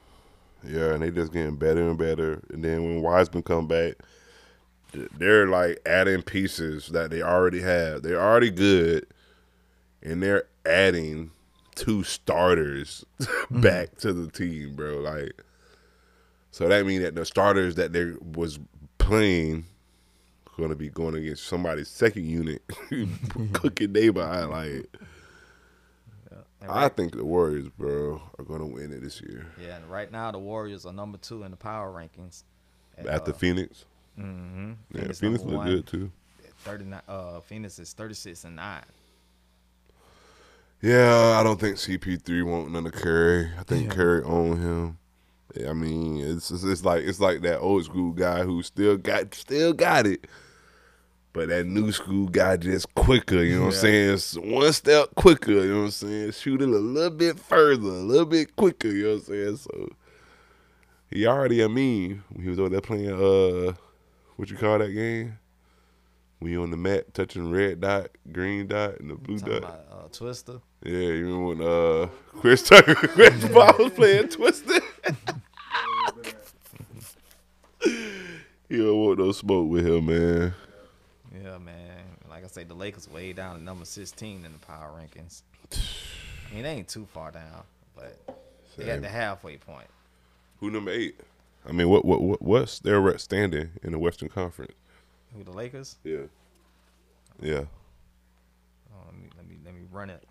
Yeah, 0.64 0.94
and 0.94 1.04
they 1.04 1.12
just 1.12 1.34
getting 1.34 1.56
better 1.56 1.90
and 1.90 1.98
better. 1.98 2.42
And 2.52 2.64
then 2.64 2.84
when 2.84 3.02
Wiseman 3.02 3.44
come 3.44 3.68
back, 3.68 3.96
they're 5.18 5.48
like 5.48 5.80
adding 5.86 6.22
pieces 6.22 6.88
that 6.88 7.12
they 7.12 7.22
already 7.22 7.62
have. 7.62 8.02
They're 8.02 8.22
already 8.22 8.52
good, 8.52 9.06
and 10.02 10.24
they're 10.24 10.46
adding 10.66 11.32
two 11.76 12.04
starters 12.04 13.06
mm-hmm. 13.22 13.62
back 13.62 13.98
to 13.98 14.14
the 14.14 14.32
team, 14.32 14.76
bro. 14.76 15.00
Like, 15.00 15.34
so 16.52 16.68
that 16.68 16.86
means 16.86 17.04
that 17.04 17.16
the 17.16 17.26
starters 17.26 17.76
that 17.76 17.94
they 17.94 18.14
was 18.36 18.60
playing 18.98 19.66
going 20.58 20.70
to 20.70 20.76
be 20.76 20.90
going 20.90 21.16
against 21.16 21.46
somebody's 21.46 21.90
second 21.90 22.26
unit, 22.26 22.62
cooking 23.54 23.94
they 23.94 24.10
behind. 24.10 24.50
Like, 24.50 24.88
And 26.70 26.80
I 26.80 26.90
think 26.90 27.16
the 27.16 27.26
Warriors, 27.26 27.70
bro, 27.70 28.22
are 28.38 28.46
going 28.46 28.60
to 28.60 28.66
win 28.66 28.92
it 28.92 29.02
this 29.02 29.22
year. 29.22 29.46
yeah, 29.62 29.78
and 29.78 29.90
right 29.90 30.12
now 30.12 30.32
the 30.32 30.40
Warriors 30.40 30.86
are 30.86 30.94
number 30.94 31.18
two 31.18 31.44
in 31.44 31.52
the 31.52 31.58
power 31.58 31.92
rankings. 31.92 32.44
At, 32.98 33.08
After 33.08 33.34
Phoenix, 33.34 33.86
mm-hmm. 34.20 34.74
yeah, 34.94 35.12
Phoenix 35.12 35.44
look 35.44 35.66
good 35.66 35.86
too. 35.86 36.12
39 36.60 37.02
uh 37.08 37.40
Phoenix 37.42 37.78
is 37.78 37.94
36 37.94 38.46
and 38.46 38.56
9. 38.56 38.82
Yeah, 40.82 41.38
I 41.40 41.44
don't 41.44 41.60
think 41.60 41.78
CP3 41.78 42.46
want 42.46 42.72
none 42.72 42.86
of 42.86 42.94
Curry. 42.94 43.50
I 43.60 43.64
think 43.64 43.92
Curry 43.92 44.24
own 44.24 44.58
him. 44.58 44.98
Yeah, 45.56 45.70
I 45.70 45.74
mean, 45.74 46.18
it's, 46.18 46.52
it's 46.52 46.64
it's 46.64 46.84
like 46.84 47.04
it's 47.04 47.20
like 47.20 47.42
that 47.42 47.60
old 47.60 47.86
school 47.86 48.12
guy 48.12 48.44
who 48.44 48.62
still 48.62 48.98
got 48.98 49.34
still 49.34 49.74
got 49.74 50.06
it, 50.06 50.28
but 51.36 51.50
that 51.50 51.68
new 51.68 51.92
school 51.92 52.30
guy 52.30 52.56
just 52.56 52.96
quicker. 52.96 53.44
You 53.44 53.58
know 53.58 53.66
what 53.66 53.84
I'm 53.84 54.18
saying? 54.18 54.54
One 54.54 54.72
step 54.72 55.14
quicker. 55.16 55.52
You 55.52 55.66
know 55.68 55.78
what 55.80 55.86
I'm 55.86 55.92
saying? 55.92 56.32
Shoot 56.32 56.62
it 56.62 56.70
a 56.70 56.72
little 56.72 57.10
bit 57.10 57.38
further, 57.38 57.90
a 57.90 57.92
little 57.92 58.26
bit 58.26 58.56
quicker. 58.56 58.88
You 58.88 59.04
know 59.04 59.10
what 59.10 59.18
I'm 59.18 59.26
saying? 59.26 59.58
So 59.58 59.90
he 61.12 61.28
already 61.28 61.62
a 61.62 61.68
meme 61.68 62.24
when 62.30 62.42
he 62.42 62.50
was 62.50 62.58
over 62.58 62.70
there 62.70 62.80
playing 62.80 63.12
uh, 63.12 63.74
what 64.38 64.50
you 64.50 64.56
call 64.56 64.80
that 64.80 64.92
game? 64.92 65.38
We 66.40 66.58
on 66.58 66.72
the 66.72 66.78
mat 66.78 67.14
touching 67.14 67.52
red 67.52 67.82
dot, 67.82 68.12
green 68.32 68.68
dot, 68.68 69.02
and 69.02 69.10
the 69.10 69.16
blue 69.16 69.40
dot. 69.40 69.58
about 69.58 69.86
uh, 69.92 70.08
Twister. 70.14 70.62
Yeah, 70.84 71.00
you 71.00 71.26
remember 71.26 71.48
when 71.48 71.62
uh 71.62 72.40
Chris 72.40 72.64
Tucker, 72.64 72.96
Chris 72.96 73.46
Paul 73.50 73.74
was 73.78 73.92
playing 73.92 74.30
Twisted? 74.30 74.84
he 78.70 78.78
don't 78.78 78.98
want 79.00 79.20
no 79.20 79.34
smoke 79.34 79.70
with 79.70 79.86
him, 79.86 80.06
man. 80.06 80.54
Yeah, 81.46 81.60
man. 81.60 82.04
Like 82.28 82.44
I 82.44 82.48
say, 82.48 82.64
the 82.64 82.74
Lakers 82.74 83.08
way 83.08 83.32
down 83.32 83.58
at 83.58 83.62
number 83.62 83.86
16 83.86 84.46
in 84.46 84.52
the 84.52 84.58
power 84.60 84.90
rankings. 85.00 85.44
I 85.72 86.54
mean, 86.54 86.64
they 86.64 86.72
ain't 86.72 86.88
too 86.88 87.06
far 87.14 87.30
down, 87.30 87.64
but 87.96 88.18
they 88.78 88.90
at 88.90 89.04
the 89.04 89.10
halfway 89.10 89.58
point. 89.58 89.88
Who 90.60 90.72
number 90.72 90.90
eight? 90.90 91.20
I 91.68 91.72
mean, 91.72 91.90
what 91.90 92.04
what 92.04 92.22
what 92.22 92.42
what's 92.42 92.80
their 92.80 93.00
re- 93.00 93.18
standing 93.18 93.70
in 93.84 93.92
the 93.92 94.00
Western 94.00 94.30
Conference? 94.30 94.74
Who 95.36 95.44
the 95.44 95.52
Lakers? 95.52 95.98
Yeah, 96.04 96.24
yeah. 97.42 97.66
Oh, 98.92 99.06
let 99.06 99.16
me 99.16 99.30
let 99.38 99.48
me 99.48 99.56
let 99.66 99.74
me 99.76 99.82
run 99.92 100.10
it. 100.10 100.24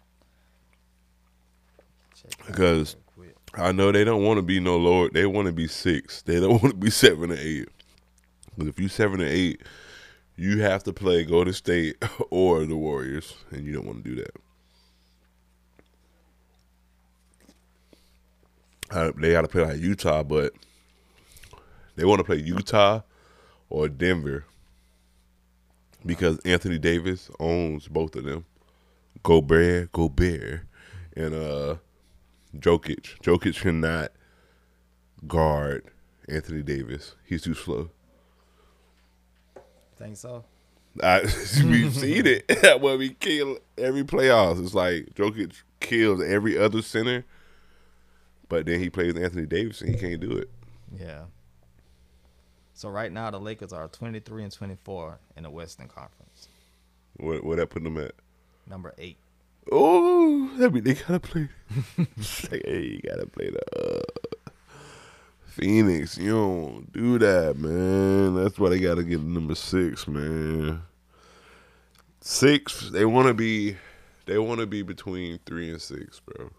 Check 2.21 2.47
Because. 2.47 2.97
I 3.57 3.71
know 3.71 3.93
they 3.93 4.03
don't 4.03 4.25
want 4.25 4.39
to 4.39 4.43
be 4.43 4.59
no 4.59 4.77
lower. 4.77 5.09
They 5.11 5.27
want 5.27 5.47
to 5.47 5.53
be 5.53 5.69
six. 5.69 6.23
They 6.23 6.41
don't 6.41 6.51
want 6.62 6.71
to 6.71 6.75
be 6.75 6.91
seven 6.91 7.31
or 7.31 7.37
eight. 7.37 7.69
Because 8.47 8.69
if 8.69 8.81
you 8.81 8.89
seven 8.89 9.23
or 9.23 9.27
eight, 9.27 9.62
you 10.37 10.62
have 10.62 10.82
to 10.85 10.93
play 10.93 11.24
Golden 11.24 11.53
State 11.53 11.97
or 12.30 12.64
the 12.66 12.76
Warriors, 12.76 13.35
and 13.51 13.64
you 13.64 13.72
don't 13.72 13.87
want 13.87 14.05
to 14.05 14.11
do 14.14 14.22
that. 14.22 14.37
Uh, 18.91 19.12
they 19.16 19.32
got 19.32 19.43
to 19.43 19.49
play 19.49 19.64
like 19.64 19.80
Utah, 19.80 20.22
but 20.22 20.53
they 21.97 22.05
want 22.05 22.20
to 22.20 22.24
play 22.24 22.37
Utah 22.37 23.01
or 23.68 23.89
Denver 23.89 24.45
because 26.05 26.39
Anthony 26.41 26.78
Davis 26.78 27.30
owns 27.41 27.89
both 27.89 28.14
of 28.14 28.24
them. 28.24 28.45
Gobert, 29.22 29.91
Gobert, 29.93 30.61
and 31.16 31.35
uh, 31.35 31.76
Jokic. 32.57 33.20
Jokic 33.22 33.61
cannot 33.61 34.12
guard 35.26 35.85
Anthony 36.28 36.62
Davis. 36.62 37.14
He's 37.24 37.43
too 37.43 37.55
slow. 37.55 37.91
Think 39.97 40.16
so? 40.16 40.45
I, 41.03 41.20
we've 41.64 41.95
seen 41.95 42.26
it 42.26 42.80
when 42.80 42.99
we 42.99 43.11
kill 43.11 43.59
every 43.76 44.05
playoffs. 44.05 44.62
It's 44.62 44.74
like 44.74 45.14
Jokic 45.14 45.62
kills 45.80 46.22
every 46.22 46.57
other 46.59 46.82
center, 46.82 47.24
but 48.49 48.66
then 48.66 48.80
he 48.80 48.90
plays 48.90 49.16
Anthony 49.16 49.47
Davis 49.47 49.80
and 49.80 49.95
he 49.95 50.01
can't 50.01 50.20
do 50.20 50.32
it. 50.32 50.51
Yeah. 50.97 51.24
So 52.74 52.88
right 52.88 53.11
now 53.11 53.30
the 53.30 53.40
Lakers 53.40 53.72
are 53.72 53.88
23 53.88 54.45
and 54.45 54.53
24 54.53 55.18
in 55.36 55.45
the 55.45 55.51
Western 55.51 55.88
Conference. 55.88 56.49
What 57.16 57.45
where 57.45 57.57
that 57.57 57.70
put 57.70 57.84
them 57.84 57.99
at? 57.99 58.12
Number 58.68 58.95
eight. 58.99 59.18
Oh, 59.70 60.51
that 60.59 60.72
mean 60.72 60.84
they 60.84 60.95
gotta 60.95 61.20
play. 61.20 61.49
like, 61.97 62.62
hey, 62.64 62.82
you 62.82 63.01
gotta 63.09 63.26
play 63.26 63.51
the 63.51 63.80
uh, 63.80 64.43
Phoenix. 65.55 66.19
You 66.19 66.33
don't 66.33 66.93
do 66.93 67.17
that, 67.21 67.57
man. 67.57 68.35
That's 68.35 68.59
why 68.59 68.71
they 68.71 68.81
gotta 68.81 69.05
get 69.05 69.21
number 69.21 69.55
six, 69.55 70.09
man. 70.09 70.83
Six. 72.21 72.91
They 72.91 73.05
want 73.05 73.29
to 73.29 73.35
be. 73.35 73.77
They 74.27 74.39
want 74.39 74.61
to 74.61 74.67
be 74.67 74.83
between 74.83 75.39
three 75.47 75.71
and 75.71 75.81
six, 75.81 76.21
bro. 76.21 76.51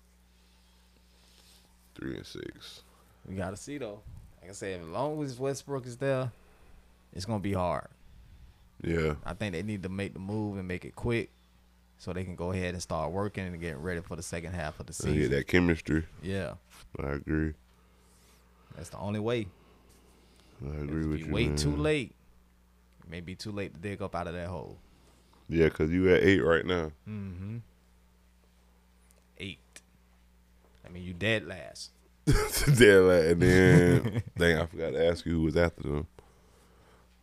Three 1.96 2.16
and 2.16 2.26
six. 2.26 2.84
We 3.28 3.36
gotta 3.36 3.58
see 3.58 3.78
though. 3.78 4.00
Like 4.41 4.52
I 4.52 4.54
said, 4.54 4.80
as 4.80 4.88
long 4.88 5.22
as 5.24 5.38
Westbrook 5.38 5.86
is 5.86 5.98
there, 5.98 6.32
it's 7.14 7.26
gonna 7.26 7.39
be 7.39 7.54
hard. 7.54 7.88
Yeah, 8.82 9.16
I 9.26 9.34
think 9.34 9.54
they 9.54 9.64
need 9.64 9.84
to 9.84 9.89
make 9.89 10.14
the 10.14 10.20
move 10.20 10.58
and 10.58 10.68
make 10.68 10.86
it 10.86 10.96
quick, 10.96 11.32
so 11.98 12.14
they 12.14 12.24
can 12.24 12.36
go 12.36 12.52
ahead 12.52 12.74
and 12.74 12.82
start 12.82 13.12
working 13.12 13.46
and 13.46 13.60
getting 13.60 13.82
ready 13.82 14.00
for 14.00 14.16
the 14.16 14.24
second 14.24 14.54
half 14.54 14.80
of 14.80 14.86
the 14.86 14.93
season. 14.93 15.32
that 15.32 15.48
chemistry. 15.48 16.06
Yeah, 16.22 16.54
I 16.98 17.10
agree. 17.14 17.56
That's 18.76 18.89
the 18.89 18.97
only 18.97 19.19
way. 19.19 19.47
I 20.63 20.76
agree 20.78 21.05
with 21.05 21.19
you 21.19 21.26
you. 21.28 21.34
wait 21.34 21.49
man. 21.49 21.57
too 21.57 21.76
late, 21.76 22.15
it 23.03 23.09
may 23.09 23.21
be 23.21 23.36
too 23.36 23.51
late 23.51 23.73
to 23.73 23.80
dig 23.80 24.01
up 24.01 24.15
out 24.15 24.28
of 24.28 24.34
that 24.34 24.47
hole. 24.47 24.78
Yeah, 25.49 25.69
cause 25.69 25.91
you 25.91 26.13
at 26.13 26.23
eight 26.23 26.39
right 26.39 26.65
now. 26.65 26.91
Mm-hmm. 27.07 27.57
Eight. 29.38 29.59
I 30.86 30.89
mean, 30.89 31.03
you 31.03 31.13
dead 31.13 31.45
last. 31.45 31.91
Dead 32.26 33.01
last, 33.03 33.26
and 33.26 33.41
then 33.41 34.23
dang, 34.38 34.57
I 34.57 34.65
forgot 34.65 34.93
to 34.93 35.07
ask 35.07 35.26
you 35.28 35.34
who 35.34 35.41
was 35.43 35.55
after 35.55 35.84
them. 35.84 36.07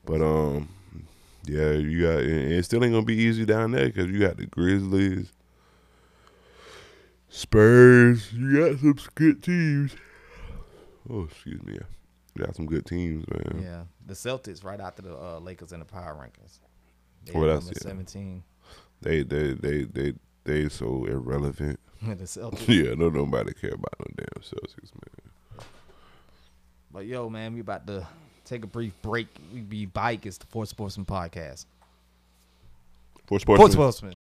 But 0.05 0.23
um, 0.23 0.69
yeah, 1.45 1.73
you 1.73 2.03
got 2.03 2.21
and 2.21 2.53
it 2.53 2.65
still 2.65 2.85
ain't 2.85 2.93
gonna 2.93 3.05
be 3.05 3.17
easy 3.17 3.45
down 3.45 3.73
there 3.73 3.87
because 3.87 4.07
you 4.09 4.21
got 4.21 4.37
the 4.37 4.47
Grizzlies, 4.47 5.33
Spurs. 7.29 8.33
You 8.33 8.61
got 8.61 8.79
some 8.79 8.97
good 9.17 9.43
teams. 9.43 9.97
Oh, 11.13 11.25
excuse 11.25 11.63
me. 11.63 11.79
Got 12.39 12.57
some 12.57 12.65
good 12.65 12.87
teams, 12.87 13.25
man. 13.29 13.63
Yeah, 13.63 13.83
the 14.07 14.15
Celtics 14.15 14.65
right 14.65 14.81
after 14.81 15.03
the 15.03 15.15
uh, 15.15 15.39
Lakers 15.39 15.73
in 15.73 15.81
the 15.81 15.85
power 15.85 16.15
rankings. 16.15 16.59
They 17.27 17.39
What 17.39 17.51
else, 17.51 17.67
yeah? 17.67 17.75
Seventeen. 17.77 18.43
They 19.03 19.23
they 19.23 19.53
they 19.53 19.85
they 19.85 20.15
they 20.45 20.69
so 20.71 21.05
irrelevant. 21.05 21.79
the 22.03 22.25
Celtics. 22.25 22.67
yeah, 22.67 22.95
no 22.95 23.11
nobody 23.11 23.53
care 23.53 23.75
about 23.75 23.95
no 24.01 24.07
damn 24.17 24.43
Celtics, 24.43 24.93
man. 24.95 25.67
But 26.91 27.05
yo, 27.05 27.29
man, 27.29 27.53
we 27.53 27.61
about 27.61 27.87
to 27.89 28.07
take 28.47 28.65
a 28.65 28.67
brief 28.67 28.95
break. 29.03 29.29
We 29.53 29.61
be 29.61 29.85
bike. 29.85 30.25
It's 30.25 30.39
the 30.39 30.47
Four 30.47 30.65
Sportsman 30.65 31.05
podcast. 31.05 31.67
Four 33.27 33.41
sports, 33.41 33.73
Sportsman. 33.73 34.15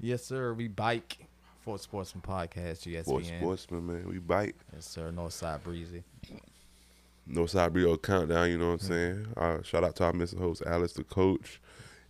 Yes, 0.00 0.24
sir. 0.24 0.52
We 0.52 0.68
bike. 0.68 1.18
Four 1.66 1.78
Sportsman 1.78 2.22
podcast. 2.22 2.86
GSPN. 2.86 3.40
sportsmen, 3.40 3.84
man, 3.88 4.08
we 4.08 4.20
bite. 4.20 4.54
Yes, 4.72 4.86
sir. 4.86 5.10
Northside 5.10 5.64
Breezy. 5.64 6.04
No 7.26 7.46
side 7.46 7.72
Brio 7.72 7.96
countdown, 7.96 8.48
you 8.50 8.56
know 8.56 8.68
what 8.68 8.82
I'm 8.82 8.88
saying? 8.88 9.26
Uh, 9.36 9.62
shout 9.62 9.82
out 9.82 9.96
to 9.96 10.04
our 10.04 10.12
Mr. 10.12 10.38
Host, 10.38 10.62
Alice 10.64 10.92
the 10.92 11.02
coach, 11.02 11.60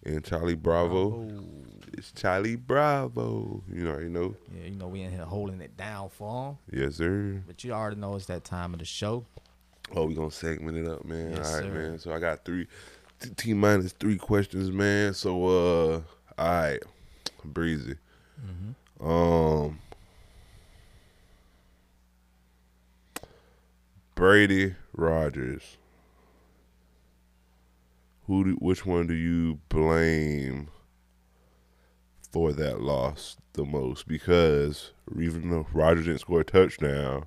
and 0.05 0.23
Charlie 0.23 0.57
Bravo. 0.57 1.27
It's 1.95 2.13
Charlie 2.13 2.57
Bravo. 2.57 3.63
You 3.73 3.85
know, 3.85 3.99
you 3.99 4.11
know. 4.11 4.35
Yeah, 4.55 4.67
you 4.67 4.77
know 4.77 4.89
we 4.89 5.01
in 5.01 5.11
here 5.11 5.25
holding 5.25 5.63
it 5.63 5.75
down 5.75 6.11
for 6.11 6.51
him. 6.51 6.59
Yes, 6.71 6.97
sir. 6.97 7.43
But 7.47 7.65
you 7.65 7.73
already 7.73 7.97
know 7.97 8.15
it's 8.15 8.27
that 8.27 8.45
time 8.45 8.75
of 8.75 8.81
the 8.81 8.85
show. 8.85 9.25
Oh, 9.95 10.05
we 10.05 10.15
gonna 10.15 10.31
segment 10.31 10.77
it 10.77 10.87
up, 10.87 11.07
man. 11.07 11.31
Yes, 11.31 11.49
all 11.49 11.55
right, 11.55 11.65
sir. 11.65 11.73
man. 11.73 11.99
So 11.99 12.13
I 12.13 12.19
got 12.21 12.45
three 12.45 12.67
t- 13.21 13.31
T 13.31 13.55
minus 13.55 13.93
three 13.93 14.19
questions, 14.19 14.71
man. 14.71 15.15
So 15.15 15.47
uh 15.47 16.01
all 16.37 16.47
right. 16.47 16.83
Breezy. 17.43 17.95
Mm-hmm. 18.45 18.73
Um 19.01 19.79
Brady 24.17 24.75
Rodgers. 24.95 25.77
Who 28.27 28.45
do, 28.45 28.53
which 28.55 28.85
one 28.87 29.07
do 29.07 29.15
you 29.15 29.61
blame 29.69 30.69
for 32.33 32.53
that 32.55 32.81
loss 32.81 33.37
the 33.53 33.65
most? 33.65 34.09
Because 34.09 34.93
even 35.21 35.51
though 35.51 35.67
Rodgers 35.73 36.07
didn't 36.07 36.21
score 36.21 36.41
a 36.41 36.45
touchdown 36.45 37.27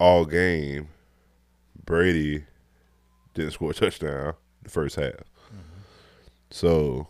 all 0.00 0.24
game, 0.24 0.88
Brady 1.84 2.44
didn't 3.34 3.52
score 3.52 3.72
a 3.72 3.74
touchdown 3.74 4.34
the 4.62 4.70
first 4.70 4.96
half. 4.96 5.22
So, 6.50 7.08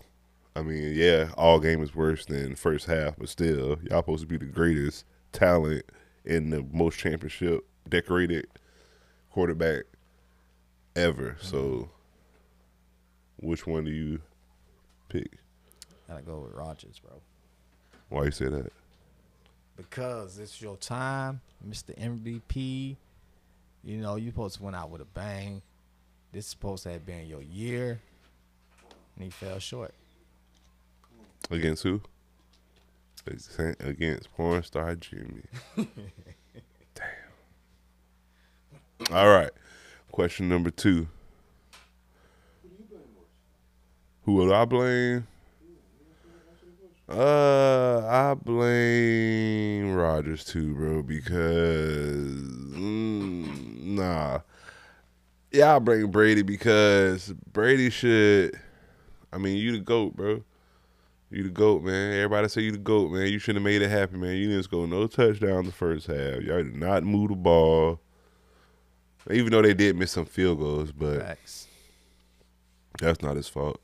I 0.59 0.63
mean, 0.63 0.93
yeah, 0.97 1.31
all 1.37 1.61
game 1.61 1.85
is 1.85 1.95
worse 1.95 2.27
than 2.27 2.57
first 2.57 2.87
half, 2.87 3.15
but 3.17 3.29
still, 3.29 3.79
y'all 3.89 4.01
supposed 4.01 4.23
to 4.23 4.27
be 4.27 4.39
the 4.39 4.45
greatest 4.51 5.05
talent 5.31 5.85
in 6.25 6.51
the 6.51 6.67
most 6.73 6.99
championship 6.99 7.65
decorated 7.89 8.49
quarterback 9.31 9.85
ever. 10.97 11.37
So, 11.41 11.91
which 13.37 13.69
one 13.69 13.85
do 13.85 13.93
you 13.93 14.21
pick? 15.09 15.39
Gotta 16.09 16.23
go 16.23 16.41
with 16.41 16.55
Rodgers, 16.55 16.99
bro. 16.99 17.21
Why 18.09 18.25
you 18.25 18.31
say 18.33 18.47
that? 18.47 18.73
Because 19.77 20.41
it's 20.41 20.61
your 20.61 20.77
time, 20.77 21.41
Mr. 21.69 21.97
MVP. 21.97 22.97
You 23.85 23.99
know, 23.99 24.17
you 24.17 24.31
supposed 24.31 24.57
to 24.57 24.65
went 24.65 24.75
out 24.75 24.91
with 24.91 25.03
a 25.03 25.05
bang. 25.05 25.63
This 26.33 26.47
is 26.47 26.51
supposed 26.51 26.83
to 26.83 26.91
have 26.91 27.07
been 27.07 27.29
your 27.29 27.43
year. 27.43 28.01
And 29.15 29.25
he 29.25 29.31
fell 29.31 29.61
short. 29.61 29.95
Against 31.51 31.83
who? 31.83 32.03
Against- 33.81 34.33
porn 34.35 34.63
star 34.63 34.95
Jimmy. 34.97 35.43
Damn. 35.77 35.87
All 39.13 39.29
right. 39.29 39.51
Question 40.11 40.49
number 40.49 40.71
two. 40.71 41.09
Who 44.25 44.35
would 44.35 44.53
I 44.53 44.65
blame? 44.67 45.27
Uh, 47.09 48.01
I 48.07 48.35
blame 48.35 49.95
Rodgers 49.95 50.45
too, 50.45 50.75
bro, 50.75 51.03
because 51.03 52.27
mm, 52.77 53.83
nah, 53.83 54.41
Yeah, 55.51 55.77
I 55.77 55.79
blame 55.79 56.11
Brady 56.11 56.43
because 56.43 57.33
Brady 57.51 57.89
should. 57.89 58.61
I 59.33 59.39
mean, 59.39 59.57
you 59.57 59.73
the 59.73 59.79
goat, 59.79 60.15
bro. 60.15 60.43
You 61.31 61.43
the 61.43 61.51
goat, 61.51 61.83
man. 61.83 62.15
Everybody 62.15 62.49
say 62.49 62.63
you 62.63 62.73
the 62.73 62.79
goat, 62.79 63.11
man. 63.11 63.27
You 63.27 63.39
shouldn't 63.39 63.65
have 63.65 63.71
made 63.71 63.83
it 63.83 63.91
happen, 63.91 64.21
man. 64.21 64.37
You 64.37 64.49
didn't 64.49 64.63
score 64.65 64.87
no 64.87 65.07
touchdown 65.07 65.67
the 65.67 65.73
first 65.73 66.07
half. 66.07 66.41
Y'all 66.41 66.63
did 66.63 66.75
not 66.75 67.03
move 67.05 67.31
the 67.31 67.37
ball. 67.37 68.01
Even 69.31 69.53
though 69.53 69.61
they 69.61 69.75
did 69.75 69.97
miss 69.97 70.13
some 70.13 70.25
field 70.25 70.59
goals, 70.59 70.91
but 70.91 71.21
Facts. 71.21 71.67
that's 72.99 73.21
not 73.21 73.37
his 73.37 73.49
fault. 73.49 73.79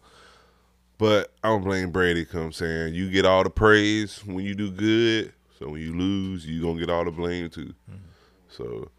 But 0.96 1.32
I 1.42 1.48
don't 1.48 1.64
blame 1.64 1.90
Brady. 1.90 2.24
Come 2.24 2.50
saying 2.50 2.94
you 2.94 3.10
get 3.10 3.26
all 3.26 3.44
the 3.44 3.50
praise 3.50 4.24
when 4.24 4.44
you 4.44 4.54
do 4.54 4.70
good. 4.70 5.32
So 5.58 5.68
when 5.68 5.82
you 5.82 5.94
lose, 5.94 6.46
you 6.46 6.62
gonna 6.62 6.78
get 6.78 6.88
all 6.88 7.04
the 7.04 7.10
blame 7.10 7.50
too. 7.50 7.74
Mm-hmm. 7.90 7.96
So 8.48 8.90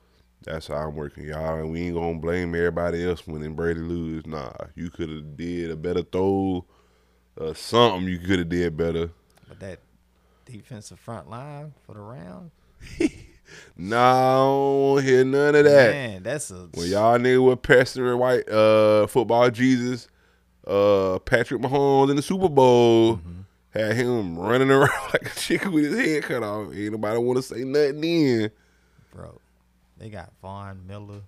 that's 0.44 0.68
how 0.68 0.76
I'm 0.76 0.96
working, 0.96 1.26
y'all. 1.26 1.60
And 1.60 1.72
we 1.72 1.82
ain't 1.82 1.96
gonna 1.96 2.20
blame 2.20 2.54
everybody 2.54 3.04
else 3.04 3.26
when 3.26 3.54
Brady 3.54 3.80
lose. 3.80 4.26
Nah, 4.28 4.52
you 4.76 4.92
could 4.92 5.10
have 5.10 5.36
did 5.36 5.72
a 5.72 5.76
better 5.76 6.04
throw, 6.04 6.66
uh, 7.40 7.54
something 7.54 8.08
you 8.08 8.18
could 8.20 8.40
have 8.40 8.50
did 8.50 8.76
better. 8.78 9.10
But 9.48 9.60
that 9.60 9.80
defensive 10.46 11.00
front 11.00 11.30
line 11.30 11.74
for 11.86 11.94
the 11.94 12.00
round, 12.02 12.52
Nah, 13.78 13.98
I 13.98 14.38
don't 14.96 15.04
hear 15.04 15.24
none 15.24 15.56
of 15.56 15.66
that. 15.66 15.92
man, 15.92 16.24
that's 16.24 16.50
a 16.52 16.68
When 16.74 16.88
y'all 16.90 17.18
nigga 17.20 17.44
were 17.44 17.56
pestering 17.56 18.18
white 18.18 18.50
uh 18.50 19.06
football 19.08 19.50
Jesus, 19.52 20.08
uh 20.66 21.20
Patrick 21.20 21.62
Mahomes 21.62 22.10
in 22.10 22.16
the 22.16 22.22
Super 22.24 22.50
Bowl, 22.50 23.20
had 23.70 23.96
him 23.96 24.38
running 24.40 24.72
around 24.72 24.90
like 25.14 25.32
a 25.32 25.40
chicken 25.40 25.72
with 25.74 25.86
his 25.86 25.96
head 26.00 26.24
cut 26.24 26.42
off. 26.44 26.74
Ain't 26.74 26.92
nobody 26.94 27.20
want 27.20 27.38
to 27.38 27.44
say 27.44 27.64
nothing 27.64 28.02
then. 28.02 28.52
bro. 29.14 29.40
They 29.98 30.10
got 30.10 30.32
Von 30.42 30.86
Miller, 30.88 31.22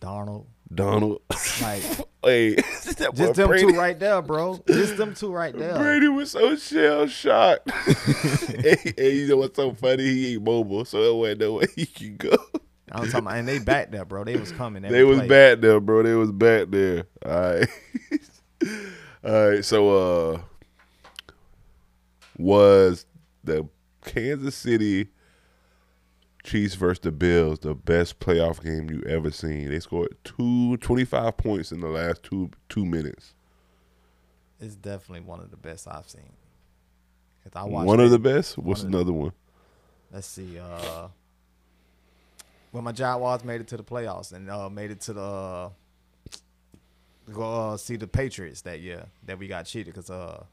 Darnold, 0.00 0.46
Donald, 0.74 1.22
like 1.62 1.82
hey, 2.24 2.56
just 2.82 2.98
them 2.98 3.48
Brady, 3.48 3.72
two 3.72 3.78
right 3.78 3.98
there, 3.98 4.22
bro. 4.22 4.62
Just 4.66 4.96
them 4.96 5.14
two 5.14 5.32
right 5.32 5.56
there. 5.56 5.76
Brady 5.76 6.08
was 6.08 6.30
so 6.30 6.56
shell 6.56 7.06
shocked. 7.06 7.70
hey, 7.70 8.94
hey, 8.96 9.14
you 9.14 9.28
know 9.28 9.36
what's 9.38 9.56
so 9.56 9.72
funny? 9.72 10.04
He 10.04 10.34
ain't 10.34 10.44
mobile, 10.44 10.84
so 10.84 11.02
there 11.02 11.14
wasn't 11.14 11.40
no 11.40 11.52
way 11.54 11.66
he 11.74 11.86
could 11.86 12.18
go. 12.18 12.36
I'm 12.92 13.06
talking 13.06 13.20
about, 13.20 13.36
and 13.36 13.48
they 13.48 13.58
back 13.58 13.90
there, 13.90 14.04
bro. 14.04 14.24
They 14.24 14.36
was 14.36 14.52
coming. 14.52 14.82
They 14.82 15.04
was 15.04 15.18
play. 15.18 15.28
back 15.28 15.60
there, 15.60 15.80
bro. 15.80 16.02
They 16.02 16.14
was 16.14 16.32
back 16.32 16.70
there. 16.70 17.06
All 17.24 17.32
right. 17.32 17.68
All 19.24 19.48
right. 19.50 19.64
So, 19.64 20.34
uh, 20.34 20.40
was 22.38 23.06
the 23.42 23.68
Kansas 24.04 24.54
City 24.54 25.08
Chiefs 26.44 26.74
versus 26.74 27.00
the 27.00 27.10
Bills 27.10 27.58
the 27.60 27.74
best 27.74 28.20
playoff 28.20 28.62
game 28.62 28.88
you 28.90 29.02
ever 29.08 29.30
seen? 29.30 29.70
They 29.70 29.80
scored 29.80 30.14
two, 30.24 30.76
25 30.76 31.36
points 31.36 31.72
in 31.72 31.80
the 31.80 31.88
last 31.88 32.22
two 32.22 32.50
two 32.68 32.84
minutes. 32.84 33.34
It's 34.60 34.76
definitely 34.76 35.26
one 35.26 35.40
of 35.40 35.50
the 35.50 35.56
best 35.56 35.88
I've 35.88 36.08
seen. 36.08 36.32
'Cause 37.42 37.52
I 37.56 37.64
watched 37.64 37.86
One 37.86 38.00
of 38.00 38.10
the 38.10 38.18
best. 38.18 38.56
What's 38.58 38.82
one 38.82 38.86
of 38.86 38.92
the- 38.92 38.98
another 38.98 39.12
one? 39.12 39.32
Let's 40.12 40.26
see. 40.26 40.58
Uh, 40.58 41.08
when 42.70 42.84
my 42.84 42.92
Jaguars 42.92 43.44
made 43.44 43.60
it 43.60 43.68
to 43.68 43.76
the 43.76 43.82
playoffs 43.84 44.32
and 44.32 44.48
uh, 44.50 44.68
made 44.70 44.90
it 44.90 45.00
to 45.02 45.12
the 45.12 45.20
uh, 45.20 45.70
go 47.32 47.72
uh, 47.72 47.76
see 47.76 47.96
the 47.96 48.06
Patriots 48.06 48.60
that 48.62 48.80
year 48.80 49.06
that 49.24 49.38
we 49.38 49.48
got 49.48 49.66
cheated 49.66 49.94
because 49.94 50.10
uh, 50.10 50.44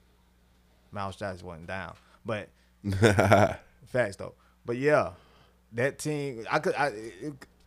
Miles 0.92 1.16
Jackson 1.16 1.46
wasn't 1.48 1.68
down. 1.68 1.96
But 2.26 2.50
facts 3.88 4.16
though. 4.18 4.34
But 4.66 4.78
yeah, 4.78 5.12
that 5.74 6.00
team. 6.00 6.46
I 6.50 6.60
could. 6.60 6.76
I, 6.76 6.94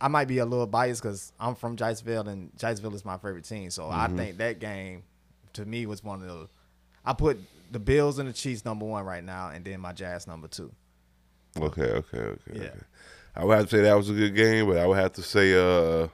I 0.00 0.08
might 0.08 0.28
be 0.28 0.38
a 0.38 0.44
little 0.44 0.66
biased 0.66 1.02
because 1.02 1.32
I'm 1.38 1.54
from 1.54 1.76
Jiceville 1.76 2.26
and 2.28 2.52
Jiceville 2.56 2.94
is 2.94 3.04
my 3.04 3.16
favorite 3.16 3.44
team. 3.44 3.70
So 3.70 3.88
I 3.88 4.08
think 4.08 4.38
that 4.38 4.58
game 4.58 5.04
to 5.54 5.64
me 5.64 5.86
was 5.86 6.02
one 6.02 6.20
of 6.20 6.28
the. 6.28 6.48
I 7.04 7.12
put 7.12 7.38
the 7.70 7.78
Bills 7.78 8.18
and 8.18 8.28
the 8.28 8.32
Chiefs 8.32 8.64
number 8.64 8.84
one 8.84 9.04
right 9.04 9.24
now, 9.24 9.48
and 9.48 9.64
then 9.64 9.80
my 9.80 9.92
Jags 9.92 10.26
number 10.26 10.48
two. 10.48 10.72
Okay, 11.58 11.82
okay, 11.82 12.18
okay. 12.18 12.40
Yeah. 12.52 12.62
okay. 12.62 12.80
I 13.36 13.44
would 13.44 13.56
have 13.56 13.68
to 13.68 13.76
say 13.76 13.82
that 13.82 13.96
was 13.96 14.10
a 14.10 14.14
good 14.14 14.34
game, 14.34 14.66
but 14.66 14.76
I 14.76 14.86
would 14.86 14.98
have 14.98 15.12
to 15.14 15.22
say 15.22 15.54
uh 15.54 16.08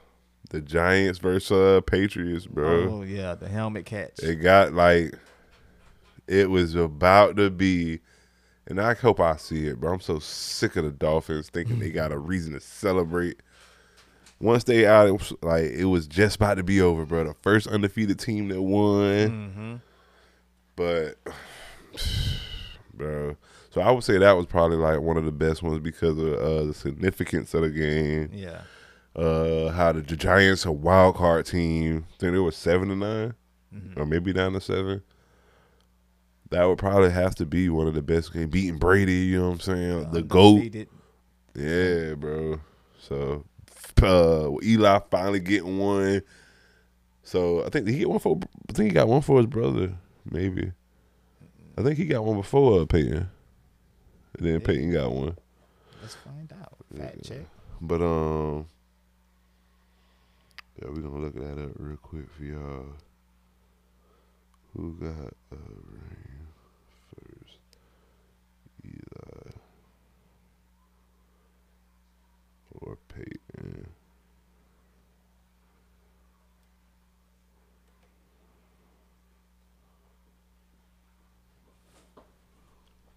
the 0.51 0.61
Giants 0.61 1.19
versus 1.19 1.51
uh, 1.51 1.81
Patriots, 1.81 2.45
bro. 2.45 2.89
Oh 2.89 3.01
yeah, 3.03 3.35
the 3.35 3.47
helmet 3.47 3.85
catch. 3.85 4.19
It 4.19 4.35
got 4.35 4.73
like 4.73 5.15
it 6.27 6.49
was 6.49 6.75
about 6.75 7.37
to 7.37 7.49
be, 7.49 7.99
and 8.71 8.79
I 8.81 8.93
hope 8.93 9.19
I 9.19 9.35
see 9.35 9.67
it, 9.67 9.79
bro. 9.79 9.93
I'm 9.93 9.99
so 9.99 10.19
sick 10.19 10.75
of 10.77 10.85
the 10.85 10.91
Dolphins 10.91 11.49
thinking 11.49 11.79
they 11.79 11.91
got 11.91 12.11
a 12.11 12.17
reason 12.17 12.53
to 12.53 12.59
celebrate. 12.59 13.41
Once 14.39 14.63
they 14.63 14.87
out, 14.87 15.07
it 15.07 15.11
was 15.11 15.33
like 15.43 15.65
it 15.65 15.85
was 15.85 16.07
just 16.07 16.37
about 16.37 16.55
to 16.55 16.63
be 16.63 16.81
over, 16.81 17.05
bro. 17.05 17.25
The 17.25 17.35
first 17.41 17.67
undefeated 17.67 18.17
team 18.17 18.47
that 18.47 18.61
won, 18.61 19.81
but 20.75 21.15
bro. 22.93 23.35
So 23.69 23.81
I 23.81 23.91
would 23.91 24.03
say 24.03 24.17
that 24.17 24.31
was 24.33 24.45
probably 24.45 24.77
like 24.77 24.99
one 24.99 25.17
of 25.17 25.25
the 25.25 25.31
best 25.31 25.61
ones 25.63 25.79
because 25.79 26.17
of 26.17 26.33
uh, 26.33 26.63
the 26.63 26.73
significance 26.73 27.53
of 27.53 27.61
the 27.61 27.69
game 27.69 28.29
Yeah, 28.33 28.61
uh 29.15 29.69
how 29.71 29.91
the 29.91 30.01
Giants 30.01 30.65
a 30.65 30.71
wild 30.71 31.15
card 31.15 31.45
team. 31.45 32.05
I 32.13 32.17
think 32.17 32.33
they 32.33 32.39
were 32.39 32.51
seven 32.51 32.89
to 32.89 32.95
9 32.95 33.33
or 33.95 34.05
maybe 34.05 34.33
down 34.33 34.53
to 34.53 34.61
seven. 34.61 35.01
That 36.51 36.65
would 36.65 36.77
probably 36.77 37.11
have 37.11 37.35
to 37.35 37.45
be 37.45 37.69
one 37.69 37.87
of 37.87 37.93
the 37.93 38.01
best 38.01 38.33
games. 38.33 38.51
Beating 38.51 38.77
Brady, 38.77 39.13
you 39.13 39.39
know 39.39 39.49
what 39.49 39.53
I'm 39.53 39.59
saying? 39.61 40.11
The 40.11 40.21
goat, 40.21 40.61
yeah, 41.55 42.13
bro. 42.15 42.59
So 42.99 43.45
uh, 44.03 44.51
Eli 44.63 44.99
finally 45.09 45.39
getting 45.39 45.77
one. 45.77 46.21
So 47.23 47.65
I 47.65 47.69
think 47.69 47.87
he 47.87 47.99
get 47.99 48.09
one 48.09 48.19
for. 48.19 48.39
I 48.69 48.73
think 48.73 48.89
he 48.89 48.93
got 48.93 49.07
one 49.07 49.21
for 49.21 49.37
his 49.37 49.47
brother. 49.47 49.93
Maybe. 50.29 50.71
I 51.77 51.83
think 51.83 51.97
he 51.97 52.05
got 52.05 52.25
one 52.25 52.37
before 52.37 52.81
uh, 52.81 52.85
Peyton. 52.85 53.29
And 54.37 54.47
then 54.47 54.59
Peyton 54.61 54.91
got 54.91 55.11
one. 55.11 55.37
Let's 56.01 56.15
find 56.15 56.51
out. 56.61 56.75
Fact 56.97 57.23
check. 57.23 57.45
But 57.79 58.01
um, 58.01 58.67
yeah, 60.77 60.89
we're 60.89 61.01
gonna 61.01 61.19
look 61.19 61.35
that 61.35 61.63
up 61.63 61.71
real 61.77 61.97
quick 61.97 62.29
for 62.35 62.43
y'all. 62.43 62.85
Who 64.75 64.93
got 64.99 65.33
a 65.51 65.55
ring 65.55 66.11
first? 66.31 66.40
Eli 69.01 69.51
or 72.81 72.97
Peyton? 73.13 73.89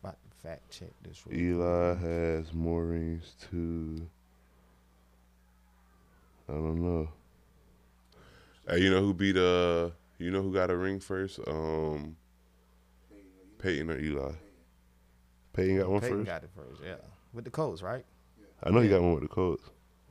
About 0.03 0.16
to 0.22 0.49
fact 0.49 0.70
check 0.70 0.91
this. 1.03 1.22
Eli 1.32 1.95
has 1.95 2.53
more 2.53 2.85
rings 2.85 3.35
too. 3.51 4.07
I 6.49 6.53
don't 6.53 6.82
know. 6.82 7.09
Hey, 8.68 8.80
you 8.80 8.91
know 8.91 9.01
who 9.01 9.14
beat 9.14 9.37
uh? 9.37 9.91
You 10.18 10.30
know 10.30 10.43
who 10.43 10.53
got 10.53 10.70
a 10.70 10.76
ring 10.76 11.01
first? 11.01 11.41
Um, 11.47 12.16
Peyton 13.59 13.91
or 13.91 13.99
Eli? 13.99 14.32
Peyton 15.55 15.78
got 15.78 15.88
one 15.88 16.00
Peyton 16.00 16.18
first. 16.18 16.26
got 16.26 16.44
it 16.44 16.50
first. 16.55 16.82
Yeah, 16.84 16.96
with 17.32 17.44
the 17.44 17.50
Colts, 17.50 17.82
right? 17.82 18.05
I 18.62 18.70
know 18.70 18.80
he 18.80 18.88
got 18.88 19.02
one 19.02 19.14
with 19.14 19.22
the 19.22 19.28
Colts. 19.28 19.62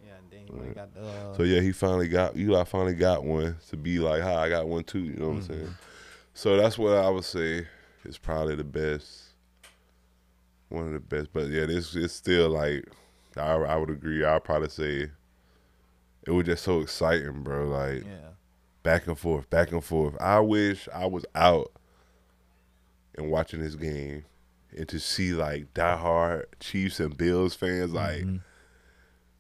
Yeah, 0.06 0.14
and 0.18 0.30
then 0.32 0.48
he 0.48 0.60
and 0.66 0.76
got 0.76 0.94
the. 0.94 1.02
Uh, 1.06 1.34
So 1.38 1.44
yeah, 1.44 1.62
he 1.62 1.72
finally 1.72 2.08
got 2.08 2.36
Eli 2.36 2.64
finally 2.66 2.94
got 2.96 3.24
one 3.24 3.58
to 3.70 3.78
be 3.78 4.00
like, 4.00 4.22
"Hi, 4.22 4.36
I 4.36 4.50
got 4.50 4.68
one 4.68 4.84
too." 4.84 5.00
You 5.00 5.14
know 5.16 5.30
what 5.30 5.36
I'm 5.36 5.42
Mm-hmm. 5.42 5.54
saying? 5.54 5.76
So 6.34 6.58
that's 6.58 6.78
what 6.78 6.98
I 6.98 7.10
would 7.10 7.26
say 7.26 7.68
is 8.06 8.18
probably 8.18 8.56
the 8.56 8.64
best, 8.64 9.24
one 10.70 10.88
of 10.88 10.94
the 10.94 11.00
best. 11.00 11.30
But 11.34 11.48
yeah, 11.48 11.66
this 11.66 11.96
is 11.96 12.12
still 12.12 12.50
like, 12.50 12.86
I 13.38 13.52
I 13.54 13.76
would 13.76 13.90
agree. 13.90 14.24
I'd 14.26 14.44
probably 14.44 14.70
say 14.70 15.10
it 16.26 16.32
was 16.32 16.46
just 16.46 16.64
so 16.64 16.82
exciting, 16.82 17.44
bro. 17.44 17.68
Like 17.68 18.04
yeah, 18.06 18.30
back 18.84 19.08
and 19.08 19.18
forth, 19.18 19.50
back 19.50 19.72
and 19.72 19.84
forth. 19.84 20.16
I 20.22 20.40
wish 20.40 20.88
I 20.94 21.06
was 21.06 21.26
out 21.36 21.72
and 23.16 23.30
watching 23.32 23.62
this 23.62 23.76
game 23.76 24.26
and 24.78 24.88
to 24.90 25.00
see 25.00 25.34
like 25.34 25.74
diehard 25.74 26.46
Chiefs 26.60 27.00
and 27.00 27.18
Bills 27.18 27.56
fans 27.56 27.94
like 27.94 28.24
mm-hmm. 28.24 28.38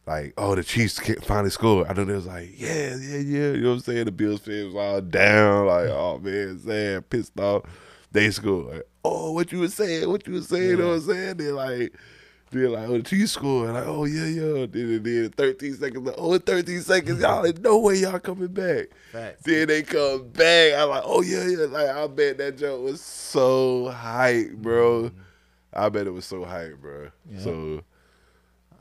like, 0.05 0.33
oh, 0.37 0.55
the 0.55 0.63
Chiefs 0.63 0.99
can't 0.99 1.23
finally 1.23 1.49
score. 1.49 1.87
I 1.89 1.93
know 1.93 2.05
they 2.05 2.13
was 2.13 2.27
like, 2.27 2.51
yeah, 2.55 2.95
yeah, 2.95 3.17
yeah. 3.17 3.51
You 3.51 3.61
know 3.61 3.69
what 3.69 3.75
I'm 3.75 3.79
saying? 3.81 4.05
The 4.05 4.11
Bills 4.11 4.41
fans 4.41 4.73
was 4.73 4.75
all 4.75 5.01
down, 5.01 5.67
like, 5.67 5.87
mm. 5.87 5.95
oh 5.95 6.17
man, 6.19 6.59
sad, 6.59 7.09
pissed 7.09 7.39
off. 7.39 7.63
They 8.11 8.29
scored. 8.31 8.73
Like, 8.73 8.83
oh, 9.03 9.31
what 9.31 9.51
you 9.51 9.59
was 9.59 9.73
saying? 9.73 10.09
What 10.09 10.27
you 10.27 10.33
was 10.33 10.47
saying? 10.47 10.69
You 10.69 10.77
know 10.77 10.89
what 10.89 10.93
I'm 10.95 11.01
saying? 11.01 11.37
They're 11.37 11.53
like, 11.53 11.93
they're 12.53 12.69
like, 12.69 12.87
oh, 12.87 12.97
the 12.97 13.03
Chiefs 13.03 13.33
scored. 13.33 13.71
Like, 13.71 13.85
oh 13.85 14.05
yeah, 14.05 14.25
yeah. 14.25 14.65
Then 14.69 15.03
then 15.03 15.29
13 15.29 15.75
seconds. 15.75 16.05
Like, 16.05 16.15
oh, 16.17 16.33
in 16.33 16.39
13 16.41 16.81
seconds, 16.81 17.21
y'all. 17.21 17.43
Like, 17.43 17.59
no 17.59 17.79
way, 17.79 17.95
y'all 17.95 18.19
coming 18.19 18.47
back. 18.47 18.87
Facts. 19.11 19.43
Then 19.43 19.67
they 19.67 19.81
come 19.83 20.29
back. 20.29 20.73
I'm 20.75 20.89
like, 20.89 21.03
oh 21.05 21.21
yeah, 21.21 21.45
yeah. 21.47 21.65
Like, 21.65 21.89
I 21.89 22.07
bet 22.07 22.37
that 22.37 22.57
joke 22.57 22.83
was 22.83 23.01
so 23.01 23.89
hype, 23.89 24.53
bro. 24.53 25.03
Mm-hmm. 25.03 25.17
I 25.73 25.89
bet 25.89 26.07
it 26.07 26.11
was 26.11 26.25
so 26.25 26.45
hype, 26.45 26.77
bro. 26.79 27.09
So. 27.39 27.81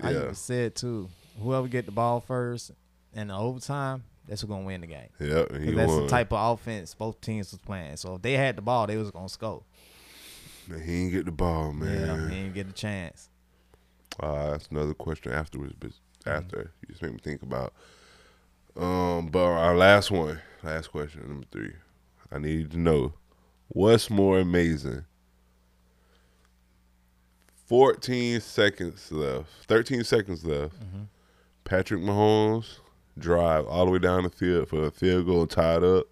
I 0.03 0.11
even 0.15 0.35
said 0.35 0.75
too. 0.75 1.09
Whoever 1.41 1.69
get 1.69 1.87
the 1.87 1.93
ball 1.93 2.21
first 2.21 2.73
in 3.15 3.29
the 3.29 3.35
overtime, 3.37 4.03
that's 4.27 4.41
who 4.41 4.49
gonna 4.49 4.65
win 4.65 4.81
the 4.81 4.87
game. 4.89 5.09
Yep, 5.21 5.51
and 5.51 5.61
he 5.65 5.67
'Cause 5.71 5.77
that's 5.77 5.93
won. 5.93 6.03
the 6.03 6.09
type 6.09 6.33
of 6.33 6.53
offense 6.59 6.95
both 6.95 7.21
teams 7.21 7.53
was 7.53 7.61
playing. 7.61 7.97
So 7.97 8.17
if 8.17 8.23
they 8.23 8.33
had 8.33 8.57
the 8.57 8.63
ball, 8.63 8.87
they 8.87 8.97
was 8.97 9.11
gonna 9.11 9.29
score. 9.29 9.63
He 10.85 11.03
ain't 11.05 11.13
get 11.13 11.25
the 11.25 11.33
ball, 11.33 11.73
man. 11.73 12.07
Yeah, 12.07 12.29
he 12.29 12.35
didn't 12.43 12.55
get 12.55 12.69
a 12.69 12.73
chance. 12.73 13.29
Uh, 14.21 14.51
that's 14.51 14.69
another 14.69 14.95
question 14.95 15.33
afterwards, 15.33 15.75
but 15.79 15.91
after 16.27 16.73
you 16.81 16.89
just 16.89 17.03
made 17.03 17.13
me 17.13 17.19
think 17.23 17.43
about. 17.43 17.73
Um, 18.77 19.29
but 19.29 19.45
our 19.45 19.77
last 19.77 20.11
one, 20.11 20.41
last 20.63 20.89
question, 20.89 21.27
number 21.27 21.47
three. 21.51 21.73
I 22.31 22.39
need 22.39 22.71
to 22.71 22.79
know 22.79 23.15
what's 23.69 24.09
more 24.09 24.39
amazing. 24.39 25.05
Fourteen 27.67 28.41
seconds 28.41 29.11
left. 29.13 29.49
Thirteen 29.67 30.05
seconds 30.05 30.45
left. 30.45 30.75
Patrick 31.65 32.01
Mahomes 32.01 32.79
drive 33.19 33.67
all 33.67 33.87
the 33.87 33.93
way 33.93 33.99
down 33.99 34.25
the 34.25 34.31
field 34.31 34.69
for 34.69 34.85
a 34.85 34.91
field 34.91 35.27
goal 35.27 35.47
tied 35.47 35.83
up. 35.85 36.07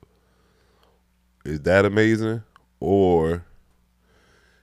Is 1.45 1.61
that 1.63 1.85
amazing, 1.85 2.43
or 2.79 3.45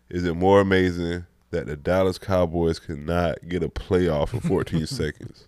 is 0.09 0.25
it 0.25 0.35
more 0.35 0.61
amazing 0.61 1.25
that 1.51 1.65
the 1.67 1.75
Dallas 1.75 2.17
Cowboys 2.17 2.79
cannot 2.79 3.47
get 3.47 3.63
a 3.63 3.69
playoff 3.69 4.33
in 4.33 4.39
14 4.41 4.85
seconds? 4.87 5.47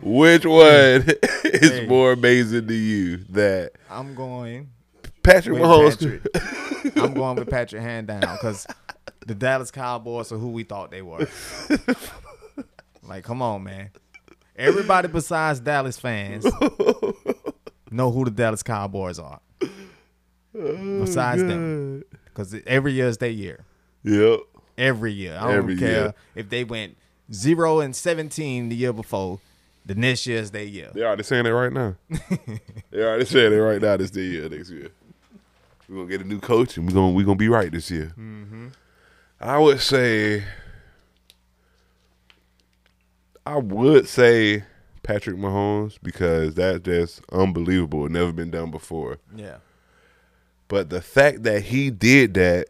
Which 0.00 0.46
one 0.46 0.62
is 1.44 1.70
Hey. 1.70 1.86
more 1.86 2.12
amazing 2.12 2.68
to 2.68 2.74
you? 2.74 3.18
That 3.30 3.72
I'm 3.90 4.14
going 4.14 4.70
Patrick 5.22 5.58
Mahomes. 5.58 5.98
Patrick. 6.32 6.96
I'm 6.96 7.14
going 7.14 7.36
with 7.36 7.50
Patrick 7.50 7.82
hand 7.82 8.06
down 8.06 8.20
because 8.20 8.66
the 9.26 9.34
Dallas 9.34 9.70
Cowboys 9.70 10.30
are 10.32 10.38
who 10.38 10.50
we 10.50 10.62
thought 10.62 10.90
they 10.90 11.02
were. 11.02 11.26
like, 13.02 13.24
come 13.24 13.42
on, 13.42 13.64
man. 13.64 13.90
Everybody 14.56 15.08
besides 15.08 15.60
Dallas 15.60 15.98
fans 15.98 16.44
know 17.90 18.10
who 18.10 18.24
the 18.24 18.30
Dallas 18.30 18.62
Cowboys 18.62 19.18
are. 19.18 19.40
Oh, 20.58 21.00
Besides 21.04 21.42
them, 21.42 22.04
because 22.24 22.54
every 22.66 22.92
year 22.92 23.06
is 23.08 23.18
their 23.18 23.30
year. 23.30 23.64
Yep. 24.04 24.40
Every 24.76 25.12
year, 25.12 25.36
I 25.38 25.44
don't 25.48 25.54
Every 25.54 25.76
care 25.76 25.88
year. 25.90 26.14
if 26.34 26.48
they 26.48 26.64
went 26.64 26.96
zero 27.32 27.80
and 27.80 27.94
seventeen 27.94 28.68
the 28.68 28.76
year 28.76 28.92
before. 28.92 29.40
The 29.86 29.94
next 29.94 30.26
year 30.26 30.38
is 30.38 30.50
their 30.50 30.64
year. 30.64 30.90
They 30.92 31.02
already 31.02 31.22
saying 31.22 31.46
it 31.46 31.50
right 31.50 31.72
now. 31.72 31.94
they 32.90 33.02
already 33.02 33.24
saying 33.24 33.54
it 33.54 33.56
right 33.56 33.80
now. 33.80 33.96
This 33.96 34.10
the 34.10 34.20
year 34.20 34.46
next 34.48 34.68
year. 34.70 34.88
We're 35.88 35.96
gonna 35.96 36.08
get 36.08 36.20
a 36.20 36.24
new 36.28 36.40
coach 36.40 36.76
and 36.76 36.86
we're 36.86 36.92
gonna 36.92 37.12
we 37.12 37.24
gonna 37.24 37.36
be 37.36 37.48
right 37.48 37.72
this 37.72 37.90
year. 37.90 38.12
Mm-hmm. 38.18 38.66
I 39.40 39.56
would 39.58 39.80
say 39.80 40.44
I 43.46 43.56
would 43.56 44.06
say 44.06 44.64
Patrick 45.02 45.36
Mahomes 45.36 45.98
because 46.02 46.54
that's 46.54 46.80
just 46.80 47.22
unbelievable. 47.32 48.06
Never 48.10 48.30
been 48.32 48.50
done 48.50 48.70
before. 48.70 49.16
Yeah, 49.34 49.56
But 50.68 50.90
the 50.90 51.00
fact 51.00 51.42
that 51.44 51.62
he 51.62 51.90
did 51.90 52.34
that 52.34 52.66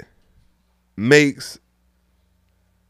makes 0.96 1.58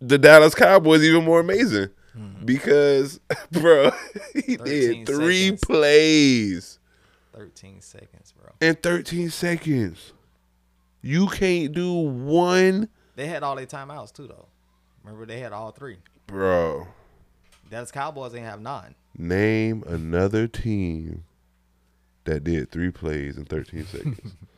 the 0.01 0.19
Dallas 0.19 0.55
Cowboys 0.55 1.03
even 1.03 1.25
more 1.25 1.41
amazing. 1.41 1.89
Hmm. 2.15 2.45
Because, 2.45 3.21
bro, 3.51 3.91
he 4.35 4.57
did 4.57 5.07
three 5.07 5.45
seconds. 5.49 5.61
plays 5.65 6.79
thirteen 7.35 7.81
seconds, 7.81 8.33
bro. 8.37 8.51
in 8.61 8.75
13 8.77 9.31
seconds. 9.31 10.13
You 11.01 11.29
can't 11.29 11.73
do 11.73 11.93
one, 11.93 12.89
They 13.15 13.29
had 13.29 13.45
all 13.45 13.55
their 13.55 13.67
timeouts 13.67 14.13
too, 14.13 14.27
though. 14.27 14.47
Remember, 15.05 15.25
they 15.27 15.39
had 15.39 15.53
all 15.53 15.71
three. 15.71 15.99
bro. 16.27 16.89
Dallas 17.71 17.93
Cowboys 17.93 18.35
ain't 18.35 18.45
have 18.47 18.61
none. 18.61 18.95
Name 19.17 19.85
another 19.87 20.49
team 20.49 21.25
that 22.25 22.43
did 22.45 22.71
three 22.71 22.91
plays 22.91 23.37
in 23.37 23.45
13 23.45 23.87
seconds 23.87 24.33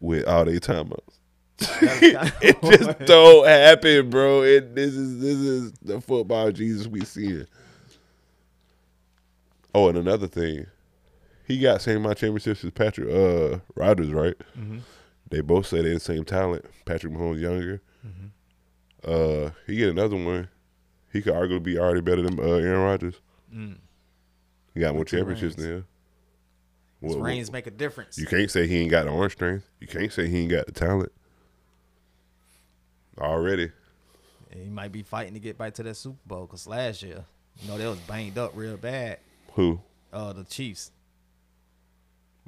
with 0.00 0.26
all 0.26 0.44
their 0.44 0.58
timeouts. 0.60 1.18
it 1.60 2.60
just 2.62 2.98
don't 3.00 3.46
happen, 3.46 4.10
bro. 4.10 4.42
It 4.42 4.74
this 4.74 4.94
is 4.94 5.20
this 5.20 5.38
is 5.38 5.72
the 5.82 6.00
football 6.00 6.50
Jesus 6.50 6.86
we 6.86 7.04
seeing. 7.04 7.46
Oh, 9.74 9.88
and 9.88 9.98
another 9.98 10.26
thing, 10.28 10.66
he 11.46 11.58
got 11.58 11.82
same 11.82 11.98
amount 11.98 12.12
of 12.12 12.18
championships 12.18 12.64
as 12.64 12.70
Patrick 12.70 13.08
uh 13.08 13.58
Rodgers, 13.74 14.10
right? 14.10 14.34
They 15.30 15.40
both 15.40 15.66
say 15.66 15.82
they're 15.82 15.94
the 15.94 16.00
same 16.00 16.24
talent. 16.24 16.64
Patrick 16.84 17.12
Mahomes 17.12 17.40
younger. 17.40 17.80
Uh, 19.04 19.50
he 19.66 19.76
get 19.76 19.90
another 19.90 20.16
one. 20.16 20.48
He 21.12 21.20
could 21.22 21.34
arguably 21.34 21.62
be 21.62 21.78
already 21.78 22.00
better 22.00 22.22
than 22.22 22.38
uh, 22.40 22.42
Aaron 22.54 22.80
Rodgers. 22.82 23.20
He 24.74 24.80
got 24.80 24.92
more 24.94 25.00
With 25.00 25.08
championships 25.08 25.54
than 25.56 25.64
him. 25.66 25.86
His 27.08 27.50
make 27.52 27.66
a 27.66 27.70
difference. 27.70 28.18
you 28.18 28.26
can't 28.26 28.50
say 28.50 28.66
he 28.66 28.78
ain't 28.78 28.90
got 28.90 29.04
the 29.04 29.10
arm 29.10 29.30
strength. 29.30 29.68
You 29.80 29.86
can't 29.86 30.12
say 30.12 30.28
he 30.28 30.42
ain't 30.42 30.50
got 30.50 30.66
the 30.66 30.72
talent. 30.72 31.12
Already. 33.18 33.70
he 34.50 34.68
might 34.68 34.90
be 34.90 35.02
fighting 35.02 35.34
to 35.34 35.40
get 35.40 35.56
back 35.56 35.74
to 35.74 35.82
that 35.84 35.96
Super 35.96 36.18
Bowl 36.26 36.46
because 36.46 36.66
last 36.66 37.02
year, 37.02 37.24
you 37.60 37.68
know, 37.68 37.78
they 37.78 37.86
was 37.86 37.98
banged 38.00 38.38
up 38.38 38.52
real 38.54 38.76
bad. 38.76 39.18
Who? 39.52 39.80
Uh, 40.12 40.32
the 40.32 40.44
Chiefs. 40.44 40.90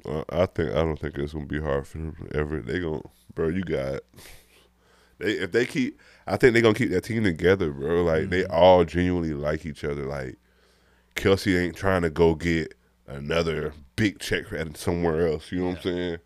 Uh, 0.05 0.23
I 0.29 0.45
think 0.45 0.71
I 0.71 0.75
don't 0.75 0.99
think 0.99 1.17
it's 1.17 1.33
gonna 1.33 1.45
be 1.45 1.59
hard 1.59 1.87
for 1.87 1.97
them 1.97 2.29
ever. 2.33 2.59
They 2.59 2.79
gonna, 2.79 3.01
bro. 3.33 3.49
You 3.49 3.63
got. 3.63 4.01
They 5.19 5.31
if 5.31 5.51
they 5.51 5.65
keep, 5.65 5.99
I 6.27 6.37
think 6.37 6.53
they 6.53 6.61
gonna 6.61 6.75
keep 6.75 6.91
that 6.91 7.03
team 7.03 7.23
together, 7.23 7.71
bro. 7.71 8.03
Like 8.03 8.29
they 8.29 8.45
all 8.45 8.85
genuinely 8.85 9.33
like 9.33 9.65
each 9.65 9.83
other. 9.83 10.05
Like 10.05 10.37
Kelce 11.15 11.59
ain't 11.59 11.75
trying 11.75 12.03
to 12.03 12.09
go 12.09 12.35
get 12.35 12.76
another 13.07 13.73
big 13.95 14.19
check 14.19 14.51
at 14.53 14.77
somewhere 14.77 15.27
else. 15.27 15.51
You 15.51 15.59
know 15.59 15.67
what 15.67 15.77
I'm 15.77 15.83
saying? 15.83 16.17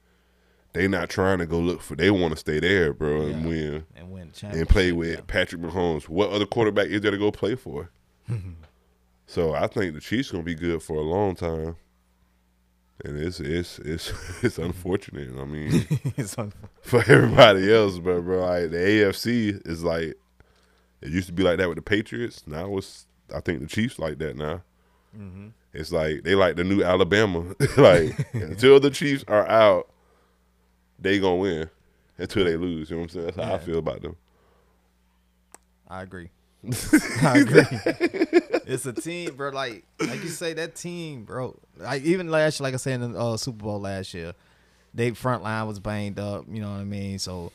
They 0.73 0.87
not 0.87 1.09
trying 1.09 1.39
to 1.39 1.45
go 1.45 1.59
look 1.59 1.81
for. 1.81 1.95
They 1.95 2.09
want 2.11 2.31
to 2.33 2.37
stay 2.37 2.59
there, 2.59 2.93
bro, 2.93 3.23
and 3.23 3.41
Yeah. 3.41 3.47
win 3.47 3.85
And 3.95 4.11
win 4.11 4.31
and 4.43 4.69
play 4.69 4.91
with 4.93 5.09
yeah. 5.15 5.21
Patrick 5.27 5.61
Mahomes. 5.61 6.07
What 6.07 6.29
other 6.31 6.45
quarterback 6.45 6.87
is 6.87 7.01
there 7.01 7.11
to 7.11 7.17
go 7.17 7.29
play 7.31 7.55
for? 7.55 7.89
so 9.25 9.53
I 9.53 9.67
think 9.67 9.93
the 9.93 9.99
Chiefs 10.01 10.31
gonna 10.31 10.43
be 10.43 10.55
good 10.55 10.81
for 10.81 10.95
a 10.97 11.01
long 11.01 11.35
time. 11.35 11.75
And 13.03 13.17
it's 13.17 13.39
it's 13.39 13.79
it's 13.79 14.11
it's 14.43 14.57
unfortunate. 14.57 15.37
I 15.37 15.45
mean, 15.45 15.85
It's 16.17 16.37
un- 16.37 16.53
for 16.81 16.99
everybody 16.99 17.73
else, 17.73 17.97
but 17.99 18.21
bro, 18.21 18.39
like 18.45 18.71
the 18.71 18.77
AFC 18.77 19.67
is 19.67 19.83
like 19.83 20.13
it 21.01 21.09
used 21.09 21.27
to 21.27 21.33
be 21.33 21.43
like 21.43 21.57
that 21.57 21.67
with 21.67 21.77
the 21.77 21.81
Patriots. 21.81 22.43
Now 22.47 22.77
it's 22.77 23.07
I 23.33 23.39
think 23.41 23.59
the 23.59 23.67
Chiefs 23.67 23.97
like 23.99 24.19
that 24.19 24.35
now. 24.37 24.61
It's 25.73 25.91
like 25.91 26.23
they 26.23 26.35
like 26.35 26.55
the 26.55 26.63
new 26.63 26.83
Alabama. 26.83 27.55
like 27.77 28.33
until 28.33 28.79
the 28.79 28.89
Chiefs 28.89 29.23
are 29.27 29.47
out, 29.47 29.89
they 30.99 31.19
gonna 31.19 31.35
win. 31.35 31.69
Until 32.17 32.45
they 32.45 32.57
lose, 32.57 32.89
you 32.89 32.97
know 32.97 33.03
what 33.03 33.15
I'm 33.15 33.21
saying? 33.21 33.25
That's 33.35 33.37
how 33.37 33.55
I 33.55 33.57
feel 33.57 33.79
about 33.79 34.01
them. 34.01 34.15
I 35.89 36.03
agree. 36.03 36.29
I 37.23 37.39
agree. 37.39 37.65
it's 38.67 38.85
a 38.85 38.93
team, 38.93 39.35
bro. 39.35 39.49
Like, 39.49 39.83
like 39.99 40.21
you 40.23 40.29
say, 40.29 40.53
that 40.53 40.75
team, 40.75 41.23
bro. 41.23 41.57
Like 41.77 42.03
even 42.03 42.29
last 42.29 42.59
year, 42.59 42.65
like 42.65 42.75
I 42.75 42.77
said 42.77 43.01
in 43.01 43.13
the 43.13 43.19
uh, 43.19 43.37
Super 43.37 43.63
Bowl 43.63 43.81
last 43.81 44.13
year, 44.13 44.33
they 44.93 45.11
front 45.11 45.41
line 45.41 45.67
was 45.67 45.79
banged 45.79 46.19
up. 46.19 46.45
You 46.49 46.61
know 46.61 46.71
what 46.71 46.79
I 46.79 46.83
mean? 46.83 47.17
So 47.17 47.51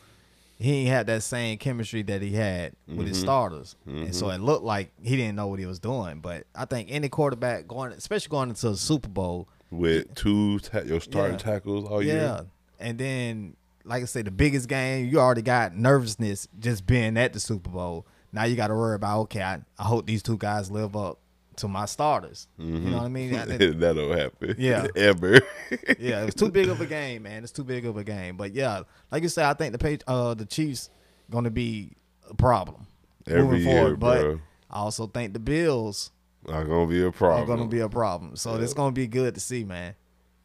he 0.59 0.73
ain't 0.73 0.89
had 0.89 1.07
that 1.09 1.23
same 1.23 1.59
chemistry 1.59 2.03
that 2.03 2.23
he 2.23 2.33
had 2.33 2.73
with 2.89 3.07
his 3.07 3.19
mm-hmm. 3.19 3.27
starters, 3.27 3.77
and 3.87 4.15
so 4.15 4.27
mm-hmm. 4.27 4.43
it 4.43 4.45
looked 4.45 4.65
like 4.65 4.91
he 5.03 5.17
didn't 5.17 5.37
know 5.37 5.49
what 5.49 5.59
he 5.59 5.67
was 5.67 5.79
doing. 5.79 6.21
But 6.21 6.47
I 6.55 6.65
think 6.65 6.89
any 6.91 7.09
quarterback 7.09 7.69
going, 7.69 7.93
especially 7.93 8.31
going 8.31 8.49
into 8.49 8.71
the 8.71 8.77
Super 8.77 9.09
Bowl, 9.09 9.49
With 9.71 10.15
two 10.15 10.59
ta- 10.61 10.81
your 10.81 11.01
starting 11.01 11.39
Yeah. 11.39 11.53
tackles 11.53 11.85
all 11.85 12.03
yeah. 12.03 12.13
year. 12.13 12.23
Yeah, 12.23 12.41
and 12.81 12.99
then, 12.99 13.57
like 13.85 14.03
I 14.03 14.07
say, 14.07 14.23
the 14.23 14.31
biggest 14.31 14.69
game, 14.69 15.09
you 15.09 15.21
already 15.21 15.43
got 15.43 15.77
nervousness 15.77 16.49
just 16.59 16.87
being 16.87 17.19
at 17.19 17.35
the 17.35 17.41
Super 17.41 17.71
Bowl. 17.71 18.07
Now 18.33 18.45
you 18.45 18.57
got 18.57 18.69
to 18.69 18.75
worry 18.75 18.97
about, 18.97 19.21
okay, 19.23 19.43
I, 19.43 19.61
I 19.79 19.85
hope 19.85 20.07
these 20.07 20.23
two 20.23 20.37
guys 20.39 20.71
live 20.71 20.97
up 20.97 21.19
to 21.57 21.69
my 21.69 21.87
starters. 21.87 22.49
You 22.59 22.67
know 22.67 22.97
what 22.99 23.05
I 23.05 23.09
mean? 23.09 23.35
I 23.35 23.45
think- 23.47 23.79
that 23.81 23.95
don't 23.97 24.19
happen. 24.19 24.55
Yeah. 24.59 24.87
Ever. 24.97 25.41
yeah, 25.99 26.23
it 26.23 26.27
was 26.27 26.35
too 26.35 26.51
big 26.51 26.69
of 26.69 26.81
a 26.81 26.87
game, 26.87 27.23
man. 27.25 27.43
It's 27.43 27.53
too 27.53 27.65
big 27.65 27.85
of 27.87 27.97
a 27.97 28.05
game. 28.05 28.37
But 28.37 28.53
yeah, 28.55 28.83
like 29.11 29.23
you 29.23 29.29
said, 29.29 29.47
I 29.47 29.55
think 29.55 29.73
the 29.73 29.79
page, 29.79 30.01
uh, 30.07 30.35
the 30.35 30.47
Chiefs 30.47 30.91
going 31.31 31.45
to 31.45 31.51
be 31.51 31.93
a 32.31 32.35
problem 32.35 32.87
Every 33.27 33.43
moving 33.43 33.61
year, 33.63 33.81
forward. 33.83 34.01
But 34.01 34.21
bro. 34.23 34.41
I 34.71 34.77
also 34.79 35.07
think 35.07 35.33
the 35.33 35.39
Bills 35.41 36.11
Not 36.47 36.65
gonna 36.65 36.87
be 36.87 37.01
a 37.03 37.09
are 37.09 37.13
problem. 37.13 37.47
going 37.47 37.61
to 37.61 37.67
be 37.67 37.81
a 37.81 37.89
problem. 37.89 38.37
So 38.37 38.57
it's 38.57 38.75
going 38.75 38.93
to 38.95 38.99
be 39.01 39.07
good 39.07 39.35
to 39.35 39.41
see, 39.41 39.65
man. 39.65 39.95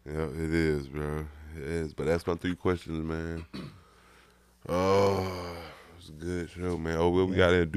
Yeah, 0.05 0.23
it 0.25 0.53
is, 0.53 0.87
bro. 0.87 1.25
It 1.57 1.63
is. 1.63 1.93
But 1.93 2.05
that's 2.07 2.25
my 2.25 2.35
three 2.35 2.55
questions, 2.55 3.03
man. 3.05 3.45
Oh, 4.69 5.57
it's 5.97 6.09
a 6.09 6.11
good 6.11 6.49
show, 6.49 6.77
man. 6.77 6.97
Oh, 6.97 7.09
we 7.09 7.35
got 7.35 7.49
that 7.49 7.61
in 7.61 7.69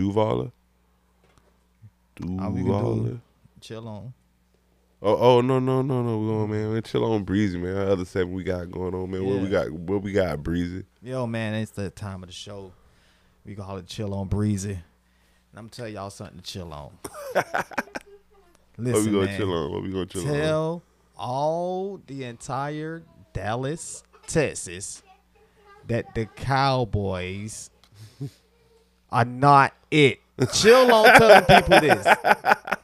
All 2.23 2.51
we 2.51 2.63
can 2.63 2.71
Duvaller. 2.71 3.05
do, 3.07 3.21
chill 3.61 3.89
on. 3.89 4.13
Oh, 5.03 5.17
oh 5.17 5.41
no, 5.41 5.59
no, 5.59 5.83
no, 5.83 6.03
no. 6.03 6.19
We're 6.19 6.29
going, 6.29 6.51
man. 6.51 6.73
We 6.73 6.81
chill 6.81 7.05
on 7.13 7.25
Breezy, 7.25 7.59
man. 7.59 7.77
Our 7.77 7.89
other 7.91 8.05
seven 8.05 8.33
we 8.33 8.43
got 8.45 8.71
going 8.71 8.95
on, 8.95 9.11
man. 9.11 9.25
What 9.25 9.41
we 9.41 9.49
got? 9.49 9.71
What 9.71 10.03
we 10.03 10.13
got, 10.13 10.43
Breezy? 10.43 10.85
Yo, 11.03 11.27
man, 11.27 11.55
it's 11.55 11.73
the 11.73 11.91
time 11.91 12.23
of 12.23 12.29
the 12.29 12.35
show. 12.35 12.73
We 13.45 13.55
call 13.55 13.77
it 13.77 13.87
chill 13.87 14.15
on 14.15 14.29
breezy. 14.29 14.71
And 14.73 14.81
I'm 15.57 15.65
gonna 15.65 15.71
tell 15.71 15.89
y'all 15.89 16.09
something 16.11 16.39
to 16.39 16.43
chill 16.43 16.73
on. 16.73 16.93
What 18.77 18.87
we 18.87 18.93
Listen, 18.93 19.13
gonna 19.13 19.27
man. 19.27 19.39
chill 19.39 19.53
on? 19.53 19.73
What 19.73 19.83
we 19.85 19.91
gonna 19.91 20.07
chill 20.07 20.23
on? 20.23 20.35
Tell 20.35 20.83
all 21.17 22.01
the 22.09 22.25
entire 22.25 23.03
Dallas, 23.33 24.03
Texas, 24.27 25.03
that 25.87 26.13
the 26.17 26.27
Cowboys 26.27 27.71
are 29.13 29.25
not 29.25 29.75
it. 29.93 30.19
Chill 30.53 30.93
on 30.93 31.19
telling 31.19 31.45
people 31.45 31.81
this. 31.81 32.07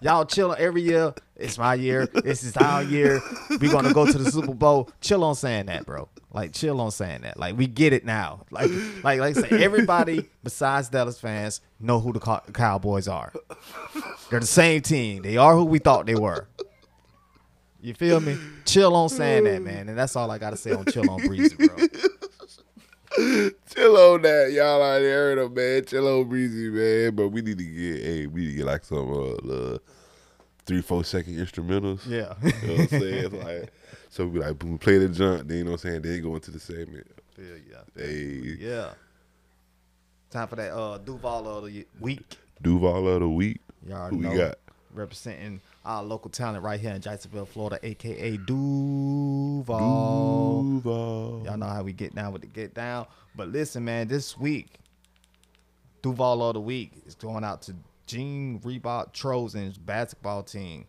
Y'all 0.01 0.25
chill 0.25 0.55
every 0.59 0.83
year. 0.83 1.13
It's 1.37 1.59
my 1.59 1.75
year. 1.75 2.07
This 2.07 2.45
is 2.45 2.57
our 2.57 2.83
year. 2.83 3.21
we 3.61 3.69
gonna 3.69 3.93
go 3.93 4.07
to 4.07 4.17
the 4.19 4.31
Super 4.31 4.55
Bowl. 4.55 4.89
Chill 5.01 5.25
on 5.25 5.35
saying 5.35 5.67
that, 5.67 5.85
bro. 5.85 6.09
Like 6.33 6.53
chill 6.53 6.81
on 6.81 6.91
saying 6.93 7.23
that. 7.23 7.39
Like 7.39 7.57
we 7.57 7.67
get 7.67 7.93
it 7.93 8.05
now. 8.05 8.45
Like 8.51 8.71
like 9.03 9.19
like 9.19 9.37
I 9.37 9.41
say, 9.49 9.65
everybody 9.65 10.29
besides 10.45 10.89
Dallas 10.91 11.19
fans 11.19 11.61
know 11.81 11.99
who 11.99 12.13
the 12.13 12.21
Cow- 12.21 12.43
Cowboys 12.53 13.09
are. 13.09 13.33
They're 14.31 14.41
the 14.41 14.47
same 14.47 14.83
team. 14.83 15.23
They 15.23 15.37
are 15.37 15.55
who 15.57 15.65
we 15.65 15.81
thought 15.81 16.07
they 16.07 16.15
were. 16.15 16.47
You 17.83 17.95
feel 17.95 18.21
me? 18.21 18.37
Chill 18.67 18.95
on 18.95 19.09
saying 19.09 19.45
that, 19.45 19.63
man. 19.63 19.89
And 19.89 19.99
that's 19.99 20.15
all 20.15 20.31
I 20.31 20.39
gotta 20.39 20.57
say 20.57 20.73
on 20.73 20.85
chill 20.85 21.11
on 21.11 21.27
breezy, 21.27 21.57
bro. 21.57 21.77
On 24.01 24.23
that, 24.23 24.51
y'all 24.53 24.81
already 24.81 25.05
heard 25.05 25.39
him, 25.39 25.53
man. 25.53 25.85
Chill 25.85 26.09
on 26.09 26.29
breezy, 26.29 26.71
man. 26.71 27.15
But 27.15 27.29
we 27.29 27.43
need 27.43 27.59
to 27.59 27.65
get, 27.65 28.03
hey, 28.03 28.27
we 28.27 28.41
need 28.41 28.51
to 28.53 28.57
get 28.57 28.67
like 28.67 28.85
some 28.85 29.13
uh, 29.13 29.53
uh 29.53 29.79
three, 30.65 30.81
four 30.81 31.05
second 31.05 31.37
instrumentals. 31.37 32.07
Yeah. 32.07 32.35
You 32.43 32.69
know 32.69 32.75
what 32.75 32.93
I'm 32.93 33.01
saying? 33.01 33.45
like, 33.45 33.73
so 34.09 34.27
we 34.27 34.41
like 34.41 34.59
boom, 34.59 34.79
play 34.79 34.99
the 34.99 35.09
jump, 35.09 35.47
then 35.49 35.59
you 35.59 35.65
know 35.65 35.73
what 35.73 35.85
I'm 35.85 35.91
saying? 35.91 36.03
Then 36.03 36.23
go 36.23 36.35
into 36.35 36.51
the 36.51 36.61
segment. 36.61 37.07
Yeah, 37.39 37.45
ya. 37.71 37.79
Hey, 37.95 38.57
Yeah. 38.59 38.91
Time 40.31 40.49
for 40.49 40.57
that 40.57 40.73
uh 40.73 40.99
Duval 40.99 41.49
of 41.49 41.65
the 41.65 41.87
week. 41.99 42.37
Duval 42.63 43.09
of 43.09 43.21
the 43.21 43.29
week. 43.29 43.61
Y'all 43.87 44.09
Who 44.09 44.19
we 44.19 44.37
got? 44.37 44.57
Representing 44.95 45.61
our 45.85 46.03
local 46.03 46.31
talent 46.31 46.63
right 46.63 46.79
here 46.79 46.93
in 46.93 47.01
Jacksonville, 47.01 47.47
Florida, 47.47 47.79
aka 47.83 48.37
Duval. 48.37 49.79
Duval. 50.63 51.43
Y'all 51.45 51.57
know 51.57 51.67
how 51.67 51.83
we 51.83 51.93
get 51.93 52.15
down 52.15 52.33
with 52.33 52.43
the 52.43 52.49
get 52.49 52.75
down. 52.75 53.07
But 53.35 53.49
listen, 53.49 53.85
man, 53.85 54.09
this 54.09 54.37
week, 54.39 54.75
Duval 56.03 56.47
of 56.49 56.55
the 56.55 56.61
week 56.61 56.93
is 57.07 57.15
going 57.15 57.45
out 57.45 57.63
to 57.63 57.75
Jean 58.07 58.61
Ribault 58.65 59.13
Trojan's 59.15 59.79
basketball 59.79 60.43
team, 60.43 60.85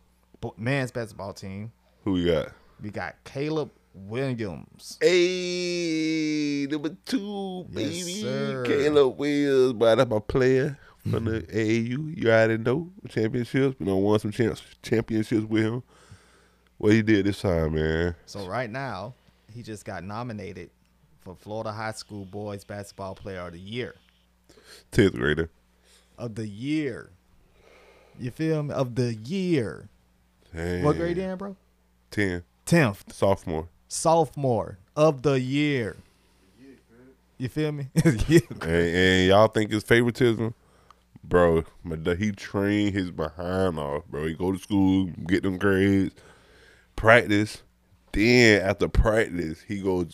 men's 0.57 0.91
basketball 0.91 1.33
team. 1.33 1.71
Who 2.03 2.13
we 2.13 2.25
got? 2.25 2.49
We 2.81 2.89
got 2.89 3.15
Caleb 3.23 3.69
Williams. 3.93 4.97
Hey, 5.01 6.67
number 6.69 6.89
two, 7.05 7.65
Yes, 7.71 7.75
baby. 7.75 8.13
sir. 8.21 8.63
Caleb 8.65 9.17
Wills, 9.19 9.73
but 9.73 9.95
that's 9.95 10.09
my 10.09 10.19
player 10.19 10.77
from 11.09 11.25
the 11.25 11.41
mm-hmm. 11.41 11.57
AAU. 11.57 12.17
You 12.17 12.29
already 12.29 12.57
know 12.57 12.89
championships. 13.09 13.79
We 13.79 13.85
done 13.85 14.01
won 14.01 14.19
some 14.19 14.31
champs, 14.31 14.61
championships 14.83 15.45
with 15.45 15.63
him. 15.63 15.83
What 16.77 16.93
he 16.93 17.01
did 17.01 17.25
this 17.25 17.41
time, 17.41 17.75
man. 17.75 18.15
So 18.25 18.47
right 18.47 18.69
now, 18.69 19.13
he 19.53 19.61
just 19.61 19.85
got 19.85 20.03
nominated 20.03 20.71
for 21.21 21.35
Florida 21.35 21.71
High 21.71 21.91
School 21.91 22.25
Boys 22.25 22.63
Basketball 22.63 23.15
Player 23.15 23.41
of 23.41 23.53
the 23.53 23.59
Year. 23.59 23.95
Tenth 24.91 25.13
grader. 25.13 25.49
Of 26.17 26.35
the 26.35 26.47
year. 26.47 27.09
You 28.19 28.31
feel 28.31 28.63
me? 28.63 28.73
Of 28.73 28.95
the 28.95 29.13
year. 29.13 29.89
Dang. 30.55 30.83
What 30.83 30.97
grade 30.97 31.17
in, 31.17 31.37
bro? 31.37 31.55
Ten. 32.09 32.43
Tenth. 32.65 33.13
Sophomore. 33.13 33.69
Sophomore 33.87 34.77
of 34.95 35.21
the 35.21 35.39
year. 35.39 35.97
You 37.37 37.49
feel 37.49 37.71
me? 37.71 37.87
yeah. 38.27 38.39
And, 38.61 38.71
and 38.71 39.27
y'all 39.27 39.47
think 39.47 39.73
it's 39.73 39.83
favoritism? 39.83 40.53
Bro, 41.23 41.65
my 41.83 41.95
da- 41.95 42.15
he 42.15 42.31
trained 42.31 42.93
his 42.93 43.11
behind 43.11 43.77
off, 43.79 44.05
bro. 44.07 44.25
He 44.27 44.33
go 44.33 44.51
to 44.51 44.57
school, 44.59 45.05
get 45.27 45.43
them 45.43 45.57
grades, 45.57 46.13
practice. 46.95 47.61
Then 48.11 48.61
after 48.61 48.89
practice, 48.89 49.61
he 49.61 49.81
goes 49.81 50.07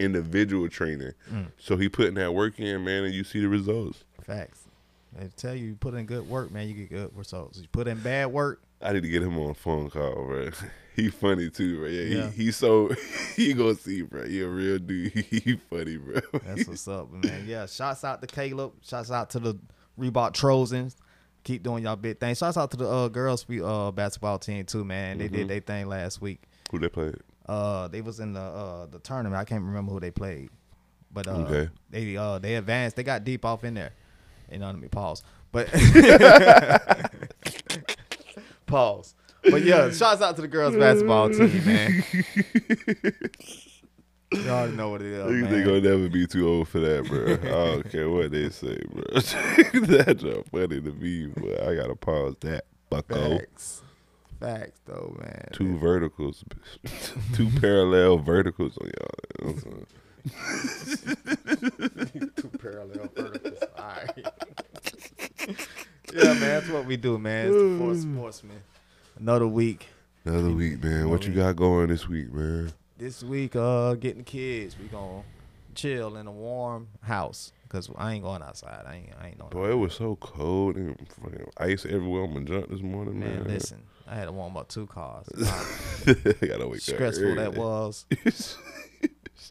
individual 0.00 0.68
training. 0.68 1.12
Mm. 1.30 1.50
So 1.58 1.76
he 1.76 1.88
putting 1.88 2.14
that 2.14 2.32
work 2.32 2.58
in, 2.58 2.84
man, 2.84 3.04
and 3.04 3.12
you 3.12 3.24
see 3.24 3.40
the 3.40 3.48
results. 3.48 4.04
Facts. 4.22 4.64
They 5.12 5.28
tell 5.36 5.54
you, 5.54 5.66
you 5.66 5.74
put 5.74 5.94
in 5.94 6.06
good 6.06 6.28
work, 6.28 6.50
man, 6.50 6.68
you 6.68 6.74
get 6.74 6.90
good 6.90 7.16
results. 7.16 7.58
You 7.58 7.68
put 7.70 7.86
in 7.86 8.00
bad 8.00 8.26
work, 8.32 8.62
I 8.84 8.92
need 8.92 9.02
to 9.02 9.08
get 9.08 9.22
him 9.22 9.38
on 9.38 9.50
a 9.50 9.54
phone 9.54 9.90
call, 9.90 10.14
bro. 10.26 10.50
He 10.96 11.08
funny 11.08 11.50
too, 11.50 11.78
bro. 11.78 11.88
Yeah, 11.88 12.02
Yeah. 12.02 12.30
He, 12.30 12.44
he's 12.44 12.56
so 12.56 12.88
he 13.36 13.52
gonna 13.52 13.74
see, 13.74 14.02
bro. 14.02 14.28
He 14.28 14.42
a 14.42 14.48
real 14.48 14.78
dude. 14.78 15.12
He 15.28 15.56
funny, 15.68 15.96
bro. 15.96 16.20
That's 16.44 16.68
what's 16.68 16.86
up, 16.86 17.10
man. 17.10 17.46
Yeah, 17.48 17.66
shouts 17.66 18.04
out 18.04 18.20
to 18.20 18.28
Caleb. 18.28 18.74
Shouts 18.80 19.10
out 19.10 19.30
to 19.30 19.40
the 19.40 19.58
Ribault 19.96 20.34
Trojans. 20.34 20.96
Keep 21.44 21.62
doing 21.62 21.84
y'all 21.84 21.96
big 21.96 22.18
thing. 22.18 22.34
Shouts 22.34 22.56
out 22.56 22.70
to 22.70 22.76
the 22.76 22.88
uh, 22.88 23.08
girls 23.08 23.44
uh, 23.62 23.90
basketball 23.90 24.38
team 24.38 24.64
too, 24.64 24.84
man. 24.84 25.18
They 25.18 25.28
did 25.28 25.48
their 25.48 25.60
thing 25.60 25.88
last 25.88 26.22
week. 26.22 26.40
Who 26.70 26.78
they 26.78 26.88
played? 26.88 27.16
Uh, 27.46 27.88
they 27.88 28.00
was 28.00 28.20
in 28.20 28.32
the 28.32 28.40
uh, 28.40 28.86
the 28.86 28.98
tournament. 28.98 29.38
I 29.38 29.44
can't 29.44 29.62
remember 29.62 29.92
who 29.92 30.00
they 30.00 30.10
played, 30.10 30.48
but 31.12 31.28
uh, 31.28 31.32
Okay. 31.32 31.68
they 31.90 32.16
uh, 32.16 32.38
they 32.38 32.54
advanced. 32.54 32.96
They 32.96 33.02
got 33.02 33.24
deep 33.24 33.44
off 33.44 33.64
in 33.64 33.74
there. 33.74 33.92
You 34.50 34.58
know, 34.58 34.66
let 34.66 34.78
me 34.78 34.88
pause. 34.88 35.22
But 35.52 35.68
pause. 38.66 39.14
But 39.50 39.62
yeah, 39.62 39.90
shouts 39.90 40.22
out 40.22 40.36
to 40.36 40.42
the 40.42 40.48
girls 40.48 40.74
basketball 40.76 41.28
team, 41.28 41.64
man. 41.66 42.04
you 44.32 44.48
already 44.48 44.76
know 44.76 44.90
what 44.90 45.00
it 45.02 45.08
is, 45.08 45.24
Niggas 45.24 45.42
man. 45.42 45.54
ain't 45.54 45.64
gonna 45.64 45.80
never 45.80 46.08
be 46.08 46.26
too 46.26 46.48
old 46.48 46.68
for 46.68 46.80
that, 46.80 47.06
bro. 47.06 47.32
I 47.34 47.36
don't 47.72 47.90
care 47.92 48.10
what 48.10 48.30
they 48.32 48.48
say, 48.50 48.78
bro. 48.90 49.02
That's 49.14 50.22
just 50.22 50.48
funny 50.50 50.80
to 50.80 50.92
me, 50.92 51.26
but 51.28 51.62
I 51.62 51.74
gotta 51.76 51.94
pause 51.94 52.34
that. 52.40 52.64
Bucko. 52.90 53.38
Facts. 53.38 53.82
Facts, 54.40 54.80
though, 54.86 55.16
man. 55.20 55.48
Two 55.52 55.76
verticals, 55.78 56.44
two 57.34 57.48
parallel 57.60 58.18
verticals 58.18 58.76
on 58.78 58.86
y'all. 58.88 59.08
You 59.38 59.46
know 59.46 59.52
what 59.52 59.64
I'm 59.64 60.86
saying? 60.86 62.30
Two 62.36 62.48
parallel 62.58 63.08
verticals. 63.14 63.58
All 63.78 63.84
right. 63.84 64.26
yeah, 66.12 66.24
man. 66.24 66.40
That's 66.40 66.68
what 66.68 66.84
we 66.86 66.96
do, 66.96 67.18
man. 67.18 67.46
It's 67.46 67.54
the 67.56 67.76
Fourth 67.78 68.00
Sportsman. 68.02 68.62
Another 69.18 69.46
week. 69.46 69.86
Another 70.24 70.50
week, 70.50 70.82
man. 70.82 71.08
What 71.10 71.26
you 71.26 71.32
got 71.34 71.56
going 71.56 71.88
this 71.88 72.08
week, 72.08 72.32
man? 72.32 72.72
This 73.04 73.22
week, 73.22 73.54
uh, 73.54 73.96
getting 73.96 74.20
the 74.20 74.24
kids. 74.24 74.76
We 74.80 74.86
gonna 74.86 75.24
chill 75.74 76.16
in 76.16 76.26
a 76.26 76.32
warm 76.32 76.88
house 77.02 77.52
because 77.64 77.90
I 77.98 78.14
ain't 78.14 78.24
going 78.24 78.40
outside. 78.40 78.82
I 78.86 78.94
ain't. 78.94 79.10
I 79.20 79.26
ain't 79.26 79.38
no. 79.38 79.44
Boy, 79.48 79.72
it 79.72 79.74
was 79.74 79.92
so 79.92 80.16
cold 80.16 80.76
and 80.76 80.96
fucking 81.22 81.50
ice 81.58 81.84
everywhere 81.84 82.22
on 82.22 82.32
my 82.32 82.40
junk 82.40 82.70
this 82.70 82.80
morning, 82.80 83.20
man. 83.20 83.40
man, 83.40 83.44
listen. 83.44 83.82
I 84.08 84.14
had 84.14 84.24
to 84.24 84.32
warm 84.32 84.56
up 84.56 84.68
two 84.68 84.86
cars. 84.86 85.26
I 85.36 86.46
gotta 86.46 86.66
wake 86.66 86.80
Stressful 86.80 87.34
that 87.34 87.52
was. 87.52 88.06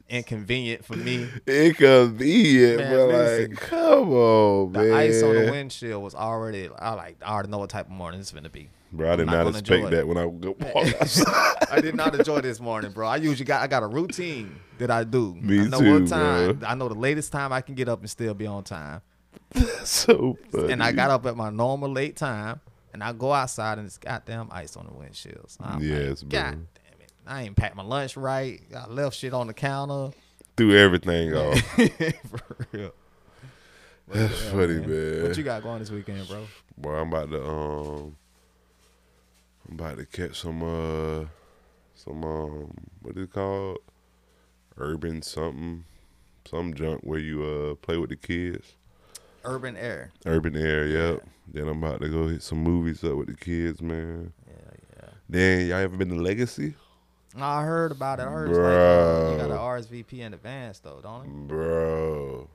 Inconvenient 0.09 0.83
for 0.85 0.95
me. 0.95 1.29
Inconvenient, 1.47 2.77
Man, 2.79 2.91
but 2.91 3.07
listen. 3.07 3.49
like, 3.51 3.59
come 3.59 4.11
on, 4.13 4.71
The 4.73 4.79
man. 4.79 4.87
The 4.89 4.95
ice 4.95 5.23
on 5.23 5.35
the 5.35 5.51
windshield 5.51 6.03
was 6.03 6.15
already. 6.15 6.69
I 6.77 6.93
like. 6.93 7.17
I 7.21 7.33
already 7.33 7.49
know 7.49 7.57
what 7.59 7.69
type 7.69 7.85
of 7.87 7.91
morning 7.91 8.19
it's 8.19 8.31
gonna 8.31 8.49
be. 8.49 8.69
Bro, 8.91 9.13
I 9.13 9.15
did 9.15 9.25
not 9.25 9.43
not, 9.45 9.55
expect 9.59 9.89
that 9.89 10.07
when 10.07 10.17
I 10.17 10.25
go 10.27 10.55
walk 10.75 11.01
outside. 11.01 11.55
I 11.71 11.81
did 11.81 11.95
not 11.95 12.13
enjoy 12.15 12.41
this 12.41 12.59
morning, 12.59 12.91
bro. 12.91 13.07
I 13.07 13.15
usually 13.17 13.45
got 13.45 13.61
I 13.61 13.67
got 13.67 13.81
a 13.83 13.87
routine 13.87 14.55
that 14.77 14.91
I 14.91 15.03
do. 15.03 15.33
Me 15.41 15.61
I 15.61 15.67
know 15.67 15.79
too, 15.79 15.99
what 16.01 16.07
time. 16.09 16.55
bro. 16.57 16.67
I 16.67 16.75
know 16.75 16.89
the 16.89 16.95
latest 16.95 17.31
time 17.31 17.51
I 17.51 17.61
can 17.61 17.73
get 17.75 17.89
up 17.89 18.01
and 18.01 18.09
still 18.09 18.33
be 18.33 18.45
on 18.47 18.63
time. 18.63 19.01
so 19.83 20.37
funny. 20.51 20.73
And 20.73 20.83
I 20.83 20.91
got 20.91 21.09
up 21.09 21.25
at 21.25 21.35
my 21.35 21.49
normal 21.49 21.89
late 21.91 22.15
time, 22.15 22.59
and 22.93 23.03
I 23.03 23.13
go 23.13 23.33
outside 23.33 23.77
and 23.79 23.87
it's 23.87 23.97
goddamn 23.97 24.49
ice 24.51 24.75
on 24.77 24.85
the 24.85 24.91
windshields. 24.91 25.57
I'm 25.59 25.81
Yes, 25.81 26.21
like, 26.23 26.29
bro. 26.29 26.41
God! 26.41 26.67
I 27.25 27.43
ain't 27.43 27.55
packed 27.55 27.75
my 27.75 27.83
lunch 27.83 28.17
right. 28.17 28.61
I 28.75 28.87
left 28.87 29.15
shit 29.15 29.33
on 29.33 29.47
the 29.47 29.53
counter. 29.53 30.11
threw 30.57 30.77
everything 30.77 31.33
off. 31.35 31.59
For 31.59 32.67
real. 32.71 32.91
But, 34.07 34.15
That's 34.17 34.43
yeah, 34.43 34.51
funny, 34.51 34.79
man. 34.85 35.23
What 35.23 35.37
you 35.37 35.43
got 35.43 35.63
going 35.63 35.79
this 35.79 35.91
weekend, 35.91 36.27
bro? 36.27 36.45
Boy, 36.77 36.93
I'm 36.95 37.07
about 37.07 37.31
to 37.31 37.43
um, 37.45 38.15
I'm 39.67 39.75
about 39.79 39.97
to 39.97 40.05
catch 40.05 40.41
some 40.41 40.61
uh, 40.61 41.25
some 41.95 42.23
um, 42.23 42.73
what 43.01 43.15
is 43.15 43.23
it 43.23 43.31
called? 43.33 43.77
Urban 44.77 45.21
something, 45.21 45.85
some 46.45 46.73
junk 46.73 47.01
where 47.03 47.19
you 47.19 47.43
uh 47.43 47.75
play 47.75 47.97
with 47.97 48.09
the 48.09 48.15
kids. 48.17 48.73
Urban 49.45 49.77
Air. 49.77 50.11
Urban 50.25 50.55
Air, 50.57 50.87
yep. 50.87 51.23
Then 51.47 51.67
I'm 51.67 51.83
about 51.83 52.01
to 52.01 52.09
go 52.09 52.27
hit 52.27 52.41
some 52.41 52.59
movies 52.59 53.03
up 53.03 53.15
with 53.15 53.27
the 53.27 53.35
kids, 53.35 53.81
man. 53.81 54.33
Yeah, 54.47 54.71
yeah. 54.97 55.09
Then 55.29 55.67
y'all 55.67 55.77
ever 55.79 55.97
been 55.97 56.09
to 56.09 56.15
Legacy? 56.15 56.75
I 57.41 57.63
heard 57.63 57.91
about 57.91 58.19
it. 58.19 58.23
I 58.23 58.31
heard 58.31 58.49
it's 58.49 58.57
like, 58.57 58.67
uh, 58.67 59.31
you 59.31 59.37
got 59.37 59.51
an 59.51 59.57
RSVP 59.57 60.19
in 60.19 60.33
advance 60.33 60.79
though, 60.79 60.99
don't 61.01 61.25
it? 61.25 61.47
Bro, 61.47 62.47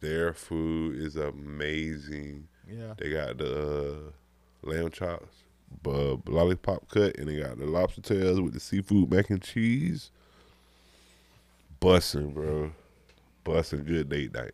their 0.00 0.32
food 0.32 0.96
is 0.96 1.16
amazing. 1.16 2.48
Yeah. 2.68 2.94
They 2.98 3.10
got 3.10 3.38
the 3.38 3.92
uh, 3.92 4.66
lamb 4.66 4.90
chops, 4.90 5.34
bub 5.82 6.28
lollipop 6.28 6.88
cut, 6.88 7.16
and 7.16 7.28
they 7.28 7.40
got 7.40 7.58
the 7.58 7.66
lobster 7.66 8.02
tails 8.02 8.40
with 8.40 8.52
the 8.52 8.60
seafood 8.60 9.10
mac 9.10 9.30
and 9.30 9.42
cheese. 9.42 10.10
Bussin', 11.80 12.34
bro. 12.34 12.72
Bussin' 13.44 13.86
good 13.86 14.10
date 14.10 14.34
night. 14.34 14.52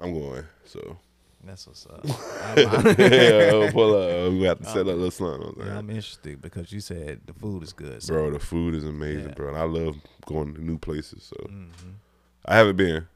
I'm 0.00 0.14
going. 0.14 0.44
So 0.64 0.96
That's 1.44 1.66
what's 1.66 1.86
up. 1.86 2.00
yeah, 2.98 3.70
pull 3.72 3.94
up. 3.94 4.32
We 4.32 4.42
got 4.42 4.58
to 4.58 4.64
set 4.68 4.78
up 4.80 4.86
a 4.88 4.90
little 4.90 5.10
something. 5.10 5.48
on 5.60 5.66
Yeah. 5.66 5.78
I'm 5.78 5.88
interested 5.88 6.40
because 6.42 6.72
you 6.72 6.80
said 6.80 7.20
the 7.26 7.32
food 7.32 7.62
is 7.62 7.72
good. 7.72 8.02
So. 8.02 8.12
Bro, 8.14 8.32
the 8.32 8.38
food 8.40 8.74
is 8.74 8.84
amazing, 8.84 9.28
Yeah. 9.28 9.34
bro. 9.34 9.48
And 9.48 9.56
I 9.58 9.62
love 9.62 9.96
going 10.26 10.54
to 10.54 10.64
new 10.64 10.78
places. 10.78 11.22
So 11.24 11.36
Mhm. 11.48 11.94
I 12.44 12.56
haven't 12.56 12.76
been, 12.76 13.06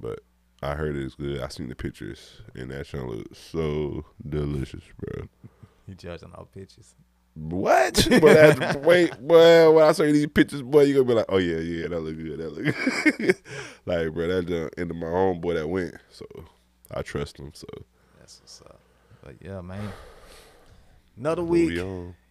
but 0.00 0.20
I 0.62 0.74
heard 0.74 0.96
it's 0.96 1.14
good. 1.14 1.40
I 1.40 1.48
seen 1.48 1.68
the 1.68 1.74
pictures, 1.74 2.40
and 2.54 2.70
that 2.70 2.86
shit 2.86 3.02
looks 3.02 3.38
so 3.38 4.04
delicious, 4.26 4.84
bro. 4.98 5.26
You 5.86 5.94
judging 5.94 6.30
all 6.34 6.46
pictures. 6.46 6.94
What? 7.34 8.06
but 8.08 8.22
that's, 8.22 8.76
wait, 8.78 9.10
boy, 9.20 9.70
when 9.72 9.84
I 9.84 9.92
show 9.92 10.04
you 10.04 10.12
these 10.14 10.28
pictures, 10.28 10.62
boy, 10.62 10.84
you 10.84 10.94
gonna 10.94 11.04
be 11.04 11.12
like, 11.14 11.26
oh 11.28 11.36
yeah, 11.36 11.58
yeah, 11.58 11.88
that 11.88 12.00
look 12.00 12.16
good, 12.16 12.38
that 12.38 12.50
look 12.54 13.18
good. 13.18 13.36
like, 13.84 14.14
bro, 14.14 14.28
that's 14.28 14.46
the 14.46 14.70
end 14.78 14.90
of 14.92 14.96
my 14.96 15.08
homeboy 15.08 15.56
that 15.56 15.68
went, 15.68 15.96
so 16.10 16.24
I 16.94 17.02
trust 17.02 17.38
him. 17.38 17.50
So 17.54 17.66
That's 18.18 18.40
what's 18.40 18.62
up. 18.62 18.78
But 19.22 19.34
yeah, 19.40 19.60
man. 19.60 19.92
Another 21.18 21.42
week. 21.42 21.70
we. 21.70 21.74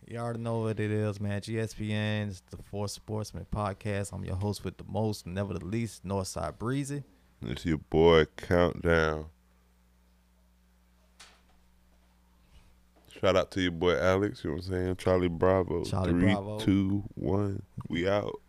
You 0.05 0.17
already 0.17 0.39
know 0.39 0.59
what 0.59 0.79
it 0.79 0.91
is, 0.91 1.19
man. 1.21 1.39
GSPN 1.41 2.29
is 2.29 2.43
the 2.51 2.57
Four 2.57 2.87
Sportsman 2.89 3.45
podcast. 3.53 4.11
I'm 4.13 4.23
your 4.25 4.35
host 4.35 4.65
with 4.65 4.77
the 4.77 4.83
most, 4.87 5.25
never 5.25 5.53
the 5.53 5.63
least, 5.65 6.05
Northside 6.05 6.57
Breezy. 6.57 7.03
It's 7.41 7.65
your 7.65 7.77
boy 7.77 8.25
Countdown. 8.35 9.25
Shout 13.19 13.37
out 13.37 13.51
to 13.51 13.61
your 13.61 13.71
boy 13.71 13.95
Alex. 13.97 14.43
You 14.43 14.49
know 14.51 14.57
what 14.57 14.65
I'm 14.65 14.71
saying? 14.71 14.95
Charlie 14.97 15.29
Bravo. 15.29 15.85
Charlie 15.85 16.11
Three, 16.11 16.33
Bravo. 16.33 16.59
two, 16.59 17.03
one. 17.15 17.61
We 17.87 18.07
out. 18.07 18.41